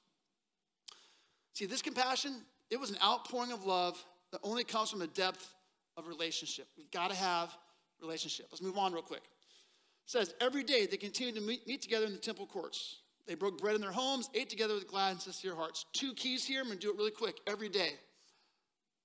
See, 1.55 1.67
this 1.67 1.83
compassion, 1.83 2.43
it 2.75 2.81
was 2.81 2.91
an 2.91 2.97
outpouring 3.05 3.53
of 3.53 3.65
love 3.65 4.05
that 4.33 4.41
only 4.43 4.65
comes 4.65 4.91
from 4.91 5.01
a 5.01 5.07
depth 5.07 5.55
of 5.97 6.09
relationship. 6.09 6.67
We've 6.77 6.91
got 6.91 7.11
to 7.11 7.17
have 7.17 7.57
relationship. 8.03 8.49
Let's 8.51 8.63
move 8.63 8.77
on 8.77 8.93
real 8.93 9.01
quick. 9.01 9.23
It 9.23 10.11
says, 10.11 10.35
every 10.41 10.65
day 10.65 10.85
they 10.87 10.97
continued 10.97 11.37
to 11.37 11.41
meet, 11.41 11.69
meet 11.69 11.83
together 11.83 12.05
in 12.05 12.11
the 12.11 12.19
temple 12.19 12.47
courts. 12.47 12.97
They 13.29 13.37
broke 13.37 13.59
bread 13.59 13.77
in 13.77 13.81
their 13.81 13.93
homes, 13.93 14.29
ate 14.35 14.51
together 14.51 14.75
with 14.75 14.89
glad 14.89 15.13
and 15.13 15.21
sincere 15.21 15.55
hearts. 15.55 15.87
Two 15.93 16.15
keys 16.15 16.45
here. 16.45 16.63
I'm 16.63 16.67
going 16.67 16.81
to 16.81 16.85
do 16.85 16.91
it 16.91 16.97
really 16.97 17.13
quick. 17.13 17.37
Every 17.47 17.69
day. 17.69 17.91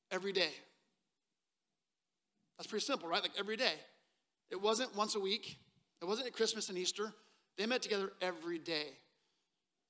Every 0.10 0.34
day. 0.34 0.50
That's 2.58 2.66
pretty 2.66 2.86
simple, 2.86 3.08
right? 3.08 3.22
Like 3.22 3.34
every 3.38 3.56
day. 3.56 3.76
It 4.50 4.60
wasn't 4.60 4.96
once 4.96 5.14
a 5.14 5.20
week. 5.20 5.60
It 6.02 6.06
wasn't 6.06 6.26
at 6.26 6.34
Christmas 6.34 6.70
and 6.70 6.78
Easter. 6.78 7.14
They 7.56 7.68
met 7.68 7.84
together 7.84 8.14
every 8.20 8.58
day. 8.58 8.88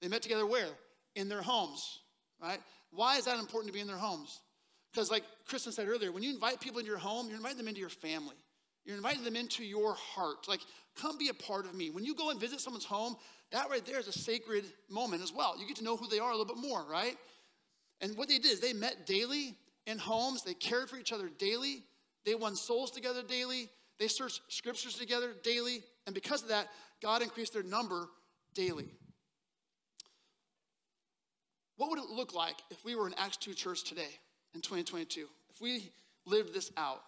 They 0.02 0.10
met 0.10 0.22
together 0.22 0.46
where? 0.46 0.68
In 1.16 1.30
their 1.30 1.42
homes 1.42 2.00
right? 2.42 2.60
Why 2.92 3.18
is 3.18 3.26
that 3.26 3.40
important 3.40 3.68
to 3.68 3.74
be 3.74 3.82
in 3.82 3.88
their 3.88 3.98
homes? 3.98 4.40
Because, 4.92 5.12
like 5.12 5.24
Kristen 5.48 5.72
said 5.72 5.88
earlier, 5.88 6.12
when 6.12 6.24
you 6.24 6.32
invite 6.32 6.60
people 6.60 6.80
into 6.80 6.90
your 6.90 7.00
home, 7.00 7.28
you're 7.28 7.38
inviting 7.38 7.58
them 7.58 7.68
into 7.68 7.80
your 7.80 7.90
family. 7.90 8.36
You're 8.86 8.98
inviting 8.98 9.24
them 9.24 9.36
into 9.36 9.64
your 9.64 9.94
heart. 9.94 10.48
Like, 10.48 10.62
come 11.00 11.18
be 11.18 11.30
a 11.30 11.34
part 11.34 11.66
of 11.66 11.76
me. 11.76 11.92
When 11.92 12.04
you 12.04 12.16
go 12.16 12.32
and 12.32 12.40
visit 12.40 12.60
someone's 12.60 12.86
home, 12.86 13.16
that 13.52 13.70
right 13.70 13.86
there 13.86 14.00
is 14.00 14.08
a 14.08 14.12
sacred 14.12 14.66
moment 14.90 15.22
as 15.22 15.32
well. 15.32 15.56
You 15.60 15.68
get 15.68 15.78
to 15.78 15.84
know 15.84 15.98
who 15.98 16.08
they 16.08 16.20
are 16.20 16.30
a 16.30 16.36
little 16.36 16.54
bit 16.54 16.58
more, 16.58 16.84
right? 16.90 17.16
And 18.02 18.18
what 18.18 18.30
they 18.30 18.40
did 18.40 18.52
is 18.52 18.60
they 18.60 18.74
met 18.74 19.06
daily 19.06 19.56
in 19.86 19.98
homes, 19.98 20.44
they 20.44 20.54
cared 20.54 20.90
for 20.90 20.98
each 20.98 21.12
other 21.12 21.30
daily, 21.38 21.84
they 22.26 22.36
won 22.36 22.56
souls 22.56 22.92
together 22.92 23.22
daily, 23.22 23.70
they 24.00 24.08
searched 24.08 24.42
scriptures 24.48 24.96
together 24.96 25.34
daily, 25.44 25.84
and 26.06 26.14
because 26.14 26.42
of 26.42 26.50
that, 26.50 26.68
God 27.02 27.22
increased 27.22 27.54
their 27.54 27.64
number 27.64 28.08
daily. 28.54 28.88
What 31.80 31.92
would 31.92 32.00
it 32.00 32.10
look 32.10 32.36
like 32.36 32.58
if 32.70 32.84
we 32.84 32.94
were 32.94 33.08
in 33.08 33.14
Acts 33.14 33.38
2 33.38 33.54
church 33.54 33.86
today 33.86 34.20
in 34.54 34.60
2022? 34.60 35.28
If 35.50 35.62
we 35.62 35.94
lived 36.26 36.54
this 36.54 36.74
out? 36.76 37.02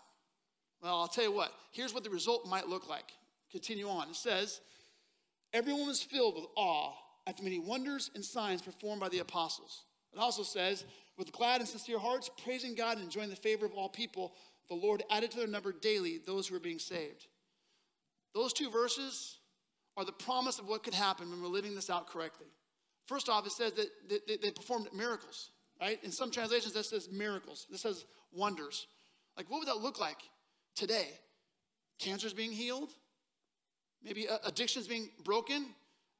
Well, 0.81 0.95
I'll 0.95 1.09
tell 1.09 1.25
you 1.25 1.31
what, 1.33 1.51
here's 1.73 1.93
what 1.93 2.05
the 2.05 2.09
result 2.09 2.47
might 2.47 2.69
look 2.69 2.87
like. 2.87 3.11
Continue 3.51 3.89
on. 3.89 4.07
It 4.07 4.15
says, 4.15 4.61
Everyone 5.51 5.87
was 5.87 6.01
filled 6.01 6.35
with 6.35 6.45
awe 6.55 6.93
at 7.27 7.35
the 7.35 7.43
many 7.43 7.59
wonders 7.59 8.11
and 8.15 8.23
signs 8.23 8.61
performed 8.61 9.01
by 9.01 9.09
the 9.09 9.19
apostles. 9.19 9.83
It 10.13 10.19
also 10.19 10.41
says, 10.41 10.85
with 11.17 11.33
glad 11.33 11.59
and 11.59 11.67
sincere 11.67 11.99
hearts, 11.99 12.29
praising 12.41 12.73
God 12.73 12.95
and 12.95 13.03
enjoying 13.03 13.29
the 13.29 13.35
favor 13.35 13.65
of 13.65 13.73
all 13.73 13.89
people, 13.89 14.31
the 14.69 14.75
Lord 14.75 15.03
added 15.11 15.31
to 15.31 15.37
their 15.37 15.47
number 15.47 15.73
daily 15.73 16.21
those 16.25 16.47
who 16.47 16.53
were 16.53 16.61
being 16.61 16.79
saved. 16.79 17.27
Those 18.33 18.53
two 18.53 18.71
verses 18.71 19.37
are 19.97 20.05
the 20.05 20.13
promise 20.13 20.59
of 20.59 20.69
what 20.69 20.83
could 20.83 20.93
happen 20.93 21.29
when 21.29 21.41
we're 21.41 21.49
living 21.49 21.75
this 21.75 21.89
out 21.89 22.07
correctly. 22.07 22.47
First 23.11 23.27
off, 23.27 23.45
it 23.45 23.51
says 23.51 23.73
that 23.73 24.41
they 24.41 24.51
performed 24.51 24.87
miracles, 24.93 25.51
right? 25.81 26.01
In 26.01 26.13
some 26.13 26.31
translations, 26.31 26.71
that 26.75 26.85
says 26.85 27.09
miracles. 27.11 27.67
This 27.69 27.81
says 27.81 28.05
wonders. 28.31 28.87
Like, 29.35 29.49
what 29.49 29.59
would 29.59 29.67
that 29.67 29.79
look 29.81 29.99
like 29.99 30.15
today? 30.77 31.09
Cancer's 31.99 32.33
being 32.33 32.53
healed? 32.53 32.89
Maybe 34.01 34.29
uh, 34.29 34.37
addictions 34.45 34.87
being 34.87 35.09
broken? 35.25 35.65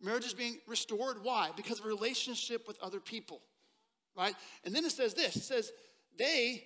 Marriages 0.02 0.34
being 0.34 0.58
restored? 0.68 1.24
Why? 1.24 1.52
Because 1.56 1.80
of 1.80 1.86
relationship 1.86 2.68
with 2.68 2.78
other 2.82 3.00
people, 3.00 3.40
right? 4.18 4.36
And 4.66 4.76
then 4.76 4.84
it 4.84 4.92
says 4.92 5.14
this 5.14 5.38
it 5.38 5.44
says, 5.44 5.72
they 6.20 6.62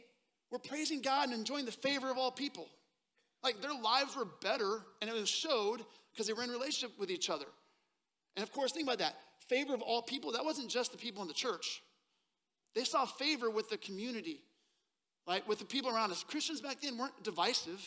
were 0.49 0.57
praising 0.57 1.03
God 1.03 1.25
and 1.29 1.37
enjoying 1.37 1.65
the 1.65 1.71
favor 1.71 2.09
of 2.09 2.17
all 2.17 2.31
people. 2.31 2.67
Like 3.43 3.61
their 3.61 3.75
lives 3.75 4.15
were 4.15 4.25
better, 4.41 4.79
and 5.01 5.07
it 5.07 5.13
was 5.13 5.29
showed 5.29 5.85
because 6.11 6.25
they 6.25 6.33
were 6.33 6.41
in 6.41 6.49
relationship 6.49 6.97
with 6.97 7.11
each 7.11 7.29
other. 7.29 7.45
And 8.35 8.41
of 8.41 8.51
course, 8.51 8.71
think 8.71 8.87
about 8.87 8.97
that 8.97 9.15
favor 9.47 9.73
of 9.73 9.81
all 9.81 10.01
people, 10.01 10.31
that 10.33 10.45
wasn't 10.45 10.69
just 10.69 10.91
the 10.91 10.97
people 10.97 11.21
in 11.21 11.27
the 11.27 11.33
church. 11.33 11.81
They 12.73 12.83
saw 12.83 13.05
favor 13.05 13.49
with 13.49 13.69
the 13.69 13.77
community, 13.77 14.41
like 15.27 15.47
with 15.47 15.59
the 15.59 15.65
people 15.65 15.91
around 15.91 16.11
us. 16.11 16.23
Christians 16.23 16.61
back 16.61 16.81
then 16.81 16.97
weren't 16.97 17.23
divisive. 17.23 17.81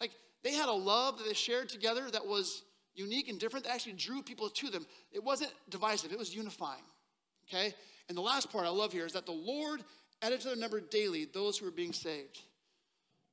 Like 0.00 0.12
they 0.44 0.52
had 0.52 0.68
a 0.68 0.72
love 0.72 1.18
that 1.18 1.26
they 1.26 1.34
shared 1.34 1.68
together 1.68 2.10
that 2.10 2.26
was 2.26 2.62
unique 2.94 3.28
and 3.28 3.38
different 3.38 3.64
that 3.66 3.74
actually 3.74 3.94
drew 3.94 4.22
people 4.22 4.48
to 4.48 4.68
them. 4.68 4.86
It 5.12 5.22
wasn't 5.24 5.52
divisive, 5.70 6.12
it 6.12 6.18
was 6.18 6.34
unifying. 6.34 6.84
Okay? 7.48 7.74
And 8.08 8.16
the 8.16 8.22
last 8.22 8.50
part 8.50 8.66
I 8.66 8.70
love 8.70 8.92
here 8.92 9.06
is 9.06 9.12
that 9.14 9.26
the 9.26 9.32
Lord 9.32 9.82
added 10.22 10.40
to 10.40 10.48
their 10.48 10.56
number 10.56 10.80
daily 10.80 11.24
those 11.24 11.58
who 11.58 11.64
were 11.66 11.72
being 11.72 11.92
saved. 11.92 12.40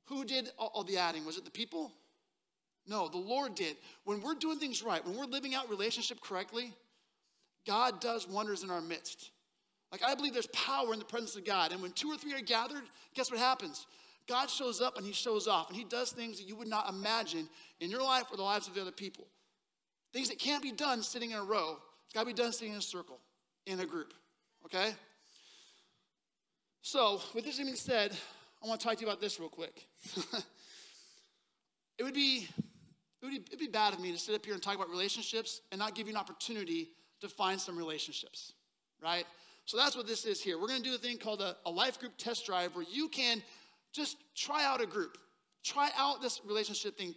Who 0.06 0.24
did 0.24 0.50
all 0.58 0.84
the 0.84 0.98
adding? 0.98 1.24
Was 1.24 1.38
it 1.38 1.44
the 1.44 1.50
people? 1.50 1.92
No, 2.86 3.08
the 3.08 3.16
Lord 3.16 3.54
did. 3.54 3.76
When 4.04 4.20
we're 4.20 4.34
doing 4.34 4.58
things 4.58 4.82
right, 4.82 5.04
when 5.04 5.16
we're 5.16 5.24
living 5.24 5.54
out 5.54 5.70
relationship 5.70 6.20
correctly, 6.20 6.74
God 7.66 8.00
does 8.00 8.28
wonders 8.28 8.62
in 8.62 8.70
our 8.70 8.80
midst. 8.80 9.30
Like 9.92 10.02
I 10.02 10.14
believe 10.14 10.32
there's 10.32 10.46
power 10.48 10.92
in 10.92 10.98
the 10.98 11.04
presence 11.04 11.36
of 11.36 11.44
God. 11.44 11.72
And 11.72 11.80
when 11.80 11.92
two 11.92 12.08
or 12.08 12.16
three 12.16 12.34
are 12.34 12.40
gathered, 12.40 12.82
guess 13.14 13.30
what 13.30 13.38
happens? 13.38 13.86
God 14.26 14.50
shows 14.50 14.80
up 14.80 14.96
and 14.96 15.06
he 15.06 15.12
shows 15.12 15.46
off 15.46 15.68
and 15.68 15.76
he 15.76 15.84
does 15.84 16.10
things 16.10 16.38
that 16.38 16.48
you 16.48 16.56
would 16.56 16.68
not 16.68 16.88
imagine 16.88 17.48
in 17.80 17.90
your 17.90 18.02
life 18.02 18.24
or 18.30 18.36
the 18.36 18.42
lives 18.42 18.66
of 18.66 18.74
the 18.74 18.80
other 18.80 18.90
people. 18.90 19.26
Things 20.12 20.28
that 20.28 20.38
can't 20.38 20.62
be 20.62 20.72
done 20.72 21.02
sitting 21.02 21.32
in 21.32 21.38
a 21.38 21.44
row. 21.44 21.76
It's 22.06 22.14
got 22.14 22.20
to 22.20 22.26
be 22.26 22.32
done 22.32 22.52
sitting 22.52 22.72
in 22.72 22.78
a 22.78 22.82
circle, 22.82 23.18
in 23.66 23.80
a 23.80 23.86
group. 23.86 24.14
Okay? 24.66 24.94
So, 26.82 27.20
with 27.34 27.44
this 27.44 27.58
being 27.58 27.74
said, 27.74 28.12
I 28.62 28.68
want 28.68 28.80
to 28.80 28.86
talk 28.86 28.96
to 28.96 29.00
you 29.00 29.08
about 29.08 29.20
this 29.20 29.40
real 29.40 29.48
quick. 29.48 29.86
it 31.98 32.02
would 32.02 32.14
be 32.14 32.48
it 33.22 33.50
would 33.50 33.58
be, 33.58 33.68
bad 33.68 33.94
of 33.94 34.00
me 34.00 34.12
to 34.12 34.18
sit 34.18 34.34
up 34.34 34.44
here 34.44 34.52
and 34.52 34.62
talk 34.62 34.74
about 34.74 34.90
relationships 34.90 35.62
and 35.72 35.78
not 35.78 35.94
give 35.94 36.06
you 36.08 36.12
an 36.12 36.18
opportunity 36.18 36.90
to 37.24 37.34
find 37.34 37.60
some 37.60 37.76
relationships, 37.76 38.52
right? 39.02 39.24
So 39.66 39.76
that's 39.76 39.96
what 39.96 40.06
this 40.06 40.24
is 40.24 40.42
here. 40.42 40.58
We're 40.58 40.68
going 40.68 40.82
to 40.82 40.88
do 40.88 40.94
a 40.94 40.98
thing 40.98 41.18
called 41.18 41.40
a, 41.40 41.56
a 41.64 41.70
life 41.70 41.98
group 41.98 42.12
test 42.18 42.46
drive 42.46 42.74
where 42.74 42.84
you 42.90 43.08
can 43.08 43.42
just 43.92 44.16
try 44.36 44.64
out 44.64 44.80
a 44.80 44.86
group, 44.86 45.16
try 45.64 45.90
out 45.96 46.20
this 46.20 46.40
relationship 46.46 46.98
thing, 46.98 47.14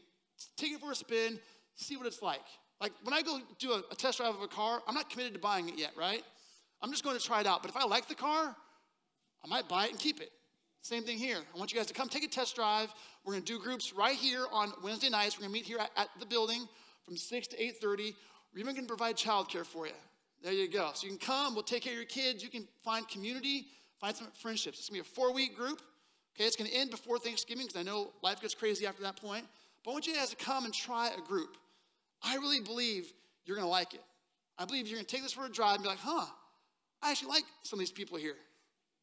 take 0.55 0.71
it 0.71 0.79
for 0.79 0.91
a 0.91 0.95
spin, 0.95 1.39
see 1.75 1.97
what 1.97 2.05
it's 2.05 2.21
like. 2.21 2.45
Like 2.79 2.93
when 3.03 3.13
I 3.13 3.21
go 3.21 3.39
do 3.59 3.73
a, 3.73 3.83
a 3.91 3.95
test 3.95 4.19
drive 4.19 4.35
of 4.35 4.41
a 4.41 4.47
car, 4.47 4.81
I'm 4.87 4.95
not 4.95 5.09
committed 5.09 5.33
to 5.33 5.39
buying 5.39 5.67
it 5.67 5.77
yet, 5.77 5.91
right? 5.97 6.23
I'm 6.81 6.91
just 6.91 7.03
going 7.03 7.17
to 7.17 7.23
try 7.23 7.41
it 7.41 7.47
out. 7.47 7.61
But 7.61 7.71
if 7.71 7.77
I 7.77 7.85
like 7.85 8.07
the 8.07 8.15
car, 8.15 8.55
I 9.43 9.47
might 9.47 9.67
buy 9.67 9.85
it 9.85 9.91
and 9.91 9.99
keep 9.99 10.21
it. 10.21 10.31
Same 10.81 11.03
thing 11.03 11.17
here. 11.17 11.39
I 11.53 11.57
want 11.57 11.73
you 11.73 11.77
guys 11.77 11.87
to 11.87 11.93
come 11.93 12.07
take 12.07 12.23
a 12.23 12.27
test 12.27 12.55
drive. 12.55 12.93
We're 13.25 13.33
going 13.33 13.43
to 13.43 13.53
do 13.53 13.59
groups 13.59 13.93
right 13.93 14.15
here 14.15 14.45
on 14.51 14.71
Wednesday 14.83 15.09
nights. 15.09 15.37
We're 15.37 15.41
going 15.41 15.53
to 15.53 15.59
meet 15.59 15.65
here 15.65 15.79
at, 15.79 15.89
at 15.97 16.07
the 16.19 16.25
building 16.25 16.67
from 17.03 17.17
6 17.17 17.47
to 17.47 17.57
8.30. 17.57 18.13
We're 18.53 18.59
even 18.59 18.73
going 18.73 18.85
to 18.85 18.87
provide 18.87 19.15
childcare 19.15 19.65
for 19.65 19.87
you. 19.87 19.93
There 20.43 20.53
you 20.53 20.69
go. 20.69 20.91
So 20.93 21.07
you 21.07 21.17
can 21.17 21.19
come. 21.19 21.53
We'll 21.53 21.63
take 21.63 21.83
care 21.83 21.93
of 21.93 21.97
your 21.97 22.05
kids. 22.05 22.43
You 22.43 22.49
can 22.49 22.67
find 22.83 23.07
community, 23.07 23.67
find 23.99 24.15
some 24.15 24.27
friendships. 24.39 24.79
It's 24.79 24.89
going 24.89 25.01
to 25.01 25.03
be 25.03 25.11
a 25.11 25.15
four-week 25.15 25.55
group. 25.55 25.81
Okay, 26.35 26.45
it's 26.45 26.55
going 26.55 26.69
to 26.69 26.75
end 26.75 26.91
before 26.91 27.17
Thanksgiving 27.17 27.65
because 27.65 27.79
I 27.79 27.83
know 27.83 28.11
life 28.21 28.41
gets 28.41 28.53
crazy 28.53 28.85
after 28.85 29.01
that 29.03 29.19
point. 29.19 29.45
But 29.83 29.91
I 29.91 29.93
want 29.93 30.07
you 30.07 30.15
guys 30.15 30.29
to 30.29 30.35
come 30.35 30.65
and 30.65 30.73
try 30.73 31.09
a 31.17 31.21
group. 31.21 31.57
I 32.23 32.35
really 32.35 32.61
believe 32.61 33.11
you're 33.45 33.55
going 33.55 33.65
to 33.65 33.71
like 33.71 33.93
it. 33.93 34.03
I 34.57 34.65
believe 34.65 34.87
you're 34.87 34.97
going 34.97 35.05
to 35.05 35.11
take 35.11 35.23
this 35.23 35.33
for 35.33 35.45
a 35.45 35.49
drive 35.49 35.75
and 35.75 35.83
be 35.83 35.89
like, 35.89 35.99
huh, 35.99 36.25
I 37.01 37.11
actually 37.11 37.29
like 37.29 37.43
some 37.63 37.77
of 37.77 37.81
these 37.81 37.91
people 37.91 38.17
here. 38.17 38.35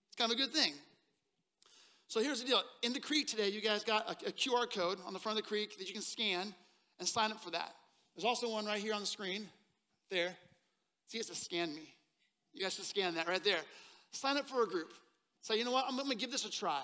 It's 0.09 0.17
kind 0.17 0.31
of 0.31 0.39
a 0.39 0.41
good 0.41 0.53
thing. 0.53 0.73
So 2.09 2.21
here's 2.21 2.41
the 2.41 2.47
deal. 2.47 2.63
In 2.83 2.93
the 2.93 3.01
creek 3.01 3.27
today, 3.27 3.49
you 3.49 3.61
guys 3.61 3.83
got 3.83 4.09
a, 4.09 4.29
a, 4.29 4.33
QR 4.33 4.73
code 4.73 4.99
on 5.07 5.13
the 5.13 5.19
front 5.19 5.39
of 5.39 5.45
the 5.45 5.49
creek 5.49 5.79
that 5.79 5.89
you 5.89 5.93
can 5.93 6.03
scan 6.03 6.55
and 6.99 7.09
sign 7.09 7.33
up 7.33 7.43
for 7.43 7.51
that. 7.51 7.75
There's 8.15 8.25
also 8.25 8.51
one 8.51 8.67
right 8.67 8.81
here 8.81 8.95
on 8.95 9.01
the 9.01 9.07
screen. 9.07 9.47
There. 10.11 10.35
See, 11.09 11.19
it's 11.19 11.31
a 11.31 11.35
scan 11.35 11.75
me. 11.75 11.95
You 12.53 12.63
guys 12.63 12.75
should 12.75 12.85
scan 12.85 13.15
that 13.17 13.27
right 13.27 13.43
there. 13.43 13.59
Sign 14.13 14.37
up 14.37 14.49
for 14.49 14.63
a 14.63 14.67
group. 14.67 14.93
Say, 15.43 15.59
you 15.59 15.65
know 15.65 15.73
what? 15.73 15.87
I'm 15.89 15.97
going 15.97 16.09
to 16.09 16.17
give 16.17 16.31
this 16.31 16.45
a 16.45 16.51
try. 16.51 16.81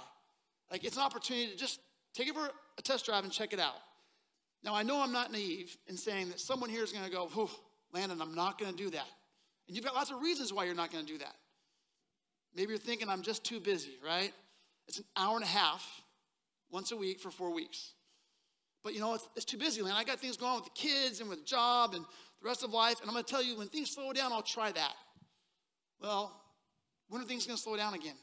Like, 0.70 0.84
it's 0.84 0.96
an 0.96 1.02
opportunity 1.02 1.50
to 1.52 1.56
just 1.56 1.80
take 2.14 2.28
it 2.28 2.34
for 2.34 2.50
a 2.78 2.82
test 2.82 3.06
drive 3.06 3.24
and 3.24 3.32
check 3.32 3.52
it 3.52 3.60
out. 3.60 3.76
Now, 4.62 4.74
I 4.74 4.82
know 4.82 5.00
I'm 5.00 5.12
not 5.12 5.32
naive 5.32 5.76
in 5.86 5.96
saying 5.96 6.28
that 6.28 6.40
someone 6.40 6.68
here 6.68 6.82
is 6.82 6.92
going 6.92 7.04
to 7.04 7.10
go, 7.10 7.28
whew, 7.28 7.48
Landon, 7.92 8.20
I'm 8.20 8.34
not 8.34 8.58
going 8.58 8.70
to 8.70 8.76
do 8.76 8.90
that. 8.90 9.06
And 9.66 9.76
you've 9.76 9.84
got 9.84 9.94
lots 9.94 10.10
of 10.10 10.20
reasons 10.20 10.52
why 10.52 10.64
you're 10.64 10.74
not 10.74 10.92
going 10.92 11.06
to 11.06 11.12
do 11.12 11.18
that. 11.18 11.34
Maybe 12.54 12.70
you're 12.70 12.78
thinking, 12.78 13.08
I'm 13.08 13.22
just 13.22 13.44
too 13.44 13.60
busy, 13.60 13.96
right? 14.04 14.32
It's 14.88 14.98
an 14.98 15.04
hour 15.16 15.36
and 15.36 15.44
a 15.44 15.48
half 15.48 16.02
once 16.70 16.90
a 16.90 16.96
week 16.96 17.20
for 17.20 17.30
four 17.30 17.54
weeks. 17.54 17.92
But 18.82 18.94
you 18.94 19.00
know, 19.00 19.14
it's, 19.14 19.28
it's 19.36 19.44
too 19.44 19.58
busy, 19.58 19.82
Landon. 19.82 20.00
I 20.00 20.04
got 20.04 20.18
things 20.18 20.36
going 20.36 20.52
on 20.52 20.58
with 20.58 20.72
the 20.72 20.80
kids 20.80 21.20
and 21.20 21.28
with 21.28 21.40
the 21.40 21.44
job 21.44 21.94
and 21.94 22.04
the 22.40 22.48
rest 22.48 22.64
of 22.64 22.70
life. 22.70 23.00
And 23.00 23.08
I'm 23.08 23.14
going 23.14 23.24
to 23.24 23.30
tell 23.30 23.42
you, 23.42 23.58
when 23.58 23.68
things 23.68 23.90
slow 23.90 24.12
down, 24.12 24.32
I'll 24.32 24.42
try 24.42 24.72
that. 24.72 24.94
Well, 26.00 26.34
when 27.08 27.20
are 27.20 27.26
things 27.26 27.46
going 27.46 27.56
to 27.56 27.62
slow 27.62 27.76
down 27.76 27.94
again? 27.94 28.14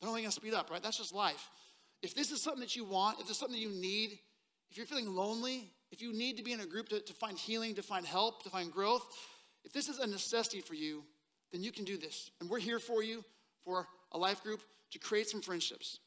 They're 0.00 0.08
only 0.08 0.22
going 0.22 0.30
to 0.30 0.36
speed 0.36 0.54
up, 0.54 0.70
right? 0.70 0.82
That's 0.82 0.98
just 0.98 1.14
life. 1.14 1.48
If 2.02 2.14
this 2.14 2.30
is 2.30 2.40
something 2.40 2.60
that 2.60 2.76
you 2.76 2.84
want, 2.84 3.18
if 3.18 3.26
this 3.26 3.32
is 3.32 3.38
something 3.38 3.58
you 3.58 3.70
need, 3.70 4.18
if 4.70 4.76
you're 4.76 4.86
feeling 4.86 5.12
lonely, 5.14 5.72
if 5.90 6.00
you 6.00 6.12
need 6.12 6.36
to 6.36 6.44
be 6.44 6.52
in 6.52 6.60
a 6.60 6.66
group 6.66 6.88
to, 6.90 7.00
to 7.00 7.12
find 7.14 7.36
healing, 7.36 7.74
to 7.74 7.82
find 7.82 8.06
help, 8.06 8.44
to 8.44 8.50
find 8.50 8.70
growth, 8.70 9.04
if 9.64 9.72
this 9.72 9.88
is 9.88 9.98
a 9.98 10.06
necessity 10.06 10.60
for 10.60 10.74
you, 10.74 11.02
then 11.50 11.62
you 11.62 11.72
can 11.72 11.84
do 11.84 11.96
this. 11.96 12.30
And 12.40 12.48
we're 12.48 12.60
here 12.60 12.78
for 12.78 13.02
you 13.02 13.24
for 13.64 13.86
a 14.12 14.18
life 14.18 14.42
group 14.42 14.60
to 14.92 14.98
create 14.98 15.28
some 15.28 15.42
friendships. 15.42 15.98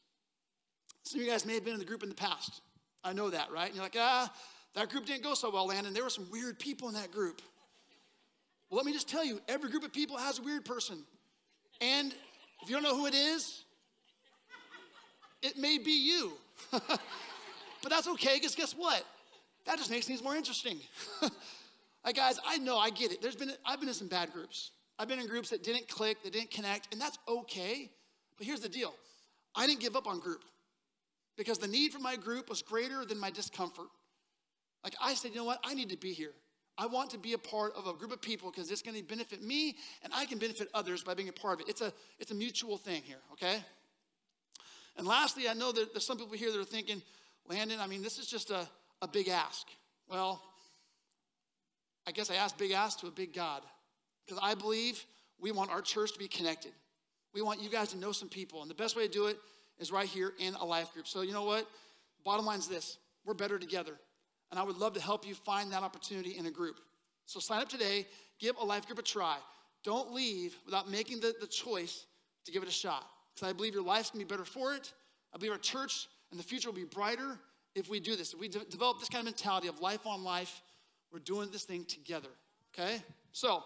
Some 1.04 1.20
of 1.20 1.26
you 1.26 1.30
guys 1.30 1.44
may 1.44 1.54
have 1.54 1.64
been 1.64 1.74
in 1.74 1.80
the 1.80 1.84
group 1.84 2.02
in 2.02 2.08
the 2.08 2.14
past. 2.14 2.62
I 3.04 3.12
know 3.12 3.30
that, 3.30 3.50
right? 3.50 3.66
And 3.66 3.74
you're 3.74 3.84
like, 3.84 3.96
ah, 3.98 4.32
that 4.74 4.88
group 4.88 5.06
didn't 5.06 5.22
go 5.22 5.34
so 5.34 5.50
well, 5.50 5.66
Landon. 5.66 5.92
There 5.92 6.04
were 6.04 6.10
some 6.10 6.30
weird 6.30 6.58
people 6.58 6.88
in 6.88 6.94
that 6.94 7.10
group. 7.10 7.42
Well, 8.70 8.76
let 8.78 8.86
me 8.86 8.92
just 8.92 9.08
tell 9.08 9.24
you 9.24 9.40
every 9.48 9.70
group 9.70 9.84
of 9.84 9.92
people 9.92 10.16
has 10.16 10.38
a 10.38 10.42
weird 10.42 10.64
person. 10.64 11.04
And 11.80 12.14
if 12.62 12.70
you 12.70 12.74
don't 12.76 12.82
know 12.82 12.96
who 12.96 13.06
it 13.06 13.14
is, 13.14 13.64
it 15.42 15.58
may 15.58 15.78
be 15.78 15.90
you. 15.90 16.32
but 16.70 17.90
that's 17.90 18.06
okay, 18.08 18.34
because 18.34 18.54
guess 18.54 18.72
what? 18.72 19.04
That 19.66 19.78
just 19.78 19.90
makes 19.90 20.06
things 20.06 20.22
more 20.22 20.36
interesting. 20.36 20.78
like, 22.04 22.16
guys, 22.16 22.38
I 22.46 22.58
know, 22.58 22.78
I 22.78 22.90
get 22.90 23.12
it. 23.12 23.20
There's 23.20 23.36
been, 23.36 23.52
I've 23.66 23.80
been 23.80 23.88
in 23.88 23.94
some 23.94 24.08
bad 24.08 24.32
groups. 24.32 24.70
I've 24.98 25.08
been 25.08 25.18
in 25.18 25.26
groups 25.26 25.50
that 25.50 25.64
didn't 25.64 25.88
click, 25.88 26.22
that 26.22 26.32
didn't 26.32 26.50
connect, 26.50 26.92
and 26.92 27.00
that's 27.00 27.18
okay. 27.28 27.90
But 28.38 28.46
here's 28.46 28.60
the 28.60 28.68
deal 28.68 28.94
I 29.54 29.66
didn't 29.66 29.80
give 29.80 29.96
up 29.96 30.06
on 30.06 30.20
group 30.20 30.44
because 31.36 31.58
the 31.58 31.68
need 31.68 31.92
for 31.92 31.98
my 31.98 32.16
group 32.16 32.48
was 32.48 32.62
greater 32.62 33.04
than 33.04 33.18
my 33.18 33.30
discomfort. 33.30 33.88
Like, 34.84 34.94
I 35.02 35.14
said, 35.14 35.30
you 35.30 35.36
know 35.36 35.44
what? 35.44 35.60
I 35.64 35.74
need 35.74 35.90
to 35.90 35.96
be 35.96 36.12
here. 36.12 36.32
I 36.78 36.86
want 36.86 37.10
to 37.10 37.18
be 37.18 37.34
a 37.34 37.38
part 37.38 37.74
of 37.76 37.86
a 37.86 37.92
group 37.92 38.12
of 38.12 38.22
people 38.22 38.50
because 38.50 38.70
it's 38.70 38.82
going 38.82 38.96
to 38.96 39.02
benefit 39.02 39.42
me 39.42 39.76
and 40.02 40.12
I 40.14 40.24
can 40.24 40.38
benefit 40.38 40.68
others 40.72 41.02
by 41.04 41.14
being 41.14 41.28
a 41.28 41.32
part 41.32 41.54
of 41.54 41.60
it. 41.60 41.70
It's 41.70 41.80
a, 41.82 41.92
it's 42.18 42.30
a 42.30 42.34
mutual 42.34 42.78
thing 42.78 43.02
here, 43.04 43.20
okay? 43.32 43.62
And 44.96 45.06
lastly, 45.06 45.48
I 45.48 45.54
know 45.54 45.70
that 45.72 45.92
there's 45.92 46.06
some 46.06 46.18
people 46.18 46.36
here 46.36 46.50
that 46.50 46.58
are 46.58 46.64
thinking, 46.64 47.02
Landon, 47.48 47.78
I 47.80 47.86
mean, 47.86 48.02
this 48.02 48.18
is 48.18 48.26
just 48.26 48.50
a, 48.50 48.66
a 49.02 49.08
big 49.08 49.28
ask. 49.28 49.66
Well, 50.08 50.42
I 52.06 52.12
guess 52.12 52.30
I 52.30 52.34
asked 52.36 52.58
big 52.58 52.72
ask 52.72 53.00
to 53.00 53.06
a 53.06 53.10
big 53.10 53.32
God 53.32 53.62
because 54.26 54.40
I 54.42 54.54
believe 54.54 55.04
we 55.40 55.52
want 55.52 55.70
our 55.70 55.82
church 55.82 56.12
to 56.12 56.18
be 56.18 56.28
connected. 56.28 56.72
We 57.34 57.42
want 57.42 57.62
you 57.62 57.70
guys 57.70 57.88
to 57.90 57.98
know 57.98 58.12
some 58.12 58.28
people, 58.28 58.62
and 58.62 58.70
the 58.70 58.74
best 58.74 58.96
way 58.96 59.06
to 59.06 59.12
do 59.12 59.26
it 59.26 59.38
is 59.78 59.90
right 59.90 60.08
here 60.08 60.32
in 60.38 60.54
a 60.54 60.64
life 60.64 60.92
group. 60.92 61.06
So, 61.06 61.22
you 61.22 61.32
know 61.32 61.44
what? 61.44 61.68
Bottom 62.24 62.46
line 62.46 62.58
is 62.58 62.68
this 62.68 62.98
we're 63.24 63.34
better 63.34 63.58
together. 63.58 63.92
And 64.50 64.60
I 64.60 64.62
would 64.62 64.76
love 64.76 64.92
to 64.94 65.00
help 65.00 65.26
you 65.26 65.34
find 65.34 65.72
that 65.72 65.82
opportunity 65.82 66.36
in 66.36 66.46
a 66.46 66.50
group. 66.50 66.76
So, 67.26 67.40
sign 67.40 67.62
up 67.62 67.68
today, 67.68 68.06
give 68.38 68.56
a 68.58 68.64
life 68.64 68.86
group 68.86 68.98
a 68.98 69.02
try. 69.02 69.36
Don't 69.84 70.12
leave 70.12 70.56
without 70.64 70.90
making 70.90 71.20
the, 71.20 71.34
the 71.40 71.46
choice 71.46 72.06
to 72.44 72.52
give 72.52 72.62
it 72.62 72.68
a 72.68 72.72
shot. 72.72 73.04
Because 73.34 73.48
I 73.48 73.52
believe 73.52 73.74
your 73.74 73.84
life's 73.84 74.10
gonna 74.10 74.24
be 74.24 74.28
better 74.28 74.44
for 74.44 74.74
it. 74.74 74.92
I 75.34 75.38
believe 75.38 75.52
our 75.52 75.58
church 75.58 76.08
and 76.30 76.38
the 76.38 76.44
future 76.44 76.68
will 76.68 76.76
be 76.76 76.84
brighter 76.84 77.38
if 77.74 77.88
we 77.88 78.00
do 78.00 78.16
this. 78.16 78.34
If 78.34 78.40
we 78.40 78.48
de- 78.48 78.64
develop 78.64 78.98
this 79.00 79.08
kind 79.08 79.20
of 79.20 79.26
mentality 79.26 79.68
of 79.68 79.80
life 79.80 80.06
on 80.06 80.22
life, 80.22 80.62
we're 81.12 81.20
doing 81.20 81.50
this 81.50 81.64
thing 81.64 81.84
together. 81.84 82.28
Okay? 82.72 83.02
So, 83.32 83.62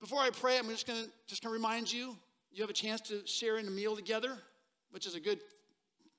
before 0.00 0.20
I 0.20 0.30
pray, 0.30 0.58
I'm 0.58 0.68
just 0.68 0.86
gonna 0.86 1.06
just 1.26 1.42
gonna 1.42 1.52
remind 1.52 1.92
you, 1.92 2.16
you 2.52 2.62
have 2.62 2.70
a 2.70 2.74
chance 2.74 3.00
to 3.02 3.26
share 3.26 3.58
in 3.58 3.66
a 3.66 3.70
meal 3.70 3.96
together, 3.96 4.36
which 4.90 5.06
is 5.06 5.14
a 5.14 5.20
good 5.20 5.40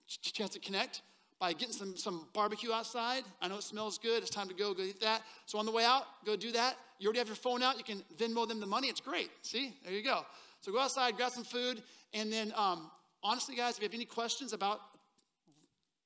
chance 0.08 0.52
to 0.52 0.60
connect 0.60 1.02
by 1.40 1.54
getting 1.54 1.74
some, 1.74 1.96
some 1.96 2.28
barbecue 2.34 2.72
outside. 2.72 3.24
I 3.42 3.48
know 3.48 3.58
it 3.58 3.64
smells 3.64 3.98
good. 3.98 4.22
It's 4.22 4.30
time 4.30 4.50
to 4.50 4.54
go, 4.54 4.74
go 4.74 4.84
eat 4.84 5.00
that. 5.02 5.22
So 5.46 5.58
on 5.58 5.66
the 5.66 5.72
way 5.72 5.86
out, 5.86 6.04
go 6.26 6.36
do 6.36 6.52
that. 6.52 6.76
You 7.00 7.08
already 7.08 7.20
have 7.20 7.28
your 7.28 7.36
phone 7.38 7.64
out. 7.64 7.78
You 7.78 7.84
can 7.84 8.04
Venmo 8.18 8.48
them 8.48 8.60
the 8.60 8.66
money. 8.66 8.88
It's 8.88 9.00
great. 9.00 9.30
See, 9.42 9.74
there 9.84 9.94
you 9.94 10.04
go. 10.04 10.26
So 10.62 10.74
go 10.74 10.80
outside, 10.80 11.16
grab 11.16 11.32
some 11.32 11.46
food, 11.46 11.82
and 12.14 12.32
then 12.32 12.52
um, 12.56 12.92
honestly, 13.24 13.56
guys, 13.56 13.76
if 13.76 13.82
you 13.82 13.88
have 13.88 13.94
any 13.94 14.04
questions 14.04 14.52
about 14.52 14.82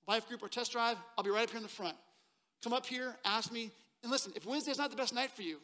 life 0.07 0.27
group 0.27 0.43
or 0.43 0.49
test 0.49 0.71
drive, 0.71 0.97
I'll 1.17 1.23
be 1.23 1.31
right 1.31 1.43
up 1.43 1.49
here 1.49 1.57
in 1.57 1.63
the 1.63 1.69
front. 1.69 1.95
Come 2.63 2.73
up 2.73 2.85
here, 2.85 3.15
ask 3.25 3.51
me. 3.51 3.71
And 4.03 4.11
listen, 4.11 4.33
if 4.35 4.45
Wednesday's 4.45 4.77
not 4.77 4.91
the 4.91 4.95
best 4.97 5.13
night 5.13 5.31
for 5.31 5.41
you, 5.41 5.57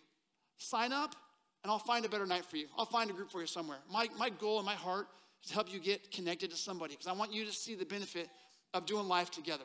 sign 0.57 0.91
up 0.91 1.15
and 1.63 1.71
I'll 1.71 1.77
find 1.77 2.05
a 2.05 2.09
better 2.09 2.25
night 2.25 2.45
for 2.45 2.57
you. 2.57 2.67
I'll 2.77 2.85
find 2.85 3.09
a 3.09 3.13
group 3.13 3.31
for 3.31 3.41
you 3.41 3.47
somewhere. 3.47 3.77
My, 3.91 4.07
my 4.17 4.29
goal 4.29 4.57
and 4.57 4.65
my 4.65 4.75
heart 4.75 5.07
to 5.47 5.53
help 5.53 5.73
you 5.73 5.79
get 5.79 6.11
connected 6.11 6.51
to 6.51 6.57
somebody 6.57 6.93
because 6.93 7.07
I 7.07 7.13
want 7.13 7.33
you 7.33 7.45
to 7.45 7.51
see 7.51 7.75
the 7.75 7.85
benefit 7.85 8.29
of 8.73 8.85
doing 8.85 9.07
life 9.07 9.31
together. 9.31 9.63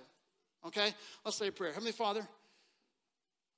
Okay? 0.66 0.94
Let's 1.24 1.36
say 1.36 1.48
a 1.48 1.52
prayer. 1.52 1.72
Heavenly 1.72 1.92
Father, 1.92 2.26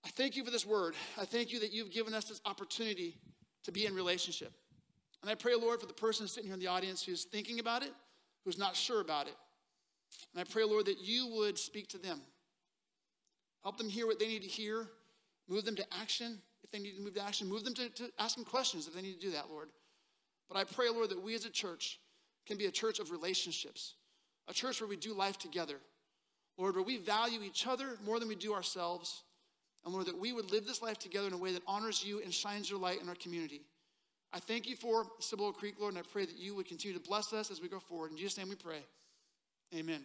I 0.04 0.08
thank 0.10 0.36
you 0.36 0.44
for 0.44 0.50
this 0.50 0.66
word. 0.66 0.94
I 1.18 1.24
thank 1.24 1.52
you 1.52 1.60
that 1.60 1.72
you've 1.72 1.90
given 1.90 2.14
us 2.14 2.24
this 2.24 2.40
opportunity 2.44 3.16
to 3.64 3.72
be 3.72 3.86
in 3.86 3.94
relationship. 3.94 4.52
And 5.22 5.30
I 5.30 5.34
pray, 5.34 5.54
Lord, 5.54 5.80
for 5.80 5.86
the 5.86 5.94
person 5.94 6.28
sitting 6.28 6.48
here 6.48 6.54
in 6.54 6.60
the 6.60 6.68
audience 6.68 7.02
who's 7.02 7.24
thinking 7.24 7.58
about 7.58 7.82
it, 7.82 7.90
who's 8.44 8.58
not 8.58 8.76
sure 8.76 9.00
about 9.00 9.26
it. 9.26 9.34
And 10.32 10.40
I 10.40 10.44
pray, 10.44 10.64
Lord, 10.64 10.86
that 10.86 11.00
you 11.00 11.28
would 11.34 11.58
speak 11.58 11.88
to 11.88 11.98
them. 11.98 12.20
Help 13.62 13.78
them 13.78 13.88
hear 13.88 14.06
what 14.06 14.20
they 14.20 14.28
need 14.28 14.42
to 14.42 14.48
hear, 14.48 14.86
move 15.48 15.64
them 15.64 15.74
to 15.76 15.84
action 16.00 16.38
if 16.62 16.70
they 16.70 16.78
need 16.78 16.96
to 16.96 17.02
move 17.02 17.14
to 17.14 17.24
action, 17.24 17.48
move 17.48 17.64
them 17.64 17.74
to, 17.74 17.88
to 17.88 18.10
asking 18.18 18.44
questions 18.44 18.86
if 18.86 18.94
they 18.94 19.02
need 19.02 19.20
to 19.20 19.26
do 19.26 19.32
that, 19.32 19.50
Lord. 19.50 19.68
But 20.48 20.58
I 20.58 20.64
pray, 20.64 20.88
Lord, 20.88 21.10
that 21.10 21.20
we 21.20 21.34
as 21.34 21.44
a 21.44 21.50
church 21.50 21.98
can 22.47 22.57
be 22.57 22.66
a 22.66 22.70
church 22.70 22.99
of 22.99 23.11
relationships, 23.11 23.94
a 24.49 24.55
church 24.55 24.80
where 24.80 24.88
we 24.88 24.97
do 24.97 25.14
life 25.14 25.38
together. 25.38 25.76
Lord, 26.59 26.74
where 26.74 26.84
we 26.84 26.97
value 26.97 27.42
each 27.42 27.66
other 27.66 27.99
more 28.05 28.18
than 28.18 28.28
we 28.28 28.34
do 28.34 28.55
ourselves. 28.55 29.22
And 29.84 29.92
Lord, 29.92 30.07
that 30.07 30.18
we 30.18 30.32
would 30.32 30.51
live 30.51 30.66
this 30.66 30.82
life 30.82 30.99
together 30.99 31.26
in 31.26 31.32
a 31.32 31.38
way 31.38 31.53
that 31.53 31.62
honors 31.66 32.05
you 32.05 32.22
and 32.22 32.32
shines 32.32 32.70
your 32.70 32.80
light 32.80 33.01
in 33.03 33.09
our 33.09 33.14
community. 33.14 33.62
I 34.32 34.40
thank 34.40 34.68
you 34.68 34.74
for 34.74 35.07
Cibolo 35.20 35.53
Creek, 35.53 35.74
Lord, 35.78 35.94
and 35.94 36.03
I 36.03 36.07
pray 36.12 36.24
that 36.24 36.36
you 36.36 36.55
would 36.55 36.66
continue 36.66 36.97
to 36.97 37.03
bless 37.03 37.32
us 37.32 37.51
as 37.51 37.61
we 37.61 37.68
go 37.68 37.78
forward. 37.78 38.11
In 38.11 38.16
Jesus' 38.16 38.38
name 38.38 38.49
we 38.49 38.57
pray. 38.57 38.82
Amen. 39.74 40.03